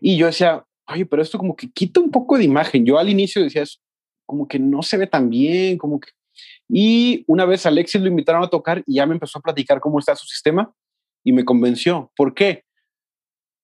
Y 0.00 0.16
yo 0.16 0.26
decía, 0.26 0.64
oye, 0.86 1.04
pero 1.04 1.22
esto 1.22 1.38
como 1.38 1.56
que 1.56 1.70
quita 1.70 2.00
un 2.00 2.10
poco 2.10 2.38
de 2.38 2.44
imagen. 2.44 2.86
Yo 2.86 2.98
al 2.98 3.08
inicio 3.08 3.42
decía, 3.42 3.64
como 4.26 4.46
que 4.46 4.58
no 4.58 4.82
se 4.82 4.96
ve 4.96 5.06
tan 5.06 5.28
bien, 5.28 5.78
como 5.78 6.00
que 6.00 6.10
y 6.68 7.24
una 7.26 7.44
vez 7.44 7.64
Alexis 7.66 8.00
lo 8.00 8.08
invitaron 8.08 8.42
a 8.42 8.48
tocar 8.48 8.82
y 8.86 8.96
ya 8.96 9.06
me 9.06 9.14
empezó 9.14 9.38
a 9.38 9.42
platicar 9.42 9.80
cómo 9.80 9.98
está 9.98 10.14
su 10.14 10.26
sistema 10.26 10.72
y 11.24 11.32
me 11.32 11.44
convenció. 11.44 12.12
¿Por 12.14 12.34
qué? 12.34 12.64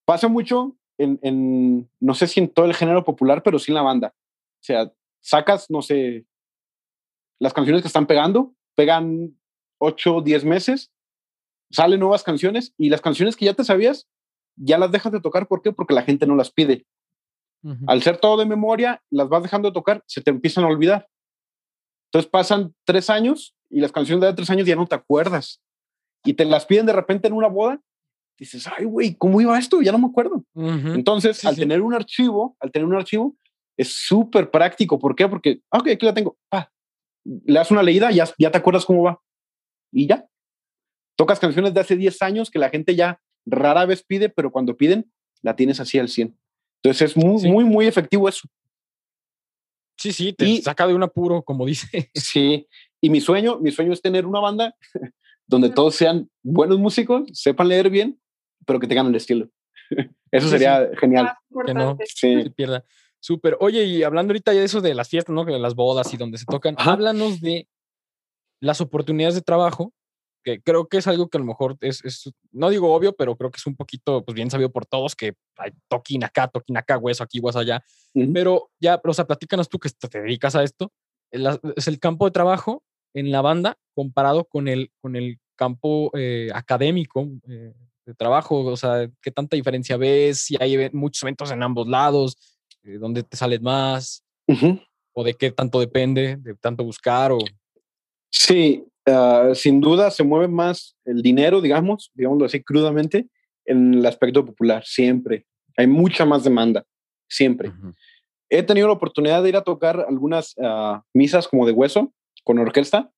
Pasa 0.04 0.28
mucho 0.28 0.76
en, 0.98 1.88
no 2.00 2.14
sé 2.14 2.26
si 2.26 2.40
en 2.40 2.48
todo 2.48 2.66
el 2.66 2.74
género 2.74 3.04
popular, 3.04 3.42
pero 3.42 3.58
sí 3.58 3.70
en 3.70 3.76
la 3.76 3.82
banda. 3.82 4.14
O 4.16 4.64
sea, 4.64 4.92
sacas, 5.20 5.70
no 5.70 5.82
sé, 5.82 6.24
las 7.38 7.52
canciones 7.52 7.82
que 7.82 7.88
están 7.88 8.06
pegando, 8.06 8.54
pegan 8.74 9.36
8 9.78 10.16
o 10.16 10.22
10 10.22 10.44
meses, 10.44 10.90
salen 11.70 12.00
nuevas 12.00 12.22
canciones 12.22 12.72
y 12.78 12.88
las 12.88 13.00
canciones 13.00 13.36
que 13.36 13.46
ya 13.46 13.54
te 13.54 13.64
sabías, 13.64 14.08
ya 14.56 14.78
las 14.78 14.92
dejas 14.92 15.12
de 15.12 15.20
tocar. 15.20 15.46
¿Por 15.46 15.62
qué? 15.62 15.72
Porque 15.72 15.94
la 15.94 16.02
gente 16.02 16.26
no 16.26 16.36
las 16.36 16.50
pide. 16.50 16.86
Al 17.86 18.02
ser 18.02 18.18
todo 18.18 18.36
de 18.36 18.44
memoria, 18.44 19.02
las 19.10 19.26
vas 19.30 19.42
dejando 19.42 19.70
de 19.70 19.72
tocar, 19.72 20.04
se 20.06 20.20
te 20.20 20.30
empiezan 20.30 20.64
a 20.64 20.66
olvidar. 20.66 21.08
Entonces 22.08 22.30
pasan 22.30 22.74
tres 22.84 23.08
años 23.08 23.56
y 23.70 23.80
las 23.80 23.90
canciones 23.90 24.22
de 24.22 24.34
tres 24.34 24.50
años 24.50 24.66
ya 24.66 24.76
no 24.76 24.86
te 24.86 24.94
acuerdas. 24.94 25.62
Y 26.24 26.34
te 26.34 26.44
las 26.44 26.66
piden 26.66 26.84
de 26.84 26.92
repente 26.92 27.26
en 27.26 27.34
una 27.34 27.48
boda. 27.48 27.80
Dices, 28.38 28.66
ay, 28.66 28.84
güey, 28.84 29.14
¿cómo 29.14 29.40
iba 29.40 29.58
esto? 29.58 29.80
Ya 29.80 29.92
no 29.92 29.98
me 29.98 30.08
acuerdo. 30.08 30.44
Entonces, 30.54 31.42
al 31.44 31.56
tener 31.56 31.80
un 31.80 31.94
archivo, 31.94 32.56
al 32.60 32.70
tener 32.70 32.86
un 32.86 32.94
archivo, 32.94 33.34
es 33.78 33.94
súper 33.94 34.50
práctico. 34.50 34.98
¿Por 34.98 35.16
qué? 35.16 35.26
Porque, 35.26 35.60
ah, 35.70 35.78
ok, 35.78 35.88
aquí 35.88 36.04
la 36.04 36.14
tengo. 36.14 36.36
le 37.24 37.54
das 37.54 37.70
una 37.70 37.82
leída, 37.82 38.10
ya, 38.10 38.28
ya 38.38 38.50
te 38.50 38.58
acuerdas 38.58 38.84
cómo 38.84 39.04
va. 39.04 39.20
Y 39.90 40.06
ya. 40.06 40.26
Tocas 41.16 41.38
canciones 41.40 41.72
de 41.72 41.80
hace 41.80 41.96
10 41.96 42.20
años 42.22 42.50
que 42.50 42.58
la 42.58 42.68
gente 42.68 42.94
ya 42.94 43.20
rara 43.46 43.86
vez 43.86 44.02
pide, 44.02 44.28
pero 44.28 44.50
cuando 44.50 44.76
piden, 44.76 45.10
la 45.42 45.56
tienes 45.56 45.80
así 45.80 45.98
al 45.98 46.08
100. 46.08 46.36
Entonces 46.82 47.10
es 47.10 47.16
muy, 47.16 47.42
muy, 47.50 47.64
muy 47.64 47.86
efectivo 47.86 48.28
eso. 48.28 48.48
Sí, 49.96 50.12
sí, 50.12 50.32
te 50.32 50.60
saca 50.60 50.86
de 50.86 50.94
un 50.94 51.02
apuro, 51.02 51.42
como 51.42 51.66
dice. 51.66 52.10
Sí, 52.14 52.66
y 53.00 53.10
mi 53.10 53.20
sueño, 53.20 53.58
mi 53.58 53.70
sueño 53.70 53.92
es 53.92 54.02
tener 54.02 54.26
una 54.26 54.40
banda 54.40 54.74
donde 55.46 55.70
todos 55.70 55.94
sean 55.94 56.30
buenos 56.42 56.78
músicos, 56.78 57.22
sepan 57.32 57.68
leer 57.68 57.90
bien, 57.90 58.20
pero 58.66 58.80
que 58.80 58.86
tengan 58.86 59.06
el 59.06 59.14
estilo. 59.14 59.48
Eso 60.30 60.48
sería 60.48 60.90
genial. 60.98 61.32
Que 61.66 61.74
no 61.74 61.96
se 62.04 62.50
pierda. 62.50 62.84
Súper. 63.20 63.56
Oye, 63.60 63.84
y 63.84 64.02
hablando 64.02 64.32
ahorita 64.32 64.52
ya 64.52 64.60
de 64.60 64.66
eso 64.66 64.82
de 64.82 64.94
las 64.94 65.08
fiestas, 65.08 65.34
¿no? 65.34 65.46
De 65.46 65.58
las 65.58 65.74
bodas 65.74 66.12
y 66.12 66.18
donde 66.18 66.36
se 66.36 66.44
tocan, 66.44 66.74
háblanos 66.76 67.40
de 67.40 67.68
las 68.60 68.82
oportunidades 68.82 69.34
de 69.34 69.40
trabajo, 69.40 69.94
que 70.44 70.60
creo 70.60 70.86
que 70.86 70.98
es 70.98 71.06
algo 71.08 71.28
que 71.28 71.38
a 71.38 71.40
lo 71.40 71.46
mejor 71.46 71.76
es, 71.80 72.02
no 72.52 72.70
digo 72.70 72.94
obvio, 72.94 73.14
pero 73.14 73.36
creo 73.36 73.50
que 73.50 73.56
es 73.56 73.66
un 73.66 73.74
poquito, 73.74 74.24
pues 74.24 74.34
bien 74.34 74.50
sabido 74.50 74.70
por 74.70 74.86
todos, 74.86 75.16
que 75.16 75.34
hay 75.56 75.72
toquín 75.88 76.22
acá, 76.22 76.48
toquín 76.48 76.76
acá, 76.76 76.98
hueso 76.98 77.24
aquí, 77.24 77.40
hueso 77.40 77.58
allá. 77.58 77.82
Pero 78.32 78.70
ya, 78.78 79.00
o 79.02 79.14
sea, 79.14 79.26
platícanos 79.26 79.68
tú 79.68 79.78
que 79.78 79.88
te 79.90 80.20
dedicas 80.20 80.54
a 80.54 80.62
esto. 80.62 80.92
Es 81.30 81.88
el 81.88 81.98
campo 81.98 82.26
de 82.26 82.30
trabajo 82.30 82.84
en 83.14 83.32
la 83.32 83.40
banda 83.40 83.76
comparado 83.94 84.44
con 84.44 84.68
el, 84.68 84.92
con 85.00 85.16
el 85.16 85.38
campo 85.56 86.10
eh, 86.14 86.50
académico 86.54 87.28
eh, 87.48 87.72
de 88.06 88.14
trabajo? 88.14 88.64
O 88.64 88.76
sea, 88.76 89.08
¿qué 89.22 89.30
tanta 89.30 89.56
diferencia 89.56 89.96
ves? 89.96 90.42
Si 90.42 90.56
hay 90.60 90.90
muchos 90.92 91.22
eventos 91.22 91.50
en 91.50 91.62
ambos 91.62 91.88
lados, 91.88 92.36
eh, 92.82 92.98
¿dónde 92.98 93.22
te 93.22 93.36
sales 93.36 93.60
más? 93.60 94.24
¿O 95.12 95.24
de 95.24 95.34
qué 95.34 95.50
tanto 95.52 95.80
depende? 95.80 96.36
¿De 96.36 96.54
tanto 96.54 96.84
buscar? 96.84 97.32
O... 97.32 97.38
Sí, 98.30 98.84
ah, 99.06 99.50
sin 99.54 99.80
duda 99.80 100.10
se 100.10 100.24
mueve 100.24 100.48
más 100.48 100.96
el 101.04 101.22
dinero, 101.22 101.60
digamos, 101.60 102.10
digámoslo 102.14 102.46
así 102.46 102.62
crudamente, 102.62 103.28
en 103.66 103.94
el 103.94 104.06
aspecto 104.06 104.44
popular, 104.44 104.84
siempre. 104.84 105.46
Hay 105.76 105.86
mucha 105.86 106.24
más 106.24 106.44
demanda, 106.44 106.84
siempre. 107.28 107.72
He 108.48 108.62
tenido 108.62 108.86
la 108.86 108.94
oportunidad 108.94 109.42
de 109.42 109.48
ir 109.48 109.56
a 109.56 109.64
tocar 109.64 110.04
algunas 110.08 110.54
ah, 110.62 111.02
misas 111.12 111.48
como 111.48 111.66
de 111.66 111.72
hueso, 111.72 112.12
con 112.44 112.58
orquesta, 112.58 113.10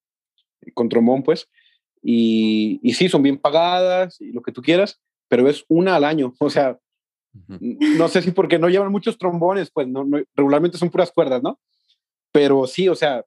con 0.74 0.89
trombón, 0.89 1.22
pues, 1.22 1.49
y, 2.03 2.78
y 2.82 2.95
sí, 2.95 3.09
son 3.09 3.22
bien 3.22 3.37
pagadas 3.37 4.20
y 4.20 4.32
lo 4.32 4.41
que 4.41 4.53
tú 4.53 4.62
quieras, 4.62 5.01
pero 5.28 5.49
es 5.49 5.64
una 5.68 5.97
al 5.97 6.05
año. 6.05 6.34
O 6.41 6.51
sea, 6.51 6.78
no 7.49 8.09
sé 8.09 8.22
si 8.22 8.30
porque 8.30 8.59
no 8.59 8.68
llevan 8.68 8.91
muchos 8.91 9.18
trombones, 9.18 9.70
pues 9.70 9.87
no, 9.87 10.07
regularmente 10.34 10.78
son 10.78 10.89
puras 10.89 11.12
cuerdas, 11.12 11.43
¿no? 11.43 11.61
Pero 12.32 12.66
sí, 12.66 12.89
o 12.89 12.95
sea, 12.95 13.24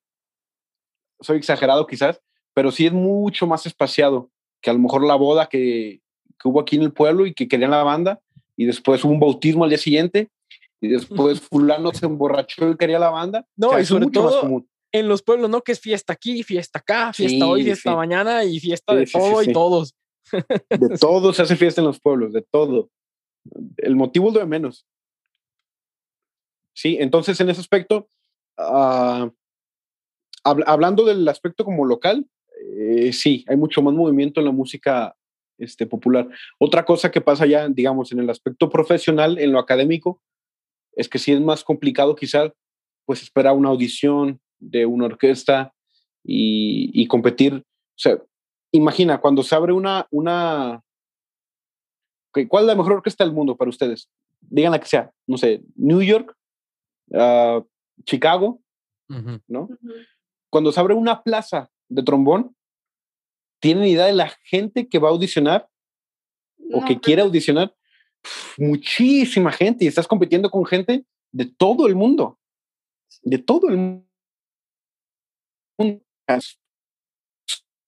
soy 1.20 1.38
exagerado 1.38 1.86
quizás, 1.86 2.20
pero 2.60 2.74
sí 2.74 2.88
es 2.88 2.92
mucho 2.92 3.48
más 3.48 3.66
espaciado 3.66 4.30
que 4.62 4.70
a 4.70 4.74
lo 4.74 4.80
mejor 4.80 5.06
la 5.08 5.16
boda 5.16 5.48
que, 5.48 6.02
que 6.38 6.48
hubo 6.50 6.60
aquí 6.60 6.76
en 6.76 6.82
el 6.82 6.92
pueblo 6.92 7.26
y 7.26 7.34
que 7.34 7.48
querían 7.48 7.72
la 7.72 7.84
banda, 7.84 8.20
y 8.58 8.66
después 8.66 9.02
hubo 9.06 9.14
un 9.14 9.20
bautismo 9.22 9.64
al 9.64 9.70
día 9.70 9.78
siguiente, 9.78 10.30
y 10.82 10.90
después 10.90 11.40
fulano 11.50 11.94
se 11.94 12.06
emborrachó 12.06 12.70
y 12.70 12.76
quería 12.76 13.00
la 13.00 13.12
banda. 13.12 13.48
No, 13.56 13.80
y 13.80 13.86
sobre 13.86 14.08
todo, 14.08 14.66
en 14.92 15.08
los 15.08 15.24
pueblos, 15.24 15.50
¿no? 15.50 15.62
Que 15.62 15.72
es 15.72 15.80
fiesta 15.80 16.12
aquí, 16.12 16.44
fiesta 16.44 16.80
acá, 16.80 17.14
fiesta 17.14 17.48
hoy, 17.48 17.64
fiesta 17.64 17.96
mañana 17.96 18.44
y 18.44 18.60
fiesta 18.60 18.94
de 18.94 19.06
todo 19.06 19.42
y 19.42 19.54
todos. 19.54 19.96
De 20.70 20.98
todos 21.00 21.38
se 21.38 21.44
hace 21.44 21.56
fiesta 21.56 21.80
en 21.80 21.88
los 21.88 22.02
pueblos, 22.02 22.34
de 22.34 22.42
todo. 22.42 22.90
El 23.78 23.96
motivo 23.96 24.28
es 24.28 24.34
lo 24.34 24.42
de 24.42 24.48
menos. 24.48 24.86
Sí, 26.74 26.98
entonces 27.00 27.40
en 27.40 27.52
ese 27.52 27.62
aspecto, 27.62 28.10
ah, 28.58 29.32
hablando 30.44 31.06
del 31.06 31.26
aspecto 31.30 31.64
como 31.64 31.86
local, 31.86 32.28
eh, 32.60 33.14
sí, 33.14 33.46
hay 33.48 33.58
mucho 33.58 33.82
más 33.82 33.94
movimiento 33.94 34.40
en 34.40 34.46
la 34.46 34.52
música 34.52 35.16
este, 35.58 35.86
popular. 35.86 36.28
Otra 36.58 36.86
cosa 36.86 37.12
que 37.12 37.22
pasa 37.22 37.46
ya, 37.46 37.68
digamos, 37.68 38.12
en 38.12 38.20
el 38.20 38.30
aspecto 38.30 38.70
profesional, 38.70 39.38
en 39.40 39.52
lo 39.52 39.60
académico, 39.60 40.22
es 40.94 41.08
que 41.08 41.20
sí 41.20 41.32
es 41.32 41.42
más 41.42 41.64
complicado 41.64 42.16
quizás, 42.16 42.52
pues 43.06 43.22
esperar 43.24 43.56
una 43.56 43.70
audición, 43.70 44.40
de 44.60 44.86
una 44.86 45.06
orquesta 45.06 45.74
y, 46.24 47.08
competir. 47.08 47.56
O 47.56 47.98
sea, 47.98 48.22
imagina, 48.72 49.20
cuando 49.20 49.42
se 49.42 49.56
abre 49.56 49.74
una, 49.74 50.06
una 50.12 50.84
¿cuál 52.48 52.64
es 52.64 52.68
la 52.68 52.76
mejor 52.76 52.94
orquesta 52.94 53.24
del 53.24 53.34
mundo 53.34 53.56
para 53.56 53.70
ustedes? 53.70 54.10
Digan 54.42 54.72
la 54.72 54.80
que 54.80 54.88
sea, 54.88 55.12
no 55.26 55.38
sé, 55.38 55.64
New 55.76 56.02
York, 56.02 56.36
ah, 57.14 57.64
Chicago, 58.06 58.62
¿no? 59.48 59.70
Cuando 60.50 60.72
se 60.72 60.80
abre 60.80 60.94
una 60.94 61.22
plaza 61.24 61.70
de 61.90 62.04
trombón, 62.04 62.56
¿tienen 63.60 63.86
idea 63.86 64.06
de 64.06 64.14
la 64.14 64.30
gente 64.44 64.88
que 64.88 65.00
va 65.00 65.10
a 65.10 65.12
audicionar 65.12 65.68
o 66.72 66.86
que 66.86 67.00
quiere 67.00 67.22
audicionar? 67.22 67.74
muchísima 68.58 69.52
gente 69.52 69.86
y 69.86 69.88
estás 69.88 70.08
compitiendo 70.08 70.50
con 70.50 70.66
gente 70.66 71.06
de 71.32 71.46
todo 71.46 71.88
el 71.88 71.96
mundo, 71.96 72.40
de 73.22 73.38
todo 73.38 73.70
el 73.70 73.78
mundo. 73.78 74.06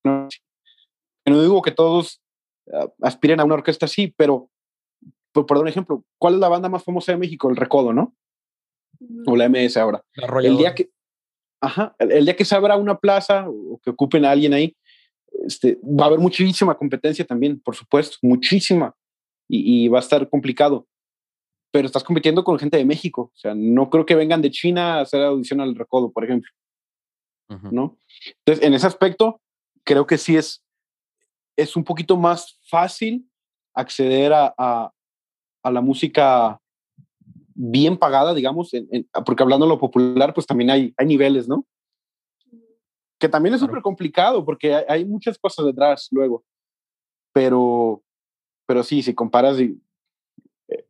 No, 0.04 1.40
digo 1.40 1.62
que 1.62 1.70
todos 1.70 2.20
ah, 2.72 2.88
aspiren 3.02 3.40
a 3.40 3.44
una 3.44 3.54
orquesta 3.54 3.86
así, 3.86 4.08
pero 4.16 4.50
por, 5.32 5.46
dar 5.46 5.58
un 5.58 5.68
ejemplo, 5.68 6.04
¿cuál 6.18 6.34
es 6.34 6.40
la 6.40 6.48
banda 6.48 6.68
más 6.68 6.84
famosa 6.84 7.12
de 7.12 7.18
México? 7.18 7.48
El 7.48 7.56
Recodo, 7.56 7.92
¿no? 7.92 8.14
O 9.26 9.36
la 9.36 9.48
MS 9.48 9.76
ahora. 9.76 10.04
El 10.42 10.56
día 10.56 10.74
que, 10.74 10.90
ajá, 11.62 11.94
el, 11.98 12.24
día 12.24 12.36
que 12.36 12.44
se 12.44 12.54
abra 12.54 12.76
una 12.76 12.98
plaza 12.98 13.46
o 13.48 13.80
que 13.82 13.90
ocupen 13.90 14.24
a 14.24 14.32
alguien 14.32 14.52
ahí, 14.52 14.76
este, 15.46 15.78
va 15.82 16.04
a 16.04 16.08
haber 16.08 16.18
muchísima 16.18 16.76
competencia 16.76 17.24
también, 17.24 17.58
por 17.60 17.74
supuesto, 17.74 18.18
muchísima. 18.20 18.94
Y, 19.48 19.84
y, 19.84 19.88
va 19.88 19.98
a 19.98 20.00
estar 20.00 20.28
complicado. 20.28 20.86
Pero 21.70 21.86
estás 21.86 22.04
compitiendo 22.04 22.44
con 22.44 22.58
gente 22.58 22.76
de 22.76 22.84
México. 22.84 23.30
O 23.34 23.36
sea, 23.36 23.54
no 23.54 23.90
creo 23.90 24.04
que 24.04 24.14
vengan 24.14 24.42
de 24.42 24.50
China 24.50 24.94
a 24.94 25.00
hacer 25.02 25.22
audición 25.22 25.60
al 25.60 25.74
Recodo, 25.74 26.10
por 26.10 26.24
ejemplo. 26.24 26.50
¿no? 27.70 27.98
Entonces, 28.38 28.64
en 28.64 28.74
ese 28.74 28.86
aspecto, 28.86 29.40
creo 29.84 30.06
que 30.06 30.18
sí 30.18 30.36
es, 30.36 30.64
es 31.56 31.76
un 31.76 31.84
poquito 31.84 32.16
más 32.16 32.58
fácil 32.62 33.28
acceder 33.74 34.32
a, 34.32 34.54
a, 34.56 35.70
la 35.70 35.80
música 35.80 36.60
bien 37.64 37.96
pagada, 37.96 38.34
digamos, 38.34 38.72
porque 39.24 39.42
hablando 39.44 39.66
de 39.66 39.70
lo 39.70 39.78
popular, 39.78 40.34
pues 40.34 40.48
también 40.48 40.70
hay, 40.70 40.92
hay 40.96 41.06
niveles, 41.06 41.46
¿no? 41.46 41.64
Que 43.20 43.28
también 43.28 43.54
es 43.54 43.60
súper 43.60 43.82
complicado 43.82 44.44
porque 44.44 44.74
hay, 44.88 45.04
muchas 45.04 45.38
cosas 45.38 45.66
detrás 45.66 46.08
luego. 46.10 46.44
Pero, 47.32 48.02
pero 48.66 48.82
sí, 48.82 49.00
si 49.00 49.14
comparas, 49.14 49.60
y, 49.60 49.80
eh, 50.66 50.84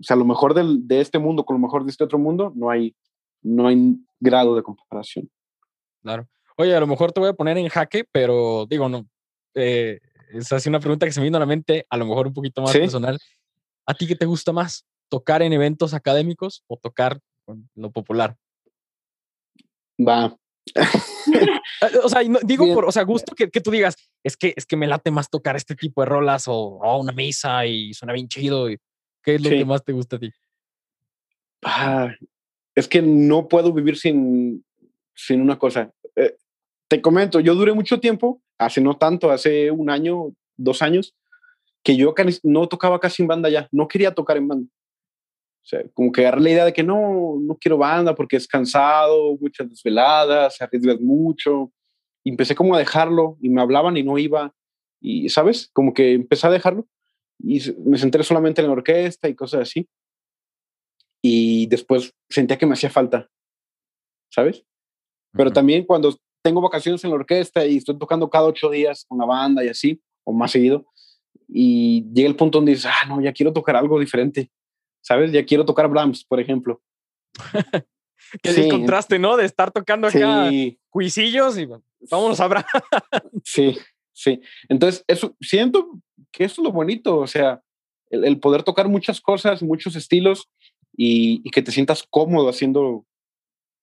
o 0.00 0.02
sea, 0.02 0.16
lo 0.16 0.24
mejor 0.24 0.52
del, 0.52 0.88
de 0.88 1.00
este 1.00 1.20
mundo 1.20 1.44
con 1.44 1.54
lo 1.54 1.60
mejor 1.60 1.84
de 1.84 1.90
este 1.92 2.02
otro 2.02 2.18
mundo, 2.18 2.52
no 2.56 2.70
hay, 2.70 2.96
no 3.40 3.68
hay 3.68 3.96
grado 4.18 4.56
de 4.56 4.64
comparación. 4.64 5.30
Claro. 6.02 6.28
Oye, 6.56 6.74
a 6.74 6.80
lo 6.80 6.88
mejor 6.88 7.12
te 7.12 7.20
voy 7.20 7.28
a 7.28 7.34
poner 7.34 7.56
en 7.56 7.68
jaque, 7.68 8.04
pero 8.10 8.66
digo, 8.68 8.88
no. 8.88 9.06
Eh, 9.54 10.00
es 10.32 10.52
así 10.52 10.68
una 10.68 10.80
pregunta 10.80 11.06
que 11.06 11.12
se 11.12 11.20
me 11.20 11.26
vino 11.26 11.36
a 11.36 11.40
la 11.40 11.46
mente, 11.46 11.86
a 11.88 11.96
lo 11.96 12.04
mejor 12.04 12.26
un 12.26 12.34
poquito 12.34 12.62
más 12.62 12.72
personal. 12.72 13.16
¿A 13.86 13.94
ti 13.94 14.08
qué 14.08 14.16
te 14.16 14.26
gusta 14.26 14.52
más? 14.52 14.84
¿Tocar 15.08 15.42
en 15.42 15.52
eventos 15.52 15.94
académicos 15.94 16.64
o 16.66 16.76
tocar 16.76 17.20
con 17.44 17.68
lo 17.74 17.90
popular? 17.90 18.36
Va. 20.00 20.36
Ah, 20.74 20.90
o 22.02 22.08
sea, 22.08 22.22
digo 22.42 22.72
por, 22.74 22.86
o 22.86 22.92
sea, 22.92 23.04
gusto 23.04 23.34
que, 23.34 23.50
que, 23.50 23.60
tú 23.60 23.70
digas, 23.70 23.96
es 24.24 24.36
que, 24.36 24.52
es 24.56 24.66
que 24.66 24.76
me 24.76 24.86
late 24.86 25.10
más 25.10 25.30
tocar 25.30 25.56
este 25.56 25.74
tipo 25.74 26.02
de 26.02 26.06
rolas 26.06 26.46
o, 26.48 26.80
una 26.98 27.12
misa 27.12 27.66
y 27.66 27.94
suena 27.94 28.12
bien 28.12 28.28
chido. 28.28 28.70
Y, 28.70 28.78
¿Qué 29.22 29.36
es 29.36 29.42
lo 29.42 29.50
que 29.50 29.64
más 29.64 29.84
te 29.84 29.92
gusta 29.92 30.16
a 30.16 30.18
ti? 30.18 30.30
Ah, 31.62 32.14
es 32.74 32.88
que 32.88 33.02
no 33.02 33.48
puedo 33.48 33.72
vivir 33.72 33.96
sin, 33.96 34.64
sin 35.14 35.40
una 35.40 35.58
cosa. 35.58 35.90
Eh, 36.14 36.36
te 36.88 37.00
comento, 37.00 37.40
yo 37.40 37.54
duré 37.54 37.72
mucho 37.72 37.98
tiempo, 37.98 38.40
hace 38.58 38.80
no 38.80 38.96
tanto, 38.96 39.30
hace 39.30 39.70
un 39.70 39.90
año, 39.90 40.32
dos 40.56 40.82
años, 40.82 41.14
que 41.82 41.96
yo 41.96 42.14
no 42.42 42.68
tocaba 42.68 43.00
casi 43.00 43.22
en 43.22 43.28
banda 43.28 43.48
ya, 43.48 43.68
no 43.72 43.88
quería 43.88 44.14
tocar 44.14 44.36
en 44.36 44.48
banda. 44.48 44.70
O 45.66 45.68
sea, 45.68 45.82
como 45.94 46.12
que 46.12 46.20
agarré 46.20 46.42
la 46.42 46.50
idea 46.50 46.64
de 46.64 46.72
que 46.72 46.84
no, 46.84 47.38
no 47.40 47.56
quiero 47.56 47.76
banda 47.76 48.14
porque 48.14 48.36
es 48.36 48.46
cansado, 48.46 49.36
muchas 49.40 49.68
desveladas, 49.68 50.54
se 50.54 50.62
arriesgas 50.62 51.00
mucho. 51.00 51.72
Y 52.22 52.30
empecé 52.30 52.54
como 52.54 52.76
a 52.76 52.78
dejarlo 52.78 53.36
y 53.42 53.48
me 53.48 53.60
hablaban 53.60 53.96
y 53.96 54.04
no 54.04 54.16
iba. 54.16 54.54
Y, 55.00 55.28
¿sabes? 55.28 55.68
Como 55.72 55.92
que 55.92 56.12
empecé 56.12 56.46
a 56.46 56.50
dejarlo 56.50 56.86
y 57.40 57.60
me 57.84 57.98
centré 57.98 58.22
solamente 58.22 58.60
en 58.60 58.68
la 58.68 58.74
orquesta 58.74 59.28
y 59.28 59.34
cosas 59.34 59.62
así. 59.62 59.88
Y 61.20 61.66
después 61.66 62.14
sentía 62.28 62.58
que 62.58 62.66
me 62.66 62.74
hacía 62.74 62.90
falta, 62.90 63.28
¿sabes? 64.30 64.64
Pero 65.32 65.52
también 65.52 65.84
cuando 65.84 66.16
tengo 66.44 66.60
vacaciones 66.60 67.02
en 67.02 67.10
la 67.10 67.16
orquesta 67.16 67.66
y 67.66 67.78
estoy 67.78 67.98
tocando 67.98 68.30
cada 68.30 68.46
ocho 68.46 68.70
días 68.70 69.04
con 69.08 69.18
la 69.18 69.24
banda 69.24 69.64
y 69.64 69.68
así, 69.68 70.00
o 70.22 70.32
más 70.32 70.52
seguido, 70.52 70.86
y 71.48 72.06
llega 72.14 72.28
el 72.28 72.36
punto 72.36 72.58
donde 72.58 72.70
dices, 72.70 72.86
ah, 72.86 73.08
no, 73.08 73.20
ya 73.20 73.32
quiero 73.32 73.52
tocar 73.52 73.74
algo 73.74 73.98
diferente, 73.98 74.52
¿sabes? 75.06 75.30
Ya 75.30 75.44
quiero 75.46 75.64
tocar 75.64 75.88
Brahms, 75.88 76.24
por 76.24 76.40
ejemplo. 76.40 76.82
que 78.42 78.52
sí. 78.52 78.68
contraste, 78.68 79.20
¿no? 79.20 79.36
De 79.36 79.44
estar 79.44 79.70
tocando 79.70 80.08
acá 80.08 80.50
cuisillos 80.90 81.56
y 81.58 81.68
vámonos 82.10 82.40
a 82.40 82.48
Brahms. 82.48 82.66
sí, 83.44 83.78
sí. 84.12 84.40
Entonces, 84.68 85.04
eso, 85.06 85.36
siento 85.40 86.00
que 86.32 86.44
eso 86.44 86.60
es 86.60 86.64
lo 86.64 86.72
bonito, 86.72 87.18
o 87.18 87.26
sea, 87.28 87.62
el, 88.10 88.40
poder 88.40 88.64
tocar 88.64 88.88
muchas 88.88 89.20
cosas, 89.20 89.62
muchos 89.62 89.94
estilos 89.94 90.48
y, 90.96 91.40
y, 91.44 91.50
que 91.50 91.62
te 91.62 91.70
sientas 91.70 92.04
cómodo 92.08 92.48
haciendo 92.48 93.06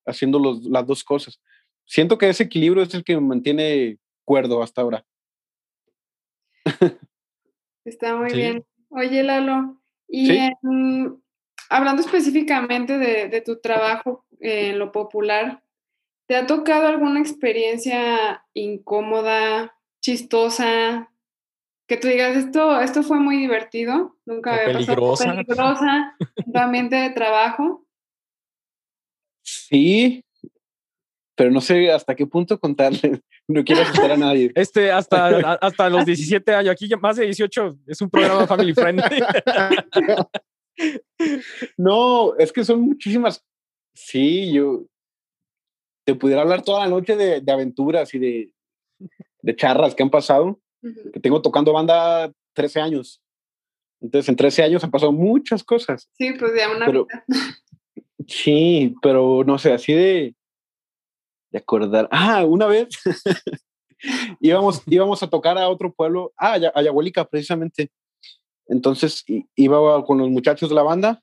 haciendo 0.06 0.60
las 0.68 0.86
dos 0.86 1.02
cosas. 1.02 1.40
Siento 1.86 2.18
que 2.18 2.28
ese 2.28 2.42
equilibrio 2.42 2.82
es 2.82 2.92
el 2.92 3.02
que 3.02 3.14
me 3.14 3.22
mantiene 3.22 3.96
cuerdo 4.24 4.62
hasta 4.62 4.82
ahora. 4.82 5.06
Está 7.86 8.14
muy 8.14 8.32
bien. 8.34 8.66
Oye, 8.90 9.22
Lalo, 9.22 9.80
y 10.14 10.38
hablando 11.68 12.02
específicamente 12.02 12.98
de, 12.98 13.40
tu 13.40 13.60
trabajo 13.60 14.24
en 14.38 14.78
lo 14.78 14.92
popular, 14.92 15.62
¿te 16.26 16.36
ha 16.36 16.46
tocado 16.46 16.86
alguna 16.86 17.20
experiencia 17.20 18.44
incómoda, 18.54 19.76
chistosa, 20.00 21.10
que 21.86 21.96
tú 21.96 22.08
digas, 22.08 22.36
esto, 22.36 22.80
esto 22.80 23.02
fue 23.02 23.18
muy 23.18 23.36
divertido, 23.36 24.16
nunca 24.24 24.54
había 24.54 24.66
peligrosa. 24.66 25.24
pasado, 25.24 25.44
peligrosa, 25.44 26.16
ambiente 26.54 26.96
de 26.96 27.10
trabajo? 27.10 27.84
Sí, 29.42 30.23
pero 31.36 31.50
no 31.50 31.60
sé 31.60 31.90
hasta 31.90 32.14
qué 32.14 32.26
punto 32.26 32.58
contarles. 32.58 33.02
No 33.46 33.62
quiero 33.62 33.82
asustar 33.82 34.10
a 34.10 34.16
nadie. 34.16 34.50
Este, 34.54 34.90
hasta, 34.90 35.26
hasta 35.60 35.90
los 35.90 36.06
17 36.06 36.54
años, 36.54 36.72
aquí 36.72 36.88
ya 36.88 36.96
más 36.96 37.16
de 37.16 37.26
18, 37.26 37.76
es 37.86 38.00
un 38.00 38.08
programa 38.08 38.46
family 38.46 38.72
friendly. 38.72 39.22
no, 41.76 42.34
es 42.36 42.50
que 42.50 42.64
son 42.64 42.80
muchísimas. 42.80 43.44
Sí, 43.94 44.50
yo 44.50 44.86
te 46.06 46.14
pudiera 46.14 46.40
hablar 46.40 46.62
toda 46.62 46.80
la 46.80 46.88
noche 46.88 47.16
de, 47.16 47.42
de 47.42 47.52
aventuras 47.52 48.14
y 48.14 48.18
de, 48.18 48.50
de, 49.42 49.56
charras 49.56 49.94
que 49.94 50.02
han 50.02 50.08
pasado. 50.08 50.58
Que 51.12 51.20
tengo 51.20 51.42
tocando 51.42 51.74
banda 51.74 52.32
13 52.54 52.80
años. 52.80 53.22
Entonces, 54.00 54.30
en 54.30 54.36
13 54.36 54.62
años 54.62 54.84
han 54.84 54.90
pasado 54.90 55.12
muchas 55.12 55.62
cosas. 55.62 56.08
Sí, 56.16 56.32
pues 56.38 56.52
ya 56.56 56.74
una 56.74 56.88
vida. 56.88 57.04
Sí, 58.26 58.94
pero 59.02 59.44
no 59.44 59.58
sé, 59.58 59.74
así 59.74 59.92
de 59.92 60.34
de 61.54 61.60
acordar. 61.60 62.08
Ah, 62.10 62.44
una 62.44 62.66
vez 62.66 62.88
íbamos, 64.40 64.82
íbamos 64.86 65.22
a 65.22 65.30
tocar 65.30 65.56
a 65.56 65.68
otro 65.68 65.92
pueblo, 65.94 66.32
ah, 66.36 66.58
a 66.74 66.78
Ayahuelica 66.80 67.24
precisamente. 67.24 67.92
Entonces 68.66 69.24
iba 69.54 70.04
con 70.04 70.18
los 70.18 70.30
muchachos 70.30 70.68
de 70.68 70.74
la 70.74 70.82
banda, 70.82 71.22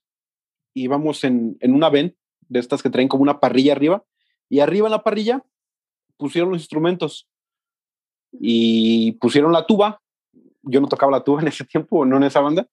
íbamos 0.73 1.25
en, 1.25 1.57
en 1.59 1.73
una 1.73 1.89
ven 1.89 2.15
de 2.47 2.61
estas 2.61 2.81
que 2.81 2.89
traen 2.89 3.09
como 3.09 3.23
una 3.23 3.41
parrilla 3.41 3.73
arriba, 3.73 4.05
y 4.47 4.61
arriba 4.61 4.87
en 4.87 4.91
la 4.91 5.03
parrilla 5.03 5.43
pusieron 6.15 6.51
los 6.51 6.61
instrumentos 6.61 7.27
y 8.31 9.13
pusieron 9.13 9.51
la 9.51 9.65
tuba. 9.65 10.01
Yo 10.61 10.79
no 10.79 10.87
tocaba 10.87 11.11
la 11.11 11.25
tuba 11.25 11.41
en 11.41 11.49
ese 11.49 11.65
tiempo, 11.65 12.05
no 12.05 12.15
en 12.17 12.23
esa 12.23 12.39
banda, 12.39 12.67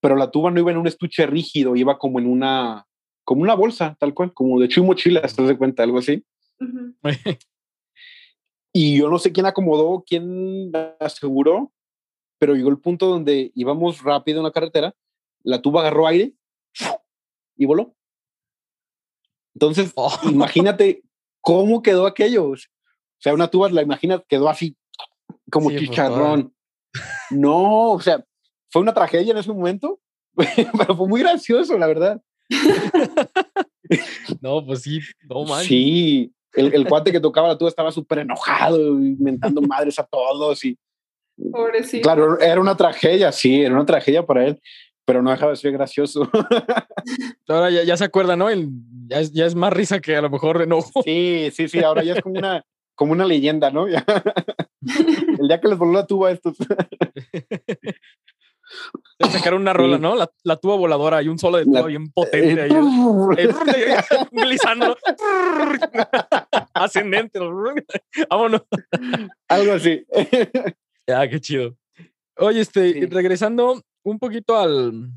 pero 0.00 0.16
la 0.16 0.30
tuba 0.30 0.50
no 0.50 0.60
iba 0.60 0.70
en 0.70 0.78
un 0.78 0.86
estuche 0.86 1.26
rígido, 1.26 1.76
iba 1.76 1.98
como 1.98 2.20
en 2.20 2.26
una, 2.26 2.86
como 3.24 3.42
una 3.42 3.54
bolsa, 3.54 3.96
tal 4.00 4.14
cual, 4.14 4.32
como 4.32 4.58
de 4.58 4.68
chuy 4.68 4.82
mochila, 4.82 5.20
¿te 5.20 5.42
das 5.42 5.58
cuenta? 5.58 5.82
Algo 5.82 5.98
así. 5.98 6.24
y 8.72 8.98
yo 8.98 9.08
no 9.08 9.18
sé 9.18 9.32
quién 9.32 9.46
acomodó, 9.46 10.04
quién 10.06 10.72
aseguró, 10.98 11.72
pero 12.38 12.54
llegó 12.54 12.70
el 12.70 12.78
punto 12.78 13.06
donde 13.06 13.52
íbamos 13.54 14.02
rápido 14.02 14.38
en 14.38 14.44
la 14.44 14.52
carretera, 14.52 14.94
la 15.42 15.60
tuba 15.62 15.80
agarró 15.80 16.06
aire 16.06 16.34
y 17.56 17.66
voló. 17.66 17.94
Entonces, 19.54 19.92
oh. 19.96 20.12
imagínate 20.24 21.02
cómo 21.40 21.82
quedó 21.82 22.06
aquello. 22.06 22.50
O 22.50 22.56
sea, 23.18 23.34
una 23.34 23.48
tuba, 23.48 23.68
la 23.70 23.82
imaginas, 23.82 24.22
quedó 24.28 24.48
así, 24.48 24.76
como 25.50 25.68
pues, 25.68 25.80
chicharrón. 25.80 26.54
No, 27.30 27.92
o 27.92 28.00
sea, 28.00 28.24
fue 28.70 28.82
una 28.82 28.94
tragedia 28.94 29.32
en 29.32 29.38
ese 29.38 29.52
momento, 29.52 30.00
pero 30.78 30.96
fue 30.96 31.08
muy 31.08 31.20
gracioso, 31.20 31.76
la 31.76 31.86
verdad. 31.86 32.22
no, 34.40 34.64
pues 34.64 34.82
sí, 34.82 35.00
no 35.28 35.44
man. 35.44 35.64
Sí, 35.64 36.32
el, 36.54 36.74
el 36.74 36.86
cuate 36.86 37.12
que 37.12 37.20
tocaba 37.20 37.48
la 37.48 37.58
tuba 37.58 37.68
estaba 37.68 37.92
súper 37.92 38.20
enojado, 38.20 38.78
inventando 38.78 39.60
madres 39.62 39.98
a 39.98 40.04
todos 40.04 40.64
y... 40.64 40.78
Pobrecito. 41.50 42.02
Claro, 42.02 42.38
era 42.38 42.60
una 42.60 42.76
tragedia, 42.76 43.32
sí, 43.32 43.62
era 43.62 43.74
una 43.74 43.86
tragedia 43.86 44.26
para 44.26 44.44
él, 44.44 44.60
pero 45.06 45.22
no 45.22 45.30
dejaba 45.30 45.52
de 45.52 45.56
ser 45.56 45.72
gracioso. 45.72 46.28
Ahora 47.48 47.70
ya, 47.70 47.82
ya 47.82 47.96
se 47.96 48.04
acuerda, 48.04 48.36
¿no? 48.36 48.50
El, 48.50 48.68
ya, 49.06 49.20
es, 49.20 49.32
ya 49.32 49.46
es 49.46 49.54
más 49.54 49.72
risa 49.72 50.00
que 50.00 50.16
a 50.16 50.22
lo 50.22 50.30
mejor 50.30 50.60
enojo. 50.62 51.02
Sí, 51.02 51.50
sí, 51.52 51.68
sí, 51.68 51.82
ahora 51.82 52.04
ya 52.04 52.14
es 52.14 52.22
como 52.22 52.38
una, 52.38 52.62
como 52.94 53.12
una 53.12 53.24
leyenda, 53.24 53.70
¿no? 53.70 53.86
el 53.88 55.48
día 55.48 55.60
que 55.60 55.68
les 55.68 55.78
voló 55.78 55.92
la 55.92 56.06
tuba 56.06 56.28
a 56.28 56.32
estos. 56.32 56.56
Sacaron 59.30 59.62
una 59.62 59.72
rola, 59.72 59.98
¿no? 59.98 60.14
La, 60.14 60.30
la, 60.44 60.56
tuba 60.56 60.76
voladora 60.76 61.22
y 61.22 61.28
un 61.28 61.38
solo 61.38 61.58
de 61.58 61.64
tuba 61.64 61.86
bien 61.86 62.10
potente. 62.10 62.62
ahí, 62.62 62.70
Ascendente. 66.74 67.38
Vámonos. 68.28 68.62
Algo 69.48 69.72
así. 69.72 70.04
Ya, 71.06 71.28
qué 71.28 71.40
chido. 71.40 71.76
Oye, 72.36 72.60
este, 72.60 73.08
regresando 73.10 73.82
un 74.02 74.18
poquito 74.18 74.58
al, 74.58 75.10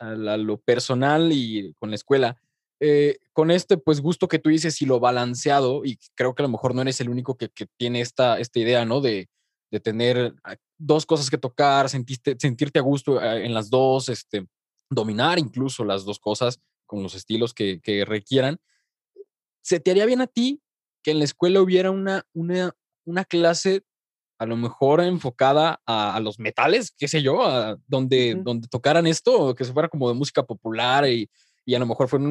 a 0.00 0.36
lo 0.36 0.58
personal 0.58 1.30
y 1.32 1.74
con 1.78 1.90
la 1.90 1.96
escuela. 1.96 2.36
Eh, 2.80 3.18
con 3.32 3.52
este 3.52 3.76
pues 3.76 4.00
gusto 4.00 4.26
que 4.26 4.40
tú 4.40 4.50
dices 4.50 4.82
y 4.82 4.86
lo 4.86 4.98
balanceado, 4.98 5.84
y 5.84 5.98
creo 6.16 6.34
que 6.34 6.42
a 6.42 6.46
lo 6.46 6.50
mejor 6.50 6.74
no 6.74 6.82
eres 6.82 7.00
el 7.00 7.10
único 7.10 7.36
que, 7.36 7.48
que 7.48 7.66
tiene 7.76 8.00
esta, 8.00 8.40
esta 8.40 8.58
idea, 8.58 8.84
¿no? 8.84 9.00
De, 9.00 9.28
de 9.72 9.80
tener 9.80 10.34
dos 10.78 11.06
cosas 11.06 11.30
que 11.30 11.38
tocar, 11.38 11.88
sentiste, 11.88 12.36
sentirte 12.38 12.78
a 12.78 12.82
gusto 12.82 13.20
eh, 13.20 13.46
en 13.46 13.54
las 13.54 13.70
dos, 13.70 14.10
este, 14.10 14.46
dominar 14.90 15.38
incluso 15.38 15.82
las 15.82 16.04
dos 16.04 16.18
cosas 16.20 16.60
con 16.84 17.02
los 17.02 17.14
estilos 17.14 17.54
que, 17.54 17.80
que 17.80 18.04
requieran. 18.04 18.58
¿Se 19.62 19.80
te 19.80 19.90
haría 19.90 20.04
bien 20.04 20.20
a 20.20 20.26
ti 20.26 20.60
que 21.02 21.12
en 21.12 21.18
la 21.18 21.24
escuela 21.24 21.62
hubiera 21.62 21.90
una, 21.90 22.22
una, 22.34 22.72
una 23.04 23.24
clase 23.24 23.82
a 24.38 24.44
lo 24.44 24.56
mejor 24.56 25.00
enfocada 25.00 25.80
a, 25.86 26.20
los 26.20 26.38
metales, 26.38 26.92
qué 26.98 27.08
sé 27.08 27.22
yo, 27.22 27.42
a 27.46 27.78
donde, 27.86 28.34
donde 28.34 28.68
tocaran 28.68 29.06
esto, 29.06 29.54
que 29.54 29.64
se 29.64 29.72
fuera 29.72 29.88
como 29.88 30.08
de 30.08 30.16
música 30.16 30.42
popular 30.42 31.08
y, 31.08 31.30
y 31.64 31.74
a 31.74 31.78
lo 31.78 31.86
mejor 31.86 32.08
fuera 32.08 32.26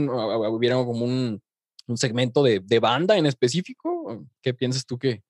hubiera 0.50 0.76
como 0.76 1.06
un, 1.06 1.42
un 1.88 1.98
segmento 1.98 2.44
de, 2.44 2.60
de, 2.60 2.80
banda 2.80 3.18
en 3.18 3.26
específico? 3.26 4.26
¿Qué 4.42 4.54
piensas 4.54 4.86
tú 4.86 5.00
que, 5.00 5.24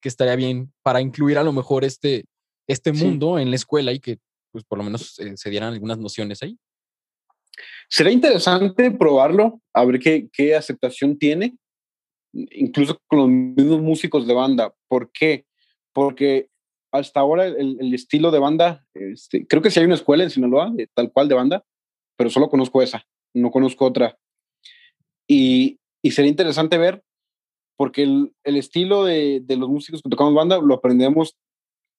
que 0.00 0.08
estaría 0.08 0.36
bien 0.36 0.72
para 0.82 1.00
incluir 1.00 1.38
a 1.38 1.44
lo 1.44 1.52
mejor 1.52 1.84
este, 1.84 2.24
este 2.66 2.92
mundo 2.92 3.38
en 3.38 3.50
la 3.50 3.56
escuela 3.56 3.92
y 3.92 4.00
que 4.00 4.18
pues 4.50 4.64
por 4.64 4.78
lo 4.78 4.84
menos 4.84 5.18
eh, 5.18 5.36
se 5.36 5.50
dieran 5.50 5.72
algunas 5.72 5.98
nociones 5.98 6.42
ahí. 6.42 6.56
Será 7.88 8.10
interesante 8.10 8.90
probarlo, 8.90 9.60
a 9.74 9.84
ver 9.84 9.98
qué, 9.98 10.28
qué 10.32 10.54
aceptación 10.54 11.18
tiene, 11.18 11.56
incluso 12.32 13.00
con 13.06 13.18
los 13.18 13.28
mismos 13.28 13.80
músicos 13.80 14.26
de 14.26 14.34
banda. 14.34 14.72
¿Por 14.86 15.10
qué? 15.10 15.44
Porque 15.92 16.48
hasta 16.92 17.20
ahora 17.20 17.46
el, 17.46 17.78
el 17.80 17.94
estilo 17.94 18.30
de 18.30 18.38
banda, 18.38 18.86
este, 18.94 19.46
creo 19.46 19.62
que 19.62 19.70
sí 19.70 19.80
hay 19.80 19.86
una 19.86 19.96
escuela 19.96 20.24
en 20.24 20.30
Sinaloa, 20.30 20.72
tal 20.94 21.12
cual 21.12 21.28
de 21.28 21.34
banda, 21.34 21.64
pero 22.16 22.30
solo 22.30 22.48
conozco 22.48 22.82
esa, 22.82 23.06
no 23.34 23.50
conozco 23.50 23.86
otra. 23.86 24.18
Y, 25.26 25.78
y 26.02 26.10
sería 26.12 26.30
interesante 26.30 26.78
ver 26.78 27.02
porque 27.78 28.02
el, 28.02 28.34
el 28.42 28.56
estilo 28.56 29.04
de, 29.04 29.40
de, 29.40 29.56
los 29.56 29.68
músicos 29.68 30.02
que 30.02 30.10
tocamos 30.10 30.34
banda 30.34 30.58
lo 30.58 30.74
aprendemos 30.74 31.38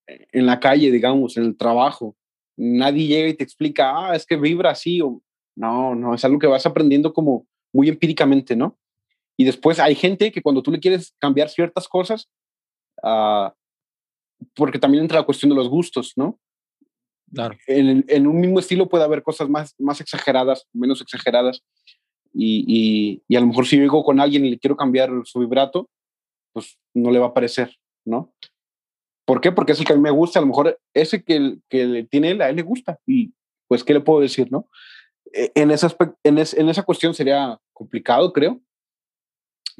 en 0.08 0.46
la 0.46 0.60
calle, 0.60 0.92
digamos, 0.92 1.38
en 1.38 1.46
el 1.46 1.56
trabajo. 1.56 2.18
Nadie 2.58 3.08
llega 3.08 3.30
y 3.30 3.34
te 3.34 3.46
explica, 3.46 3.94
ah, 3.96 4.14
es 4.14 4.26
que 4.26 4.36
vibra 4.36 4.72
así 4.72 5.00
o 5.00 5.22
no, 5.56 5.96
no, 5.96 6.14
es 6.14 6.26
algo 6.26 6.38
que 6.38 6.48
vas 6.48 6.66
aprendiendo 6.66 7.14
como 7.14 7.48
muy 7.72 7.88
empíricamente, 7.88 8.58
¿no? 8.58 8.78
Y 9.38 9.46
después 9.46 9.80
hay 9.80 9.96
gente 9.96 10.34
que 10.34 10.42
cuando 10.42 10.62
tú 10.62 10.70
le 10.70 10.82
quieres 10.82 11.16
cambiar 11.18 11.48
ciertas 11.48 11.88
cosas, 11.88 12.30
uh, 13.02 13.50
porque 14.56 14.80
también 14.80 15.04
entra 15.04 15.20
la 15.20 15.26
cuestión 15.26 15.50
de 15.50 15.56
los 15.56 15.70
gustos, 15.70 16.12
¿no? 16.18 16.38
Claro. 17.34 17.58
En, 17.68 18.04
en, 18.06 18.28
un 18.28 18.38
mismo 18.38 18.60
estilo 18.60 18.90
puede 18.90 19.06
haber 19.06 19.24
cosas 19.24 19.48
más, 19.48 19.76
más 19.78 20.02
exageradas, 20.02 20.68
menos 20.74 21.00
exageradas. 21.00 21.64
Y, 22.34 23.22
y, 23.28 23.36
a 23.36 23.40
lo 23.40 23.48
mejor 23.48 23.66
si 23.66 23.78
llego 23.78 24.04
con 24.04 24.20
alguien 24.20 24.46
y 24.46 24.52
le 24.52 24.60
quiero 24.60 24.78
cambiar 24.78 25.10
su 25.26 25.40
vibrato, 25.40 25.90
pues 26.54 26.78
no 26.94 27.12
le 27.12 27.20
va 27.20 27.28
a 27.28 27.34
parecer, 27.34 27.76
¿no? 28.06 28.34
¿Por 29.26 29.42
qué? 29.42 29.52
Porque 29.52 29.74
es 29.74 29.80
el 29.80 29.86
que 29.86 29.94
a 29.94 29.96
mí 29.96 30.02
me 30.02 30.12
gusta, 30.12 30.40
a 30.40 30.42
lo 30.42 30.48
mejor 30.48 30.80
ese 30.94 31.24
que, 31.24 31.58
que 31.70 32.08
tiene 32.10 32.32
él, 32.32 32.42
a 32.42 32.50
él 32.50 32.56
le 32.56 32.62
gusta. 32.64 33.00
Y 33.06 33.34
pues, 33.68 33.84
¿qué 33.84 33.94
le 33.94 34.02
puedo 34.02 34.22
decir, 34.22 34.52
no? 34.52 34.70
E, 35.34 35.52
en, 35.56 35.72
ese 35.72 35.88
en, 36.24 36.38
en 36.38 36.70
esa 36.70 36.84
cuestión 36.84 37.14
sería 37.14 37.60
complicado, 37.74 38.34
creo. 38.34 38.62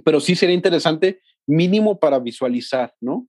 Pero 0.04 0.20
sí 0.20 0.36
sería 0.36 0.56
interesante, 0.56 1.22
mínimo 1.47 2.00
para 2.00 2.20
visualizar, 2.20 2.93
¿no? 3.02 3.28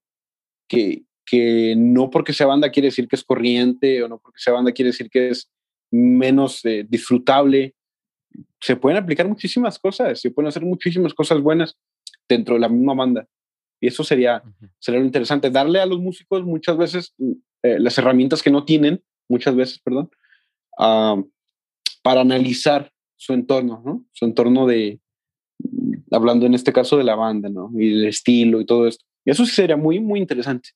Que, 0.68 1.04
que 1.24 1.74
no 1.76 2.10
porque 2.10 2.32
sea 2.32 2.46
banda 2.46 2.70
quiere 2.70 2.88
decir 2.88 3.08
que 3.08 3.16
es 3.16 3.24
corriente 3.24 4.02
o 4.02 4.08
no 4.08 4.18
porque 4.18 4.40
sea 4.40 4.52
banda 4.52 4.72
quiere 4.72 4.90
decir 4.90 5.08
que 5.08 5.30
es 5.30 5.50
menos 5.90 6.64
eh, 6.64 6.84
disfrutable 6.88 7.74
se 8.60 8.76
pueden 8.76 9.02
aplicar 9.02 9.26
muchísimas 9.26 9.78
cosas, 9.78 10.20
se 10.20 10.30
pueden 10.30 10.48
hacer 10.48 10.64
muchísimas 10.64 11.14
cosas 11.14 11.40
buenas 11.40 11.76
dentro 12.28 12.54
de 12.54 12.60
la 12.60 12.68
misma 12.68 12.94
banda. 12.94 13.26
Y 13.80 13.88
eso 13.88 14.04
sería, 14.04 14.42
sería 14.78 15.00
lo 15.00 15.06
interesante, 15.06 15.50
darle 15.50 15.80
a 15.80 15.86
los 15.86 15.98
músicos 15.98 16.44
muchas 16.44 16.76
veces 16.76 17.14
eh, 17.62 17.78
las 17.78 17.96
herramientas 17.98 18.42
que 18.42 18.50
no 18.50 18.64
tienen, 18.64 19.02
muchas 19.28 19.56
veces, 19.56 19.78
perdón, 19.78 20.10
uh, 20.78 21.22
para 22.02 22.20
analizar 22.20 22.92
su 23.16 23.32
entorno, 23.32 23.82
¿no? 23.84 24.04
Su 24.12 24.24
entorno 24.24 24.66
de, 24.66 25.00
hablando 26.10 26.46
en 26.46 26.54
este 26.54 26.72
caso 26.72 26.96
de 26.96 27.04
la 27.04 27.14
banda, 27.14 27.48
¿no? 27.48 27.70
Y 27.74 27.92
el 27.92 28.06
estilo 28.06 28.60
y 28.60 28.66
todo 28.66 28.86
esto. 28.86 29.04
Y 29.24 29.30
eso 29.30 29.44
sí 29.44 29.52
sería 29.52 29.76
muy, 29.76 30.00
muy 30.00 30.20
interesante. 30.20 30.70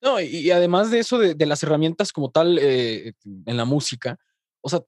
No, 0.00 0.20
y, 0.20 0.50
además 0.50 0.90
de 0.90 1.00
eso, 1.00 1.18
de, 1.18 1.46
las 1.46 1.62
herramientas 1.62 2.12
como 2.12 2.30
tal 2.30 2.58
eh, 2.60 3.14
en 3.46 3.56
la 3.56 3.64
música, 3.64 4.18
o 4.60 4.68
sea, 4.68 4.80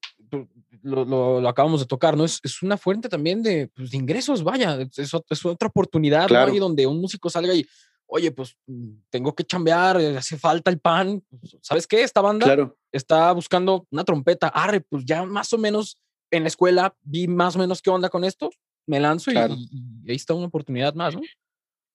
lo, 0.82 1.48
acabamos 1.48 1.80
de 1.80 1.86
tocar, 1.86 2.16
¿no? 2.16 2.24
Es, 2.24 2.62
una 2.62 2.76
fuente 2.76 3.08
también 3.08 3.42
pues, 3.74 3.90
de, 3.90 3.96
ingresos, 3.96 4.42
vaya, 4.42 4.80
es, 4.80 4.98
es 4.98 5.44
otra 5.44 5.68
oportunidad, 5.68 6.28
¿no? 6.28 6.58
donde 6.58 6.86
un 6.86 7.00
músico 7.00 7.30
salga 7.30 7.54
y, 7.54 7.66
oye, 8.06 8.30
pues 8.32 8.56
tengo 9.10 9.34
que 9.34 9.44
chambear, 9.44 10.00
eh, 10.00 10.16
hace 10.16 10.36
falta 10.36 10.70
el 10.70 10.78
pan, 10.78 11.22
pues, 11.40 11.56
¿sabes 11.62 11.86
qué? 11.86 12.02
Esta 12.02 12.20
banda 12.20 12.72
está 12.92 13.32
buscando 13.32 13.86
una 13.90 14.04
trompeta, 14.04 14.48
arre, 14.48 14.80
pues 14.80 15.04
ya 15.04 15.24
más 15.24 15.52
o 15.52 15.58
menos 15.58 15.96
en 16.30 16.42
la 16.42 16.48
escuela 16.48 16.94
vi 17.02 17.26
más 17.28 17.56
o 17.56 17.58
menos 17.58 17.82
qué 17.82 17.90
onda 17.90 18.08
con 18.08 18.24
esto, 18.24 18.50
me 18.86 19.00
lanzo 19.00 19.30
y, 19.32 19.36
ahí 19.36 19.56
está 20.06 20.34
una 20.34 20.46
oportunidad 20.46 20.94
más, 20.94 21.14
¿no? 21.14 21.22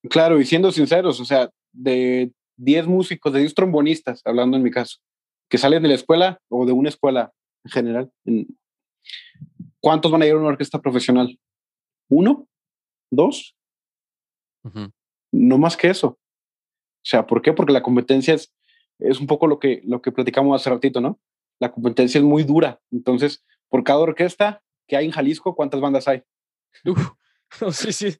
Claro, 0.09 0.39
y 0.39 0.45
siendo 0.45 0.71
sinceros, 0.71 1.19
o 1.19 1.25
sea, 1.25 1.49
de 1.71 2.31
10 2.57 2.88
músicos, 2.88 3.33
de 3.33 3.39
10 3.39 3.55
trombonistas, 3.55 4.21
hablando 4.23 4.55
en 4.55 4.63
mi 4.63 4.71
caso, 4.71 4.99
que 5.49 5.57
salen 5.57 5.81
de 5.83 5.89
la 5.89 5.95
escuela 5.95 6.39
o 6.49 6.65
de 6.65 6.71
una 6.71 6.89
escuela 6.89 7.33
en 7.66 7.72
general, 7.72 8.11
¿cuántos 9.80 10.11
van 10.11 10.22
a 10.22 10.28
ir 10.28 10.34
a 10.34 10.38
una 10.38 10.47
orquesta 10.47 10.80
profesional? 10.80 11.38
¿Uno? 12.09 12.47
¿Dos? 13.11 13.57
No 15.32 15.57
más 15.57 15.76
que 15.76 15.89
eso. 15.89 16.07
O 16.07 17.07
sea, 17.07 17.28
¿por 17.28 17.41
qué? 17.41 17.53
Porque 17.53 17.74
la 17.74 17.84
competencia 17.84 18.34
es, 18.34 18.53
es 18.99 19.20
un 19.20 19.28
poco 19.28 19.47
lo 19.47 19.59
que, 19.59 19.82
lo 19.86 20.01
que 20.01 20.11
platicamos 20.11 20.59
hace 20.59 20.70
ratito, 20.70 21.01
¿no? 21.01 21.20
La 21.59 21.72
competencia 21.72 22.20
es 22.20 22.24
muy 22.24 22.43
dura. 22.43 22.80
Entonces, 22.91 23.43
por 23.70 23.84
cada 23.84 23.99
orquesta 23.99 24.63
que 24.88 24.95
hay 24.95 25.05
en 25.05 25.11
Jalisco, 25.11 25.55
¿cuántas 25.55 25.82
bandas 25.82 26.07
hay? 26.07 26.24
sí, 27.72 27.91
sí. 27.91 28.16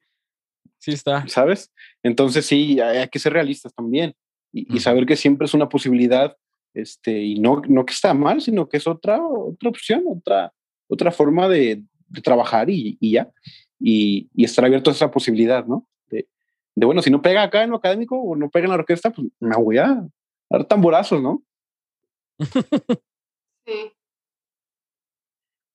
Sí 0.80 0.92
está. 0.92 1.28
¿Sabes? 1.28 1.72
Entonces 2.04 2.46
sí, 2.46 2.80
hay 2.80 3.08
que 3.10 3.20
ser 3.20 3.34
realistas 3.34 3.74
también 3.74 4.16
y, 4.52 4.80
saber 4.80 5.06
que 5.06 5.18
siempre 5.18 5.46
es 5.46 5.54
una 5.54 5.68
posibilidad 5.68 6.38
este, 6.76 7.20
y 7.20 7.40
no, 7.40 7.62
no 7.68 7.86
que 7.86 7.94
está 7.94 8.14
mal, 8.14 8.42
sino 8.42 8.68
que 8.68 8.78
es 8.78 8.86
otra, 8.86 9.20
otra 9.26 9.70
opción, 9.70 10.04
otra, 10.08 10.54
otra 10.88 11.12
forma 11.12 11.48
de, 11.48 11.84
trabajar 12.24 12.70
y, 12.70 12.98
ya. 13.02 13.30
Y, 13.80 14.30
estar 14.38 14.64
abierto 14.66 14.90
a 14.90 14.94
esa 14.94 15.12
posibilidad, 15.12 15.66
¿no? 15.66 15.88
De, 16.10 16.28
bueno, 16.86 17.02
si 17.02 17.10
no 17.10 17.22
pega 17.22 17.44
acá 17.44 17.64
en 17.64 17.70
lo 17.70 17.78
académico 17.78 18.18
o 18.20 18.36
no 18.36 18.50
pega 18.50 18.66
en 18.66 18.72
la 18.72 18.76
orquesta, 18.76 19.10
pues 19.10 19.28
me 19.40 19.56
voy 19.56 19.78
a 19.78 20.06
dar 20.50 20.66
tamborazos, 20.66 21.22
¿no? 21.22 21.44
Sí. 23.68 23.92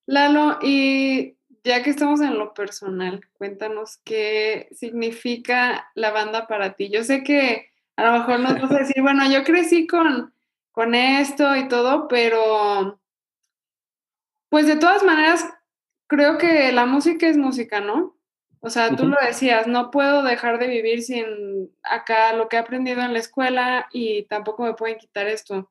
Lalo, 0.06 0.58
y 0.62 1.36
ya 1.64 1.82
que 1.82 1.90
estamos 1.90 2.20
en 2.20 2.38
lo 2.38 2.54
personal, 2.54 3.20
cuéntanos 3.32 3.98
qué 4.04 4.68
significa 4.72 5.90
la 5.94 6.12
banda 6.12 6.46
para 6.46 6.74
ti. 6.74 6.88
Yo 6.88 7.02
sé 7.02 7.24
que 7.24 7.70
a 7.96 8.04
lo 8.04 8.12
mejor 8.12 8.40
nos 8.40 8.60
vas 8.60 8.70
a 8.70 8.78
decir, 8.80 9.02
bueno, 9.02 9.30
yo 9.30 9.44
crecí 9.44 9.86
con, 9.86 10.32
con 10.72 10.94
esto 10.94 11.56
y 11.56 11.68
todo, 11.68 12.08
pero 12.08 13.00
pues 14.48 14.66
de 14.66 14.76
todas 14.76 15.02
maneras, 15.04 15.44
creo 16.06 16.36
que 16.36 16.72
la 16.72 16.86
música 16.86 17.26
es 17.28 17.36
música, 17.36 17.80
¿no? 17.80 18.16
O 18.62 18.68
sea, 18.68 18.94
tú 18.94 19.06
lo 19.06 19.16
decías, 19.24 19.66
no 19.66 19.90
puedo 19.90 20.22
dejar 20.22 20.58
de 20.58 20.66
vivir 20.66 21.02
sin 21.02 21.70
acá 21.82 22.34
lo 22.34 22.48
que 22.48 22.56
he 22.56 22.58
aprendido 22.58 23.00
en 23.00 23.14
la 23.14 23.18
escuela 23.18 23.88
y 23.90 24.24
tampoco 24.24 24.64
me 24.64 24.74
pueden 24.74 24.98
quitar 24.98 25.26
esto. 25.28 25.70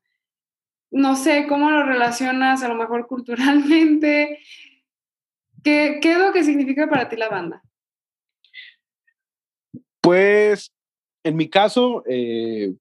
No 0.89 1.15
sé 1.15 1.45
cómo 1.47 1.69
lo 1.69 1.83
relacionas 1.83 2.63
a 2.63 2.67
lo 2.67 2.73
mejor 2.73 3.05
culturalmente. 3.05 4.39
¿Qué, 5.63 5.99
qué 6.01 6.13
es 6.13 6.17
lo 6.17 6.31
que 6.31 6.43
significa 6.43 6.89
para 6.89 7.09
ti 7.09 7.15
la 7.15 7.29
banda? 7.29 7.61
Pues 10.01 10.73
en 11.23 11.35
mi 11.35 11.47
caso, 11.47 12.03
eh, 12.07 12.73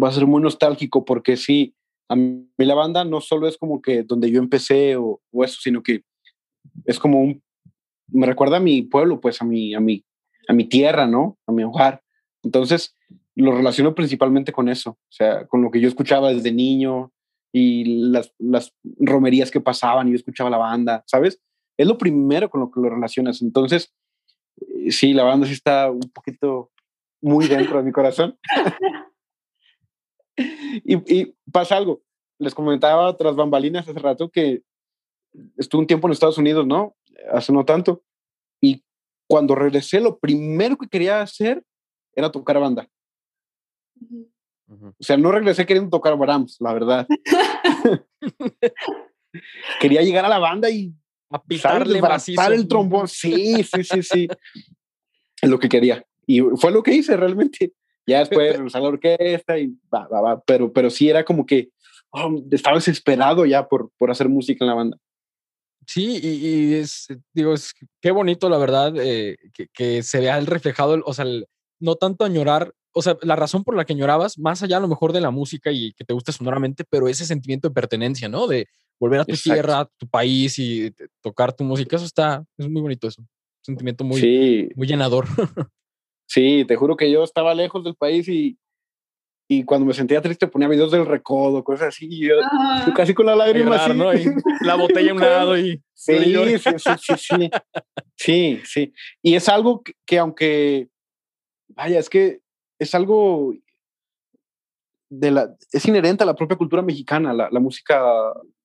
va 0.00 0.08
a 0.08 0.12
ser 0.12 0.26
muy 0.26 0.42
nostálgico 0.42 1.04
porque 1.04 1.36
sí, 1.36 1.74
a 2.08 2.16
mí 2.16 2.48
la 2.56 2.74
banda 2.74 3.04
no 3.04 3.20
solo 3.20 3.48
es 3.48 3.56
como 3.56 3.82
que 3.82 4.02
donde 4.02 4.30
yo 4.30 4.38
empecé 4.38 4.96
o, 4.96 5.20
eso, 5.44 5.58
sino 5.60 5.82
que 5.82 6.02
es 6.84 6.98
como 6.98 7.20
un, 7.20 7.42
me 8.08 8.26
recuerda 8.26 8.56
a 8.56 8.60
mi 8.60 8.82
pueblo, 8.82 9.20
pues 9.20 9.42
a 9.42 9.44
mi, 9.44 9.74
a 9.74 9.80
mi, 9.80 10.04
a 10.48 10.52
mi 10.52 10.64
tierra, 10.64 11.06
¿no? 11.06 11.38
A 11.46 11.52
mi 11.52 11.64
hogar. 11.64 12.02
Entonces, 12.42 12.96
lo 13.34 13.52
relaciono 13.52 13.94
principalmente 13.94 14.52
con 14.52 14.68
eso, 14.68 14.90
o 14.90 15.10
sea, 15.10 15.46
con 15.46 15.62
lo 15.62 15.70
que 15.70 15.80
yo 15.80 15.88
escuchaba 15.88 16.32
desde 16.32 16.52
niño 16.52 17.12
y 17.52 18.10
las, 18.10 18.32
las 18.38 18.74
romerías 18.98 19.50
que 19.50 19.60
pasaban 19.60 20.08
y 20.08 20.12
yo 20.12 20.16
escuchaba 20.16 20.50
la 20.50 20.58
banda, 20.58 21.04
¿sabes? 21.06 21.40
Es 21.76 21.86
lo 21.86 21.98
primero 21.98 22.50
con 22.50 22.60
lo 22.60 22.70
que 22.70 22.80
lo 22.80 22.90
relacionas. 22.90 23.42
Entonces, 23.42 23.92
eh, 24.60 24.90
sí, 24.90 25.12
la 25.12 25.24
banda 25.24 25.46
sí 25.46 25.52
está 25.52 25.90
un 25.90 26.10
poquito 26.12 26.70
muy 27.20 27.46
dentro 27.46 27.78
de 27.78 27.84
mi 27.84 27.92
corazón. 27.92 28.38
y, 30.84 31.34
pasa 31.50 31.76
algo. 31.76 32.02
Les 32.38 32.54
comentaba 32.54 33.16
tras 33.16 33.34
bambalinas 33.34 33.88
hace 33.88 33.98
rato 33.98 34.30
que 34.30 34.62
estuve 35.56 35.80
un 35.80 35.86
tiempo 35.86 36.06
en 36.06 36.12
Estados 36.12 36.38
Unidos, 36.38 36.66
¿no? 36.66 36.96
Hace 37.32 37.52
no 37.52 37.64
tanto. 37.64 38.02
Y 38.60 38.84
cuando 39.28 39.54
regresé, 39.54 40.00
lo 40.00 40.18
primero 40.18 40.76
que 40.76 40.88
quería 40.88 41.20
hacer 41.20 41.64
era 42.14 42.30
tocar 42.30 42.58
banda. 42.60 42.88
O 44.70 44.92
sea, 45.00 45.16
no 45.16 45.32
regresé 45.32 45.64
queriendo 45.66 45.90
tocar 45.90 46.16
Brahms, 46.16 46.56
la 46.60 46.72
verdad. 46.72 47.06
quería 49.80 50.02
llegar 50.02 50.24
a 50.24 50.28
la 50.28 50.38
banda 50.38 50.70
y 50.70 50.92
a 51.30 51.42
pitarle 51.42 52.00
el 52.54 52.68
trombón. 52.68 53.08
Sí, 53.08 53.62
sí, 53.64 53.82
sí, 53.82 54.02
sí. 54.02 54.28
es 55.40 55.48
lo 55.48 55.58
que 55.58 55.68
quería. 55.68 56.04
Y 56.26 56.40
fue 56.40 56.70
lo 56.70 56.82
que 56.82 56.94
hice 56.94 57.16
realmente. 57.16 57.72
Ya 58.08 58.18
después 58.20 58.56
regresé 58.56 58.78
a 58.78 58.80
la 58.80 58.88
orquesta 58.88 59.58
y 59.58 59.76
va, 59.92 60.08
va, 60.08 60.20
va. 60.20 60.42
Pero, 60.44 60.72
pero 60.72 60.90
sí 60.90 61.08
era 61.08 61.24
como 61.24 61.46
que 61.46 61.70
oh, 62.10 62.42
estaba 62.50 62.76
desesperado 62.76 63.44
ya 63.46 63.68
por, 63.68 63.90
por 63.98 64.10
hacer 64.10 64.28
música 64.28 64.64
en 64.64 64.68
la 64.68 64.74
banda. 64.74 64.98
Sí, 65.86 66.20
y, 66.22 66.74
es, 66.74 67.06
digo, 67.32 67.54
es 67.54 67.72
qué 68.02 68.10
bonito, 68.10 68.50
la 68.50 68.58
verdad, 68.58 68.92
eh, 68.98 69.38
que, 69.54 69.68
que, 69.68 70.02
se 70.02 70.20
vea 70.20 70.36
el 70.36 70.46
reflejado, 70.46 71.00
o 71.06 71.14
sea, 71.14 71.24
no 71.80 71.94
tanto 71.94 72.26
añorar, 72.26 72.74
o 72.92 73.00
sea, 73.00 73.16
la 73.22 73.36
razón 73.36 73.64
por 73.64 73.74
la 73.74 73.86
que 73.86 73.94
llorabas, 73.94 74.38
más 74.38 74.62
allá 74.62 74.76
a 74.76 74.80
lo 74.80 74.88
mejor 74.88 75.14
de 75.14 75.22
la 75.22 75.30
música 75.30 75.72
y 75.72 75.94
que 75.94 76.04
te 76.04 76.12
gusta 76.12 76.30
sonoramente, 76.30 76.84
pero 76.90 77.08
ese 77.08 77.24
sentimiento 77.24 77.68
de 77.68 77.74
pertenencia, 77.74 78.28
¿no? 78.28 78.46
De 78.46 78.68
volver 79.00 79.20
a 79.20 79.24
tu 79.24 79.34
tierra, 79.34 79.80
a 79.80 79.90
tu 79.96 80.06
país 80.08 80.58
y 80.58 80.92
tocar 81.22 81.54
tu 81.54 81.64
música, 81.64 81.96
eso 81.96 82.04
está, 82.04 82.44
es 82.58 82.68
muy 82.68 82.82
bonito 82.82 83.08
eso. 83.08 83.24
sentimiento 83.62 84.04
muy, 84.04 84.70
muy 84.76 84.86
llenador. 84.86 85.26
Sí, 86.28 86.66
te 86.66 86.76
juro 86.76 86.94
que 86.94 87.10
yo 87.10 87.24
estaba 87.24 87.54
lejos 87.54 87.82
del 87.82 87.94
país 87.94 88.28
y, 88.28 88.58
y 89.48 89.64
cuando 89.64 89.86
me 89.86 89.94
sentía 89.94 90.20
triste 90.20 90.46
ponía 90.46 90.68
videos 90.68 90.92
del 90.92 91.06
recodo, 91.06 91.64
cosas 91.64 91.88
así, 91.88 92.06
y 92.10 92.28
yo, 92.28 92.34
casi 92.94 93.14
con 93.14 93.24
la 93.24 93.34
lágrima 93.34 93.76
así. 93.76 93.94
¿no? 93.96 94.12
la 94.60 94.74
botella 94.74 95.12
a 95.12 95.14
un 95.14 95.20
lado 95.22 95.58
y... 95.58 95.82
Sí, 95.94 96.18
sí, 96.18 96.58
sí, 96.58 97.16
sí, 97.16 97.50
sí, 98.14 98.60
sí, 98.64 98.92
Y 99.22 99.34
es 99.34 99.48
algo 99.48 99.82
que, 100.06 100.18
aunque, 100.18 100.88
vaya, 101.68 101.98
es 101.98 102.10
que 102.10 102.40
es 102.78 102.94
algo 102.94 103.54
de 105.08 105.30
la, 105.30 105.56
es 105.72 105.86
inherente 105.86 106.22
a 106.24 106.26
la 106.26 106.36
propia 106.36 106.58
cultura 106.58 106.82
mexicana, 106.82 107.32
la, 107.32 107.48
la 107.50 107.58
música 107.58 108.04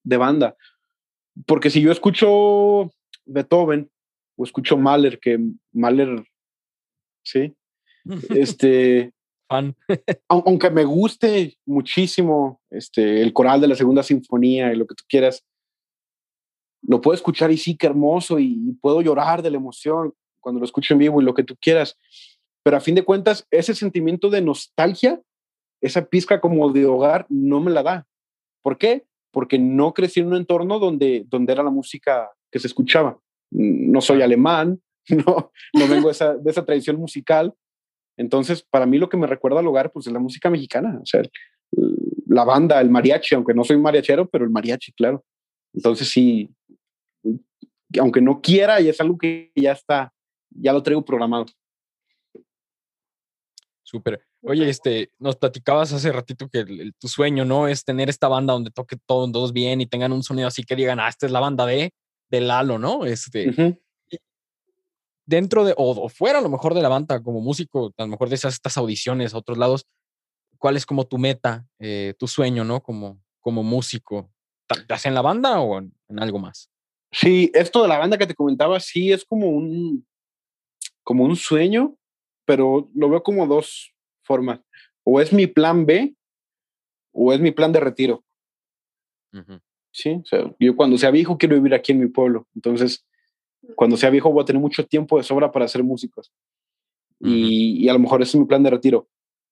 de 0.02 0.16
banda. 0.18 0.54
Porque 1.46 1.70
si 1.70 1.80
yo 1.80 1.90
escucho 1.90 2.92
Beethoven 3.24 3.90
o 4.36 4.44
escucho 4.44 4.76
Mahler, 4.76 5.18
que 5.18 5.40
Mahler 5.72 6.24
¿sí? 7.24 7.54
Este, 8.30 9.14
aunque 10.28 10.70
me 10.70 10.84
guste 10.84 11.56
muchísimo 11.66 12.60
este, 12.70 13.22
el 13.22 13.32
coral 13.32 13.60
de 13.60 13.68
la 13.68 13.74
segunda 13.74 14.02
sinfonía 14.02 14.72
y 14.72 14.76
lo 14.76 14.86
que 14.86 14.94
tú 14.94 15.04
quieras, 15.08 15.44
lo 16.82 17.00
puedo 17.00 17.14
escuchar 17.14 17.50
y 17.50 17.56
sí, 17.56 17.76
qué 17.76 17.86
hermoso, 17.86 18.38
y, 18.38 18.76
puedo 18.80 19.00
llorar 19.00 19.42
de 19.42 19.50
la 19.50 19.56
emoción 19.56 20.12
cuando 20.40 20.60
lo 20.60 20.66
escucho 20.66 20.94
en 20.94 20.98
vivo 20.98 21.20
y 21.20 21.24
lo 21.24 21.34
que 21.34 21.44
tú 21.44 21.56
quieras. 21.60 21.98
Pero 22.62 22.76
a 22.76 22.80
fin 22.80 22.94
de 22.94 23.04
cuentas, 23.04 23.46
ese 23.50 23.74
sentimiento 23.74 24.28
de 24.28 24.42
nostalgia, 24.42 25.20
esa 25.80 26.04
pizca 26.04 26.40
como 26.40 26.70
de 26.70 26.86
hogar, 26.86 27.26
no 27.28 27.60
me 27.60 27.70
la 27.70 27.82
da. 27.82 28.06
¿Por 28.62 28.76
qué? 28.76 29.06
Porque 29.30 29.58
no 29.58 29.94
crecí 29.94 30.20
en 30.20 30.28
un 30.28 30.36
entorno 30.36 30.78
donde, 30.78 31.24
donde 31.28 31.52
era 31.52 31.62
la 31.62 31.70
música 31.70 32.30
que 32.50 32.58
se 32.58 32.66
escuchaba. 32.66 33.18
No 33.50 34.00
soy 34.00 34.22
alemán, 34.22 34.80
no, 35.26 35.52
no 35.72 35.88
vengo 35.88 36.08
de 36.08 36.12
esa, 36.12 36.34
de 36.34 36.50
esa 36.50 36.64
tradición 36.64 36.96
musical. 36.96 37.54
Entonces, 38.16 38.62
para 38.62 38.86
mí 38.86 38.98
lo 38.98 39.08
que 39.08 39.16
me 39.16 39.26
recuerda 39.26 39.60
al 39.60 39.66
hogar, 39.66 39.90
pues 39.92 40.06
es 40.06 40.12
la 40.12 40.20
música 40.20 40.48
mexicana, 40.50 41.00
o 41.02 41.06
sea, 41.06 41.22
la 42.26 42.44
banda, 42.44 42.80
el 42.80 42.90
mariachi, 42.90 43.34
aunque 43.34 43.54
no 43.54 43.64
soy 43.64 43.78
mariachero, 43.78 44.28
pero 44.28 44.44
el 44.44 44.50
mariachi, 44.50 44.92
claro. 44.92 45.24
Entonces, 45.72 46.08
sí, 46.08 46.50
aunque 47.98 48.20
no 48.20 48.40
quiera, 48.40 48.80
y 48.80 48.88
es 48.88 49.00
algo 49.00 49.18
que 49.18 49.52
ya 49.56 49.72
está, 49.72 50.12
ya 50.50 50.72
lo 50.72 50.82
traigo 50.82 51.04
programado. 51.04 51.46
Súper. 53.82 54.24
Oye, 54.42 54.68
este, 54.68 55.10
nos 55.18 55.36
platicabas 55.36 55.92
hace 55.92 56.12
ratito 56.12 56.48
que 56.48 56.92
tu 56.98 57.08
sueño, 57.08 57.44
¿no? 57.44 57.66
Es 57.68 57.84
tener 57.84 58.08
esta 58.08 58.28
banda 58.28 58.52
donde 58.52 58.70
toque 58.70 58.96
todos 59.06 59.52
bien 59.52 59.80
y 59.80 59.86
tengan 59.86 60.12
un 60.12 60.22
sonido 60.22 60.48
así 60.48 60.64
que 60.64 60.76
digan, 60.76 61.00
ah, 61.00 61.08
esta 61.08 61.26
es 61.26 61.32
la 61.32 61.40
banda 61.40 61.64
de, 61.66 61.94
de 62.30 62.40
Lalo, 62.40 62.78
¿no? 62.78 63.06
Este, 63.06 63.78
dentro 65.26 65.64
de, 65.64 65.74
o, 65.76 66.08
fuera 66.08 66.38
a 66.38 66.42
lo 66.42 66.48
mejor 66.48 66.74
de 66.74 66.82
la 66.82 66.88
banda 66.88 67.22
como 67.22 67.40
músico, 67.40 67.92
a 67.96 68.02
lo 68.02 68.08
mejor 68.08 68.28
de 68.28 68.34
esas 68.34 68.54
estas 68.54 68.76
audiciones 68.76 69.34
a 69.34 69.38
otros 69.38 69.58
lados, 69.58 69.86
cuál 70.58 70.76
es 70.76 70.86
como 70.86 71.06
tu 71.06 71.18
meta, 71.18 71.66
eh, 71.78 72.14
tu 72.18 72.26
sueño, 72.26 72.64
¿no? 72.64 72.82
Como, 72.82 73.22
como 73.40 73.62
músico. 73.62 74.30
¿Estás 74.68 75.06
en 75.06 75.14
la 75.14 75.22
banda 75.22 75.60
o 75.60 75.78
en, 75.78 75.92
algo 76.18 76.38
más? 76.38 76.70
Sí, 77.12 77.50
esto 77.54 77.82
de 77.82 77.88
la 77.88 77.98
banda 77.98 78.18
que 78.18 78.26
te 78.26 78.34
comentaba, 78.34 78.80
sí 78.80 79.12
es 79.12 79.24
como 79.24 79.48
un, 79.48 80.06
como 81.02 81.24
un 81.24 81.36
sueño, 81.36 81.96
pero 82.44 82.90
lo 82.94 83.08
veo 83.08 83.22
como 83.22 83.46
dos 83.46 83.92
formas. 84.22 84.60
O 85.04 85.20
es 85.20 85.32
mi 85.32 85.46
plan 85.46 85.86
B 85.86 86.14
o 87.12 87.32
es 87.32 87.40
mi 87.40 87.50
plan 87.50 87.72
de 87.72 87.80
retiro. 87.80 88.24
Sí, 89.90 90.20
o 90.22 90.24
sea, 90.24 90.54
yo 90.58 90.76
cuando 90.76 90.96
sea 90.96 91.10
viejo 91.10 91.38
quiero 91.38 91.56
vivir 91.56 91.74
aquí 91.74 91.92
en 91.92 92.00
mi 92.00 92.06
pueblo. 92.06 92.48
Entonces, 92.54 93.04
cuando 93.74 93.96
sea 93.96 94.10
viejo 94.10 94.30
voy 94.30 94.42
a 94.42 94.44
tener 94.44 94.60
mucho 94.60 94.86
tiempo 94.86 95.18
de 95.18 95.24
sobra 95.24 95.50
para 95.50 95.68
ser 95.68 95.82
músicos. 95.82 96.32
y, 97.20 97.84
y, 97.84 97.88
a 97.88 97.92
lo 97.92 97.98
mejor 97.98 98.22
ese 98.22 98.36
es 98.36 98.40
mi 98.40 98.46
plan 98.46 98.62
de 98.62 98.70
retiro. 98.70 99.08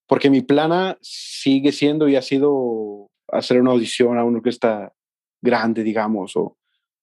Porque 0.07 0.29
mi 0.29 0.43
plana 0.43 0.99
sigue 1.01 1.73
siendo 1.73 2.09
y 2.09 2.17
ha 2.17 2.23
sido 2.23 3.11
hacer 3.29 3.61
una 3.61 3.71
audición 3.71 4.19
a 4.19 4.25
una 4.25 4.39
orquesta 4.39 4.93
grande, 5.41 5.83
digamos. 5.83 6.37
O, 6.37 6.57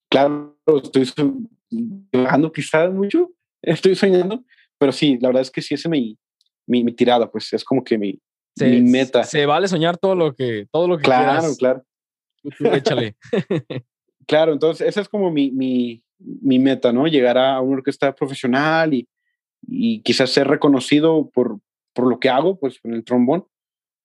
claro, 0.10 0.58
estoy 0.84 1.06
soñando 1.06 2.52
quizás 2.52 2.92
mucho, 2.92 3.32
estoy 3.62 3.96
soñando, 3.96 4.44
pero 4.78 4.92
sí, 4.92 5.18
la 5.20 5.30
verdad 5.30 5.42
es 5.42 5.52
que 5.52 5.62
sí, 5.62 5.74
ese 5.74 5.88
es 5.88 5.92
mi, 5.92 6.18
mi, 6.68 6.94
tirada, 6.94 7.30
pues 7.30 7.52
es 7.54 7.64
como 7.64 7.84
que 7.84 7.98
mi, 7.98 8.20
mi 8.60 8.82
meta. 8.82 9.24
Se 9.24 9.46
vale 9.46 9.68
soñar 9.68 9.98
todo 9.98 10.16
lo 10.16 10.34
que, 10.34 10.68
todo 10.72 10.88
lo 10.88 10.98
que 10.98 11.04
claro, 11.04 11.50
Claro, 11.58 11.84
Échale. 12.74 13.18
claro, 14.28 14.54
entonces 14.54 14.88
esa 14.88 15.02
es 15.02 15.10
como 15.10 15.32
mi, 15.32 15.52
mi, 15.52 16.04
mi, 16.20 16.60
meta, 16.60 16.92
¿no? 16.92 17.08
Llegar 17.08 17.38
a 17.38 17.62
una 17.62 17.78
orquesta 17.78 18.14
profesional 18.14 18.94
y, 18.94 19.08
y 19.62 20.02
quizás 20.02 20.30
ser 20.30 20.48
reconocido 20.48 21.30
por, 21.30 21.60
por 21.94 22.08
lo 22.08 22.20
que 22.20 22.30
hago, 22.30 22.60
pues 22.60 22.80
con 22.80 22.94
el 22.94 23.04
trombón. 23.04 23.46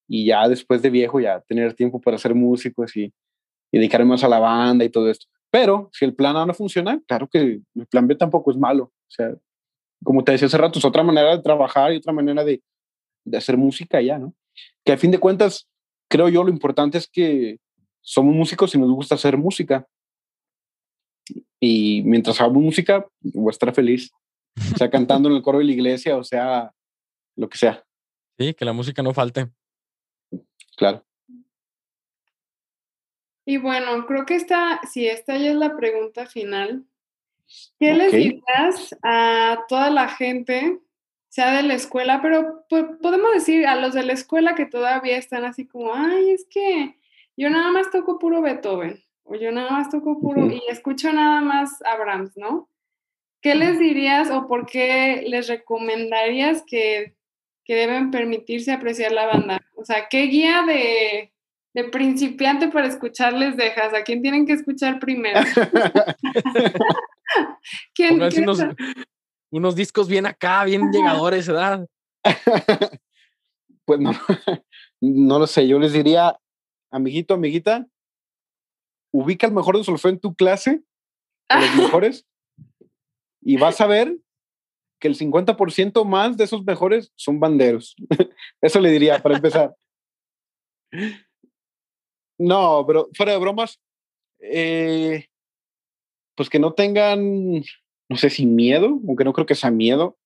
Y 0.07 0.27
ya 0.27 0.49
después 0.49 0.83
de 0.83 0.91
viejo, 0.91 1.21
ya 1.21 1.41
tener 1.41 1.75
tiempo 1.75 2.01
para 2.01 2.19
ser 2.19 2.35
músicos 2.35 2.97
y, 2.97 3.13
y 3.73 3.79
dedicarme 3.79 4.07
más 4.07 4.25
a 4.25 4.29
la 4.29 4.39
banda 4.39 4.85
y 4.85 4.91
todo 4.91 5.11
esto. 5.11 5.27
Pero 5.51 5.89
si 5.93 6.05
el 6.05 6.15
plan 6.15 6.37
A 6.37 6.47
no 6.47 6.55
funciona, 6.55 7.01
claro 7.07 7.29
que 7.29 7.39
el 7.75 7.87
plan 7.89 8.07
B 8.07 8.15
tampoco 8.17 8.51
es 8.51 8.57
malo. 8.57 8.85
O 8.85 9.11
sea, 9.11 9.35
como 10.03 10.23
te 10.23 10.33
decía 10.33 10.47
hace 10.47 10.59
rato, 10.59 10.79
es 10.79 10.85
otra 10.85 11.03
manera 11.03 11.37
de 11.37 11.43
trabajar 11.43 11.93
y 11.93 11.97
otra 11.97 12.13
manera 12.13 12.45
de, 12.45 12.63
de 13.25 13.37
hacer 13.37 13.57
música 13.57 14.01
ya, 14.01 14.19
¿no? 14.19 14.35
Que 14.85 14.93
a 14.93 14.99
fin 14.99 15.11
de 15.11 15.19
cuentas, 15.19 15.69
creo 16.09 16.29
yo, 16.29 16.45
lo 16.45 16.51
importante 16.51 16.99
es 16.99 17.09
que 17.09 17.59
somos 18.01 18.35
músicos 18.35 18.75
y 18.75 18.79
nos 18.79 18.91
gusta 18.91 19.15
hacer 19.15 19.37
música. 19.37 19.87
Y 21.61 22.03
mientras 22.03 22.41
hago 22.41 22.55
música, 22.55 23.07
voy 23.21 23.49
a 23.49 23.51
estar 23.51 23.75
feliz. 23.75 24.13
O 24.73 24.77
sea, 24.77 24.91
cantando 24.91 25.29
en 25.29 25.37
el 25.37 25.43
coro 25.43 25.59
de 25.59 25.65
la 25.65 25.73
iglesia, 25.73 26.17
o 26.17 26.25
sea, 26.25 26.73
lo 27.37 27.49
que 27.49 27.59
sea. 27.59 27.85
Sí, 28.39 28.55
que 28.55 28.65
la 28.65 28.73
música 28.73 29.03
no 29.03 29.15
falte. 29.15 29.49
Claro. 30.77 31.05
Y 33.47 33.59
bueno, 33.59 34.07
creo 34.07 34.25
que 34.25 34.37
esta, 34.37 34.81
si 34.91 35.07
esta 35.07 35.37
ya 35.37 35.51
es 35.51 35.57
la 35.57 35.77
pregunta 35.77 36.27
final, 36.27 36.87
¿qué 37.79 37.95
les 37.95 38.13
dirías 38.13 38.97
a 39.03 39.65
toda 39.69 39.91
la 39.91 40.09
gente, 40.09 40.81
sea 41.29 41.55
de 41.57 41.63
la 41.63 41.75
escuela, 41.75 42.23
pero 42.23 42.65
podemos 42.69 43.33
decir 43.35 43.67
a 43.67 43.77
los 43.77 43.93
de 43.93 44.05
la 44.05 44.15
escuela 44.15 44.55
que 44.55 44.67
todavía 44.67 45.19
están 45.19 45.45
así 45.45 45.67
como, 45.67 45.95
ay, 45.95 46.31
es 46.31 46.47
que 46.49 46.99
yo 47.37 47.51
nada 47.51 47.71
más 47.71 47.91
toco 47.91 48.19
puro 48.19 48.41
Beethoven, 48.41 49.04
yo 49.41 49.53
nada 49.53 49.71
más 49.71 49.91
toco 49.91 50.21
puro, 50.21 50.47
y 50.47 50.63
escucho 50.69 51.13
nada 51.13 51.41
más 51.41 51.83
a 51.83 51.97
Brahms, 51.97 52.37
¿no? 52.37 52.69
¿Qué 53.41 53.55
les 53.55 53.79
dirías 53.79 54.31
o 54.31 54.47
por 54.47 54.67
qué 54.67 55.25
les 55.27 55.49
recomendarías 55.49 56.63
que, 56.67 57.15
que 57.65 57.75
deben 57.75 58.11
permitirse 58.11 58.73
apreciar 58.73 59.13
la 59.13 59.27
banda? 59.27 59.61
O 59.77 59.85
sea, 59.85 60.09
¿qué 60.09 60.23
guía 60.23 60.63
de, 60.67 61.33
de 61.75 61.85
principiante 61.85 62.69
para 62.69 62.87
escucharles 62.87 63.57
dejas? 63.57 63.93
¿A 63.93 64.03
quién 64.03 64.23
tienen 64.23 64.47
que 64.47 64.55
escuchar 64.55 64.99
primero? 64.99 65.41
¿Quién, 67.95 68.15
unos, 68.15 68.61
unos, 69.51 69.75
discos 69.75 70.09
bien 70.09 70.27
acá, 70.27 70.65
bien 70.65 70.91
llegadores, 70.91 71.49
¿verdad? 71.49 71.87
pues 73.85 74.01
no, 74.01 74.13
no 75.01 75.39
lo 75.39 75.47
sé, 75.47 75.67
yo 75.67 75.79
les 75.79 75.93
diría, 75.93 76.39
amiguito, 76.91 77.35
amiguita, 77.35 77.87
ubica 79.15 79.47
el 79.47 79.53
mejor 79.53 79.79
de 79.79 79.85
solfeo 79.85 80.11
en 80.11 80.19
tu 80.19 80.35
clase, 80.35 80.83
los 81.49 81.77
mejores, 81.77 82.27
y 83.41 83.57
vas 83.57 83.81
a 83.81 83.87
ver 83.87 84.19
que 85.01 85.07
el 85.07 85.17
50% 85.17 86.05
más 86.05 86.37
de 86.37 86.45
esos 86.45 86.65
mejores 86.65 87.13
son 87.15 87.39
banderos. 87.39 87.95
Eso 88.61 88.81
le 88.81 88.91
diría 88.91 89.23
para 89.23 89.37
empezar. 89.37 89.77
No, 92.39 92.85
pero 92.87 93.09
fuera 93.15 93.33
de 93.33 93.39
bromas, 93.39 93.81
eh, 94.41 95.27
pues 96.37 96.51
que 96.51 96.59
no 96.59 96.73
tengan, 96.73 97.63
no 98.09 98.17
sé 98.17 98.31
si 98.31 98.47
miedo, 98.47 99.01
aunque 99.07 99.25
no 99.25 99.33
creo 99.33 99.47
que 99.47 99.55
sea 99.55 99.71
miedo, 99.71 100.19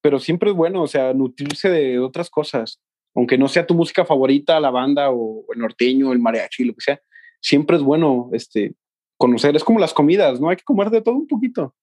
pero 0.00 0.18
siempre 0.18 0.50
es 0.50 0.56
bueno, 0.56 0.82
o 0.82 0.86
sea, 0.86 1.12
nutrirse 1.12 1.68
de 1.68 1.98
otras 1.98 2.30
cosas, 2.30 2.80
aunque 3.14 3.36
no 3.36 3.48
sea 3.48 3.66
tu 3.66 3.74
música 3.74 4.06
favorita, 4.06 4.60
la 4.60 4.70
banda 4.70 5.10
o 5.10 5.44
el 5.52 5.58
norteño, 5.58 6.12
el 6.12 6.20
mariachi, 6.20 6.64
lo 6.64 6.72
que 6.72 6.80
sea, 6.80 7.02
siempre 7.40 7.76
es 7.76 7.82
bueno 7.82 8.30
este, 8.32 8.74
conocer, 9.16 9.56
es 9.56 9.64
como 9.64 9.78
las 9.78 9.94
comidas, 9.94 10.40
¿no? 10.40 10.48
Hay 10.48 10.56
que 10.56 10.64
comer 10.64 10.90
de 10.90 11.02
todo 11.02 11.14
un 11.14 11.26
poquito. 11.26 11.74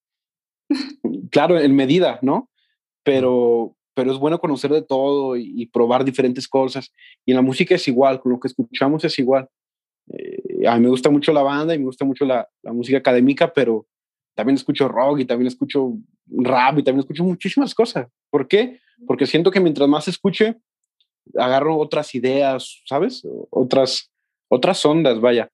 claro, 1.32 1.60
en 1.60 1.76
medida, 1.76 2.20
¿no? 2.22 2.50
Pero, 3.04 3.76
pero 3.94 4.12
es 4.12 4.18
bueno 4.18 4.40
conocer 4.40 4.72
de 4.72 4.82
todo 4.82 5.38
y, 5.38 5.66
probar 5.68 6.04
diferentes 6.04 6.48
cosas. 6.48 6.92
Y 7.26 7.32
en 7.32 7.38
la 7.38 7.42
música 7.42 7.76
es 7.76 7.88
igual, 7.88 8.20
con 8.20 8.32
lo 8.32 8.40
que 8.40 8.48
escuchamos 8.48 9.04
es 9.06 9.20
igual. 9.20 9.48
Eh, 10.08 10.68
a 10.68 10.76
mí 10.76 10.84
me 10.84 10.90
gusta 10.90 11.10
mucho 11.10 11.34
la 11.34 11.42
banda 11.42 11.74
y 11.76 11.80
me 11.80 11.86
gusta 11.86 12.06
mucho 12.06 12.26
la, 12.26 12.48
la, 12.62 12.74
música 12.74 12.98
académica, 12.98 13.52
pero 13.54 13.88
también 14.36 14.56
escucho 14.56 14.88
rock 14.88 15.20
y 15.20 15.26
también 15.26 15.48
escucho 15.48 15.94
rap 16.28 16.78
y 16.78 16.84
también 16.84 17.00
escucho 17.00 17.24
muchísimas 17.24 17.74
cosas. 17.74 18.08
¿Por 18.30 18.48
qué? 18.48 18.80
Porque 19.08 19.26
siento 19.26 19.52
que 19.52 19.60
mientras 19.60 19.88
más 19.88 20.08
escuche, 20.08 20.58
agarro 21.38 21.78
otras 21.78 22.14
ideas, 22.16 22.82
¿sabes? 22.86 23.26
Otras, 23.50 24.12
otras 24.50 24.86
ondas, 24.86 25.20
vaya. 25.20 25.50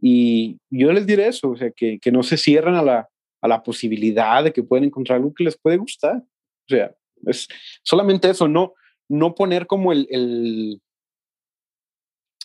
Y 0.00 0.58
yo 0.70 0.92
les 0.92 1.06
diré 1.06 1.26
eso, 1.26 1.50
o 1.50 1.56
sea, 1.56 1.70
que, 1.70 1.98
que 1.98 2.12
no 2.12 2.22
se 2.22 2.36
cierren 2.36 2.74
a 2.74 2.82
la, 2.82 3.08
a 3.40 3.48
la 3.48 3.62
posibilidad 3.62 4.44
de 4.44 4.52
que 4.52 4.62
pueden 4.62 4.84
encontrar 4.84 5.16
algo 5.16 5.34
que 5.34 5.44
les 5.44 5.58
puede 5.58 5.76
gustar. 5.76 6.16
O 6.16 6.68
sea, 6.68 6.94
es 7.26 7.48
solamente 7.82 8.30
eso, 8.30 8.46
no, 8.46 8.74
no 9.08 9.34
poner 9.34 9.66
como 9.66 9.92
el, 9.92 10.06
el 10.10 10.80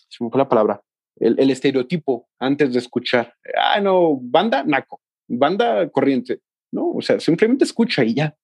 se 0.10 0.24
me 0.24 0.30
fue 0.30 0.40
la 0.40 0.50
palabra, 0.50 0.82
el, 1.18 1.40
el, 1.40 1.50
estereotipo 1.50 2.28
antes 2.40 2.74
de 2.74 2.80
escuchar. 2.80 3.34
Ah, 3.58 3.80
no, 3.82 4.18
banda 4.22 4.64
naco, 4.64 5.02
banda 5.28 5.90
corriente. 5.90 6.40
No, 6.72 6.92
o 6.92 7.02
sea, 7.02 7.20
simplemente 7.20 7.66
escucha 7.66 8.04
y 8.04 8.16
ya. 8.16 8.36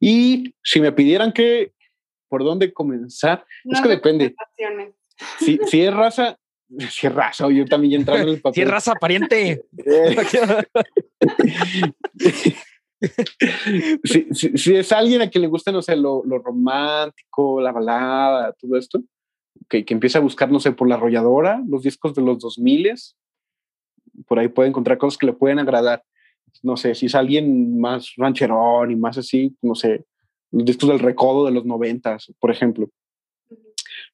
Y 0.00 0.54
si 0.62 0.80
me 0.80 0.92
pidieran 0.92 1.32
que, 1.32 1.72
¿por 2.28 2.44
dónde 2.44 2.72
comenzar? 2.72 3.44
es 3.64 3.80
que 3.80 3.88
depende. 3.88 4.34
Si, 5.38 5.58
si 5.66 5.82
es 5.82 5.92
raza, 5.92 6.38
si 6.90 7.08
raza, 7.08 7.50
yo 7.50 7.64
también 7.64 8.00
entrando 8.00 8.28
en 8.28 8.34
el 8.34 8.40
papel. 8.42 8.54
Si 8.54 8.62
es 8.62 8.70
raza 8.70 8.94
pariente. 8.94 9.64
si, 14.04 14.76
es 14.76 14.92
alguien 14.92 15.22
a 15.22 15.30
quien 15.30 15.42
le 15.42 15.48
gusta, 15.48 15.72
no 15.72 15.82
sé, 15.82 15.96
lo, 15.96 16.22
romántico, 16.22 17.60
la 17.60 17.72
balada, 17.72 18.52
todo 18.52 18.76
esto, 18.76 19.02
que, 19.68 19.84
que 19.84 19.94
empieza 19.94 20.18
a 20.18 20.22
buscar, 20.22 20.50
no 20.50 20.60
sé, 20.60 20.72
por 20.72 20.88
la 20.88 20.96
arrolladora, 20.96 21.62
los 21.66 21.82
discos 21.82 22.14
de 22.14 22.22
los 22.22 22.38
2000 22.38 22.94
por 24.26 24.38
ahí 24.38 24.48
puede 24.48 24.68
encontrar 24.68 24.98
cosas 24.98 25.18
que 25.18 25.26
le 25.26 25.32
pueden 25.32 25.58
agradar. 25.58 26.02
No 26.62 26.76
sé, 26.76 26.94
si 26.94 27.06
es 27.06 27.14
alguien 27.14 27.80
más 27.80 28.12
rancherón 28.16 28.90
y 28.90 28.96
más 28.96 29.16
así, 29.16 29.56
no 29.62 29.74
sé, 29.74 30.04
los 30.50 30.64
discos 30.64 30.88
del 30.88 30.98
recodo 30.98 31.46
de 31.46 31.52
los 31.52 31.64
noventas, 31.64 32.32
por 32.38 32.50
ejemplo. 32.50 32.90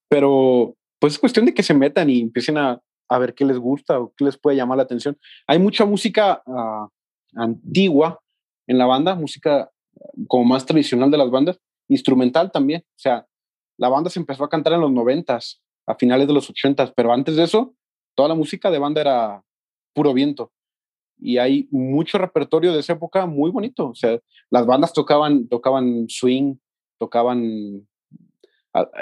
Pero 0.08 0.76
pues 0.98 1.14
es 1.14 1.18
cuestión 1.18 1.46
de 1.46 1.54
que 1.54 1.62
se 1.62 1.74
metan 1.74 2.10
y 2.10 2.20
empiecen 2.20 2.58
a, 2.58 2.80
a 3.08 3.18
ver 3.18 3.34
qué 3.34 3.44
les 3.44 3.58
gusta 3.58 3.98
o 4.00 4.12
qué 4.16 4.24
les 4.24 4.38
puede 4.38 4.56
llamar 4.56 4.78
la 4.78 4.84
atención. 4.84 5.18
Hay 5.46 5.58
mucha 5.58 5.84
música 5.84 6.42
uh, 6.46 6.88
antigua 7.34 8.20
en 8.66 8.78
la 8.78 8.86
banda, 8.86 9.14
música 9.14 9.70
como 10.28 10.44
más 10.44 10.66
tradicional 10.66 11.10
de 11.10 11.18
las 11.18 11.30
bandas, 11.30 11.60
instrumental 11.88 12.50
también. 12.50 12.82
O 12.82 12.98
sea, 12.98 13.26
la 13.78 13.88
banda 13.88 14.10
se 14.10 14.18
empezó 14.18 14.44
a 14.44 14.48
cantar 14.48 14.72
en 14.72 14.80
los 14.80 14.92
noventas, 14.92 15.62
a 15.86 15.94
finales 15.94 16.26
de 16.26 16.34
los 16.34 16.50
ochentas, 16.50 16.92
pero 16.96 17.12
antes 17.12 17.36
de 17.36 17.44
eso, 17.44 17.74
toda 18.16 18.28
la 18.28 18.34
música 18.34 18.70
de 18.70 18.78
banda 18.78 19.00
era 19.00 19.42
puro 19.94 20.12
viento. 20.12 20.52
Y 21.18 21.38
hay 21.38 21.68
mucho 21.70 22.18
repertorio 22.18 22.72
de 22.72 22.80
esa 22.80 22.94
época 22.94 23.24
muy 23.26 23.50
bonito. 23.50 23.88
O 23.88 23.94
sea, 23.94 24.18
las 24.50 24.66
bandas 24.66 24.92
tocaban, 24.92 25.48
tocaban 25.48 26.06
swing, 26.08 26.56
tocaban 26.98 27.86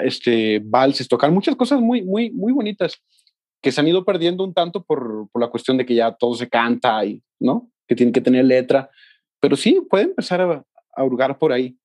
este, 0.03 0.61
valses, 0.63 1.07
tocaban 1.07 1.33
muchas 1.33 1.55
cosas 1.55 1.79
muy, 1.79 2.03
muy, 2.03 2.31
muy 2.31 2.53
bonitas 2.53 3.01
que 3.61 3.71
se 3.71 3.81
han 3.81 3.87
ido 3.87 4.05
perdiendo 4.05 4.43
un 4.43 4.53
tanto 4.53 4.83
por, 4.83 5.27
por 5.31 5.41
la 5.41 5.49
cuestión 5.49 5.77
de 5.77 5.85
que 5.85 5.95
ya 5.95 6.11
todo 6.11 6.35
se 6.35 6.47
canta 6.47 7.03
y, 7.03 7.23
¿no? 7.39 7.71
Que 7.87 7.95
tiene 7.95 8.11
que 8.11 8.21
tener 8.21 8.45
letra. 8.45 8.89
Pero 9.39 9.55
sí, 9.55 9.81
puede 9.89 10.05
empezar 10.05 10.41
a, 10.41 10.63
a 10.95 11.03
hurgar 11.03 11.37
por 11.37 11.51
ahí. 11.51 11.77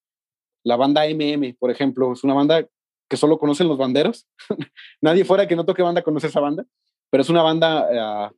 La 0.63 0.77
banda 0.77 1.03
MM, 1.07 1.57
por 1.59 1.71
ejemplo, 1.71 2.13
es 2.13 2.23
una 2.23 2.35
banda 2.35 2.67
que 3.09 3.17
solo 3.17 3.39
conocen 3.39 3.69
los 3.69 3.79
banderos. 3.79 4.27
Nadie 5.01 5.25
fuera 5.25 5.49
que 5.49 5.57
no 5.57 5.65
toque 5.65 5.83
banda 5.83 6.03
conoce 6.03 6.29
esa 6.29 6.41
banda, 6.41 6.65
pero 7.11 7.23
es 7.23 7.29
una 7.29 7.43
banda 7.43 8.29
uh, 8.29 8.37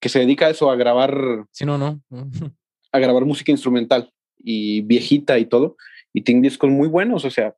que 0.00 0.08
se 0.08 0.20
dedica 0.20 0.46
a 0.46 0.50
eso, 0.50 0.70
a 0.70 0.76
grabar. 0.76 1.44
Sí, 1.50 1.66
no, 1.66 1.76
no. 1.76 2.00
a 2.92 2.98
grabar 2.98 3.24
música 3.24 3.52
instrumental 3.52 4.12
y 4.38 4.80
viejita 4.82 5.38
y 5.38 5.46
todo. 5.46 5.76
Y 6.12 6.22
tienen 6.22 6.42
discos 6.42 6.70
muy 6.70 6.88
buenos, 6.88 7.24
o 7.24 7.30
sea, 7.30 7.54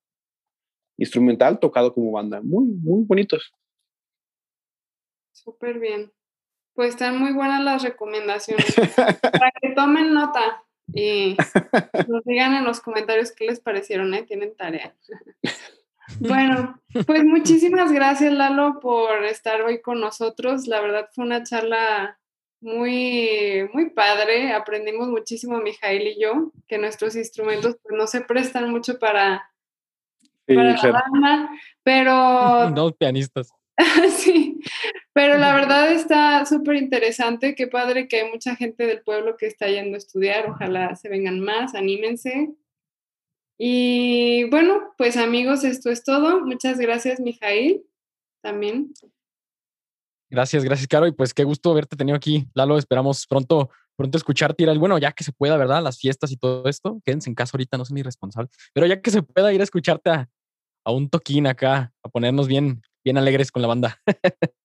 instrumental 0.97 1.59
tocado 1.59 1.93
como 1.93 2.13
banda. 2.13 2.41
Muy, 2.43 2.67
muy 2.67 3.05
bonitos. 3.05 3.53
Súper 5.33 5.79
bien. 5.79 6.13
Pues 6.75 6.91
están 6.91 7.19
muy 7.19 7.33
buenas 7.33 7.63
las 7.63 7.83
recomendaciones. 7.83 8.75
Para 9.23 9.53
que 9.61 9.71
tomen 9.75 10.15
nota 10.15 10.65
y 10.95 11.37
nos 12.09 12.25
digan 12.25 12.55
en 12.55 12.65
los 12.65 12.81
comentarios 12.81 13.33
qué 13.33 13.47
les 13.47 13.61
parecieron, 13.61 14.15
¿eh? 14.15 14.23
Tienen 14.23 14.55
tarea. 14.57 14.95
Bueno, 16.21 16.79
pues 17.07 17.25
muchísimas 17.25 17.91
gracias 17.91 18.33
Lalo 18.33 18.81
por 18.81 19.25
estar 19.25 19.63
hoy 19.63 19.81
con 19.81 20.01
nosotros. 20.01 20.67
La 20.67 20.81
verdad 20.81 21.09
fue 21.15 21.25
una 21.25 21.43
charla 21.43 22.19
muy, 22.61 23.69
muy 23.73 23.91
padre. 23.91 24.53
Aprendimos 24.53 25.09
muchísimo, 25.09 25.59
Mijail 25.59 26.07
y 26.07 26.21
yo, 26.21 26.53
que 26.69 26.77
nuestros 26.79 27.17
instrumentos 27.17 27.77
pues, 27.83 27.97
no 27.97 28.07
se 28.07 28.21
prestan 28.21 28.71
mucho 28.71 28.99
para, 28.99 29.52
para 30.47 30.77
la 30.77 30.93
banda, 30.93 31.51
pero... 31.83 32.71
Dos 32.75 32.95
pianistas. 32.97 33.53
sí, 34.17 34.61
pero 35.13 35.39
la 35.39 35.55
verdad 35.55 35.93
está 35.93 36.45
súper 36.45 36.77
interesante. 36.77 37.55
Qué 37.55 37.67
padre 37.67 38.09
que 38.09 38.21
hay 38.21 38.31
mucha 38.31 38.57
gente 38.57 38.87
del 38.87 39.03
pueblo 39.03 39.37
que 39.37 39.47
está 39.47 39.69
yendo 39.69 39.95
a 39.95 39.99
estudiar. 39.99 40.51
Ojalá 40.51 40.95
se 40.97 41.09
vengan 41.09 41.41
más, 41.41 41.75
anímense. 41.75 42.51
Y 43.59 44.45
bueno, 44.51 44.93
pues 44.99 45.17
amigos, 45.17 45.65
esto 45.65 45.91
es 45.91 46.03
todo. 46.05 46.41
Muchas 46.41 46.79
gracias, 46.79 47.21
Mijail, 47.21 47.83
también. 48.43 48.93
Gracias, 50.31 50.65
gracias, 50.65 50.89
Caro. 50.89 51.07
Y 51.07 51.13
pues 51.13 51.35
qué 51.35 51.45
gusto 51.45 51.71
haberte 51.71 51.97
tenido 51.97 52.17
aquí, 52.17 52.47
Lalo. 52.55 52.79
Esperamos 52.79 53.27
pronto, 53.27 53.71
pronto 54.03 54.19
escucharte 54.19 54.65
ir 54.65 54.79
bueno, 54.79 54.99
ya 54.99 55.13
que 55.13 55.23
se 55.23 55.33
pueda, 55.33 55.57
¿verdad? 55.57 55.81
Las 55.81 55.99
fiestas 55.99 56.33
y 56.33 56.37
todo 56.37 56.69
esto. 56.69 57.01
Quédense 57.05 57.31
en 57.31 57.37
casa 57.37 57.53
ahorita, 57.55 57.79
no 57.79 57.85
son 57.85 57.99
irresponsables. 57.99 58.51
Pero 58.75 58.87
ya 58.87 59.01
que 59.01 59.13
se 59.13 59.23
pueda 59.23 59.53
ir 59.53 59.61
a 59.61 59.65
escucharte 59.65 60.11
a, 60.11 60.29
a 60.85 60.91
un 60.91 61.09
toquín 61.09 61.47
acá, 61.47 61.93
a 62.03 62.09
ponernos 62.09 62.49
bien, 62.49 62.83
bien 63.05 63.17
alegres 63.17 63.53
con 63.53 63.63
la 63.63 63.69
banda. 63.69 64.01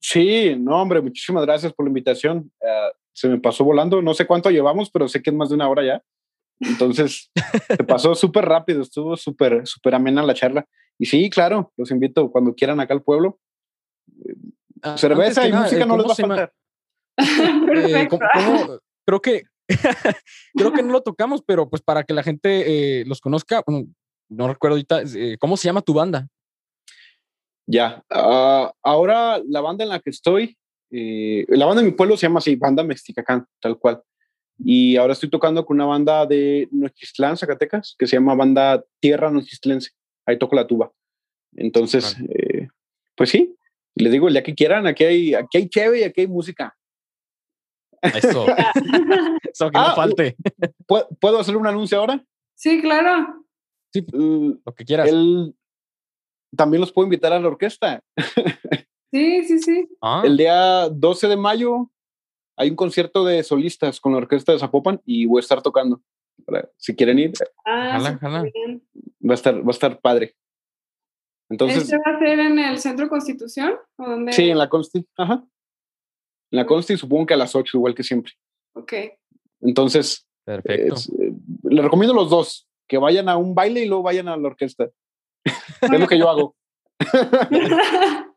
sí, 0.00 0.54
no, 0.56 0.80
hombre, 0.80 1.00
muchísimas 1.00 1.44
gracias 1.44 1.72
por 1.72 1.86
la 1.86 1.90
invitación. 1.90 2.52
Uh, 2.60 2.96
se 3.12 3.28
me 3.28 3.40
pasó 3.40 3.64
volando. 3.64 4.00
No 4.00 4.14
sé 4.14 4.26
cuánto 4.26 4.50
llevamos, 4.50 4.90
pero 4.90 5.08
sé 5.08 5.20
que 5.20 5.30
es 5.30 5.36
más 5.36 5.48
de 5.48 5.56
una 5.56 5.68
hora 5.68 5.84
ya. 5.84 6.02
Entonces, 6.60 7.32
se 7.76 7.84
pasó 7.84 8.14
súper 8.14 8.44
rápido, 8.44 8.82
estuvo 8.82 9.16
súper, 9.16 9.66
súper 9.66 9.96
amena 9.96 10.22
la 10.22 10.34
charla. 10.34 10.64
Y 10.98 11.06
sí, 11.06 11.28
claro, 11.30 11.72
los 11.76 11.90
invito 11.90 12.30
cuando 12.30 12.54
quieran 12.54 12.78
acá 12.78 12.94
al 12.94 13.02
pueblo. 13.02 13.40
Ah, 14.82 14.96
Cerveza 14.96 15.48
y 15.48 15.52
música 15.52 15.82
eh, 15.82 15.86
no 15.86 15.96
les 15.96 16.06
va 16.06 16.12
a 16.12 16.14
faltar. 16.14 16.52
Eh, 17.74 18.08
creo 19.06 19.20
que 19.20 19.42
creo 20.54 20.72
que 20.72 20.82
no 20.82 20.92
lo 20.92 21.02
tocamos, 21.02 21.42
pero 21.46 21.68
pues 21.68 21.82
para 21.82 22.04
que 22.04 22.12
la 22.12 22.22
gente 22.22 23.00
eh, 23.00 23.04
los 23.06 23.20
conozca, 23.20 23.62
no 24.28 24.48
recuerdo 24.48 24.74
ahorita, 24.74 25.02
¿cómo 25.38 25.56
se 25.56 25.66
llama 25.66 25.82
tu 25.82 25.94
banda? 25.94 26.28
Ya, 27.66 28.02
ah, 28.10 28.72
ahora 28.82 29.40
la 29.46 29.60
banda 29.60 29.84
en 29.84 29.90
la 29.90 30.00
que 30.00 30.10
estoy, 30.10 30.56
la 30.90 31.66
banda 31.66 31.82
de 31.82 31.88
mi 31.88 31.94
pueblo 31.94 32.16
se 32.16 32.26
llama 32.26 32.38
así, 32.38 32.56
Banda 32.56 32.82
Mexicacán, 32.82 33.46
tal 33.60 33.78
cual. 33.78 34.02
Y 34.58 34.96
ahora 34.96 35.12
estoy 35.12 35.30
tocando 35.30 35.64
con 35.64 35.76
una 35.76 35.86
banda 35.86 36.26
de 36.26 36.68
Nochistlán, 36.70 37.36
Zacatecas, 37.36 37.96
que 37.98 38.06
se 38.06 38.16
llama 38.16 38.34
Banda 38.34 38.84
Tierra 39.00 39.30
Nochistlense. 39.30 39.90
Ahí 40.26 40.38
toco 40.38 40.54
la 40.54 40.66
tuba. 40.66 40.92
Entonces, 41.54 42.16
eh, 42.28 42.68
pues 43.16 43.30
sí, 43.30 43.56
les 43.94 44.12
digo, 44.12 44.28
ya 44.28 44.42
que 44.42 44.54
quieran, 44.54 44.86
aquí 44.86 45.04
hay, 45.04 45.34
aquí 45.34 45.58
hay 45.58 45.68
cheve 45.68 46.00
y 46.00 46.04
aquí 46.04 46.22
hay 46.22 46.26
música. 46.28 46.76
Eso. 48.02 48.46
Eso 49.52 49.70
que 49.70 49.78
no 49.78 49.84
ah, 49.84 49.94
falte. 49.94 50.36
¿Puedo 51.20 51.38
hacer 51.38 51.56
un 51.56 51.66
anuncio 51.66 51.98
ahora? 51.98 52.24
Sí, 52.54 52.80
claro. 52.80 53.44
Sí, 53.92 54.04
lo 54.12 54.74
que 54.74 54.84
quieras. 54.84 55.10
también 56.56 56.80
los 56.80 56.92
puedo 56.92 57.06
invitar 57.06 57.32
a 57.32 57.40
la 57.40 57.48
orquesta. 57.48 58.02
Sí, 59.12 59.44
sí, 59.44 59.58
sí. 59.58 59.88
Ah. 60.00 60.22
El 60.24 60.38
día 60.38 60.88
12 60.88 61.28
de 61.28 61.36
mayo 61.36 61.90
hay 62.56 62.70
un 62.70 62.76
concierto 62.76 63.24
de 63.24 63.42
solistas 63.42 64.00
con 64.00 64.12
la 64.12 64.18
orquesta 64.18 64.52
de 64.52 64.58
Zapopan 64.58 65.00
y 65.04 65.26
voy 65.26 65.38
a 65.38 65.40
estar 65.40 65.60
tocando. 65.62 66.00
si 66.78 66.96
quieren 66.96 67.18
ir, 67.18 67.32
ah, 67.66 67.98
Va 69.24 69.32
a 69.32 69.34
estar, 69.34 69.54
va 69.54 69.68
a 69.68 69.70
estar 69.70 70.00
padre. 70.00 70.34
Entonces, 71.50 71.82
¿Este 71.82 71.98
va 71.98 72.16
a 72.16 72.18
ser 72.18 72.40
en 72.40 72.58
el 72.58 72.78
Centro 72.78 73.08
Constitución? 73.10 73.74
¿o 73.96 74.08
dónde? 74.08 74.32
Sí, 74.32 74.48
en 74.48 74.56
la 74.56 74.70
Consti. 74.70 75.06
Ajá. 75.18 75.44
En 76.52 76.58
la 76.58 76.66
Consti, 76.66 76.98
supongo 76.98 77.26
que 77.26 77.34
a 77.34 77.38
las 77.38 77.56
8, 77.56 77.78
igual 77.78 77.94
que 77.94 78.02
siempre. 78.02 78.32
Ok. 78.74 78.92
Entonces, 79.62 80.26
Perfecto. 80.44 80.96
Eh, 81.18 81.32
le 81.64 81.82
recomiendo 81.82 82.14
los 82.14 82.28
dos, 82.28 82.68
que 82.86 82.98
vayan 82.98 83.28
a 83.30 83.38
un 83.38 83.54
baile 83.54 83.82
y 83.82 83.86
luego 83.86 84.02
vayan 84.02 84.28
a 84.28 84.36
la 84.36 84.48
orquesta. 84.48 84.90
es 85.80 86.00
lo 86.00 86.06
que 86.06 86.18
yo 86.18 86.28
hago. 86.28 86.54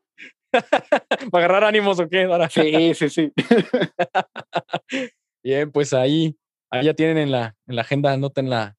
¿Para 1.32 1.46
agarrar 1.46 1.66
ánimos 1.66 2.00
o 2.00 2.08
qué? 2.08 2.26
Sí, 2.50 2.94
sí, 2.94 3.10
sí. 3.10 3.34
Bien, 5.44 5.70
pues 5.72 5.94
ahí, 5.94 6.38
ahí 6.72 6.86
ya 6.86 6.94
tienen 6.94 7.18
en 7.18 7.32
la, 7.32 7.58
en 7.68 7.76
la 7.76 7.82
agenda, 7.82 8.14
anoten 8.14 8.50
la, 8.50 8.78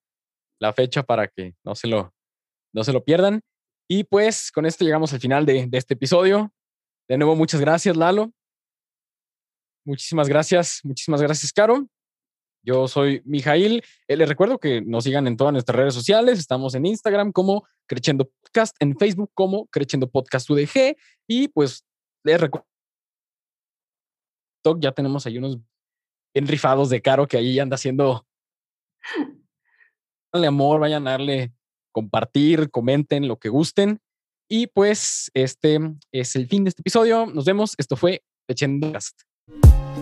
la 0.58 0.72
fecha 0.72 1.02
para 1.02 1.28
que 1.28 1.54
no 1.62 1.74
se, 1.74 1.88
lo, 1.88 2.14
no 2.72 2.82
se 2.84 2.94
lo 2.94 3.04
pierdan. 3.04 3.42
Y 3.88 4.04
pues 4.04 4.50
con 4.50 4.64
esto 4.64 4.84
llegamos 4.84 5.12
al 5.12 5.20
final 5.20 5.44
de, 5.44 5.66
de 5.66 5.78
este 5.78 5.92
episodio. 5.94 6.50
De 7.08 7.18
nuevo, 7.18 7.36
muchas 7.36 7.60
gracias, 7.60 7.96
Lalo. 7.96 8.32
Muchísimas 9.86 10.28
gracias, 10.28 10.80
muchísimas 10.82 11.22
gracias, 11.22 11.52
Caro. 11.52 11.86
Yo 12.64 12.88
soy 12.88 13.22
Mijail. 13.24 13.84
Eh, 14.08 14.16
les 14.16 14.28
recuerdo 14.28 14.58
que 14.58 14.82
nos 14.82 15.04
sigan 15.04 15.28
en 15.28 15.36
todas 15.36 15.52
nuestras 15.52 15.76
redes 15.76 15.94
sociales. 15.94 16.40
Estamos 16.40 16.74
en 16.74 16.86
Instagram 16.86 17.30
como 17.30 17.64
Creciendo 17.86 18.28
Podcast, 18.42 18.74
en 18.80 18.98
Facebook 18.98 19.30
como 19.32 19.68
Creciendo 19.68 20.10
Podcast 20.10 20.50
UDG. 20.50 20.96
Y 21.28 21.46
pues 21.46 21.84
les 22.24 22.40
recuerdo, 22.40 22.66
ya 24.80 24.90
tenemos 24.90 25.24
ahí 25.24 25.38
unos 25.38 25.58
bien 26.34 26.48
rifados 26.48 26.90
de 26.90 27.00
caro 27.00 27.28
que 27.28 27.36
ahí 27.36 27.60
anda 27.60 27.76
haciendo. 27.76 28.26
Dale 30.32 30.48
amor, 30.48 30.80
vayan 30.80 31.06
a 31.06 31.12
darle 31.12 31.52
compartir, 31.92 32.72
comenten 32.72 33.28
lo 33.28 33.38
que 33.38 33.50
gusten. 33.50 34.00
Y 34.50 34.66
pues 34.66 35.30
este 35.34 35.78
es 36.10 36.34
el 36.34 36.48
fin 36.48 36.64
de 36.64 36.70
este 36.70 36.82
episodio. 36.82 37.26
Nos 37.26 37.44
vemos. 37.44 37.76
Esto 37.78 37.94
fue 37.94 38.24
Creciendo 38.48 38.88
Podcast. 38.88 39.35
you 39.48 39.95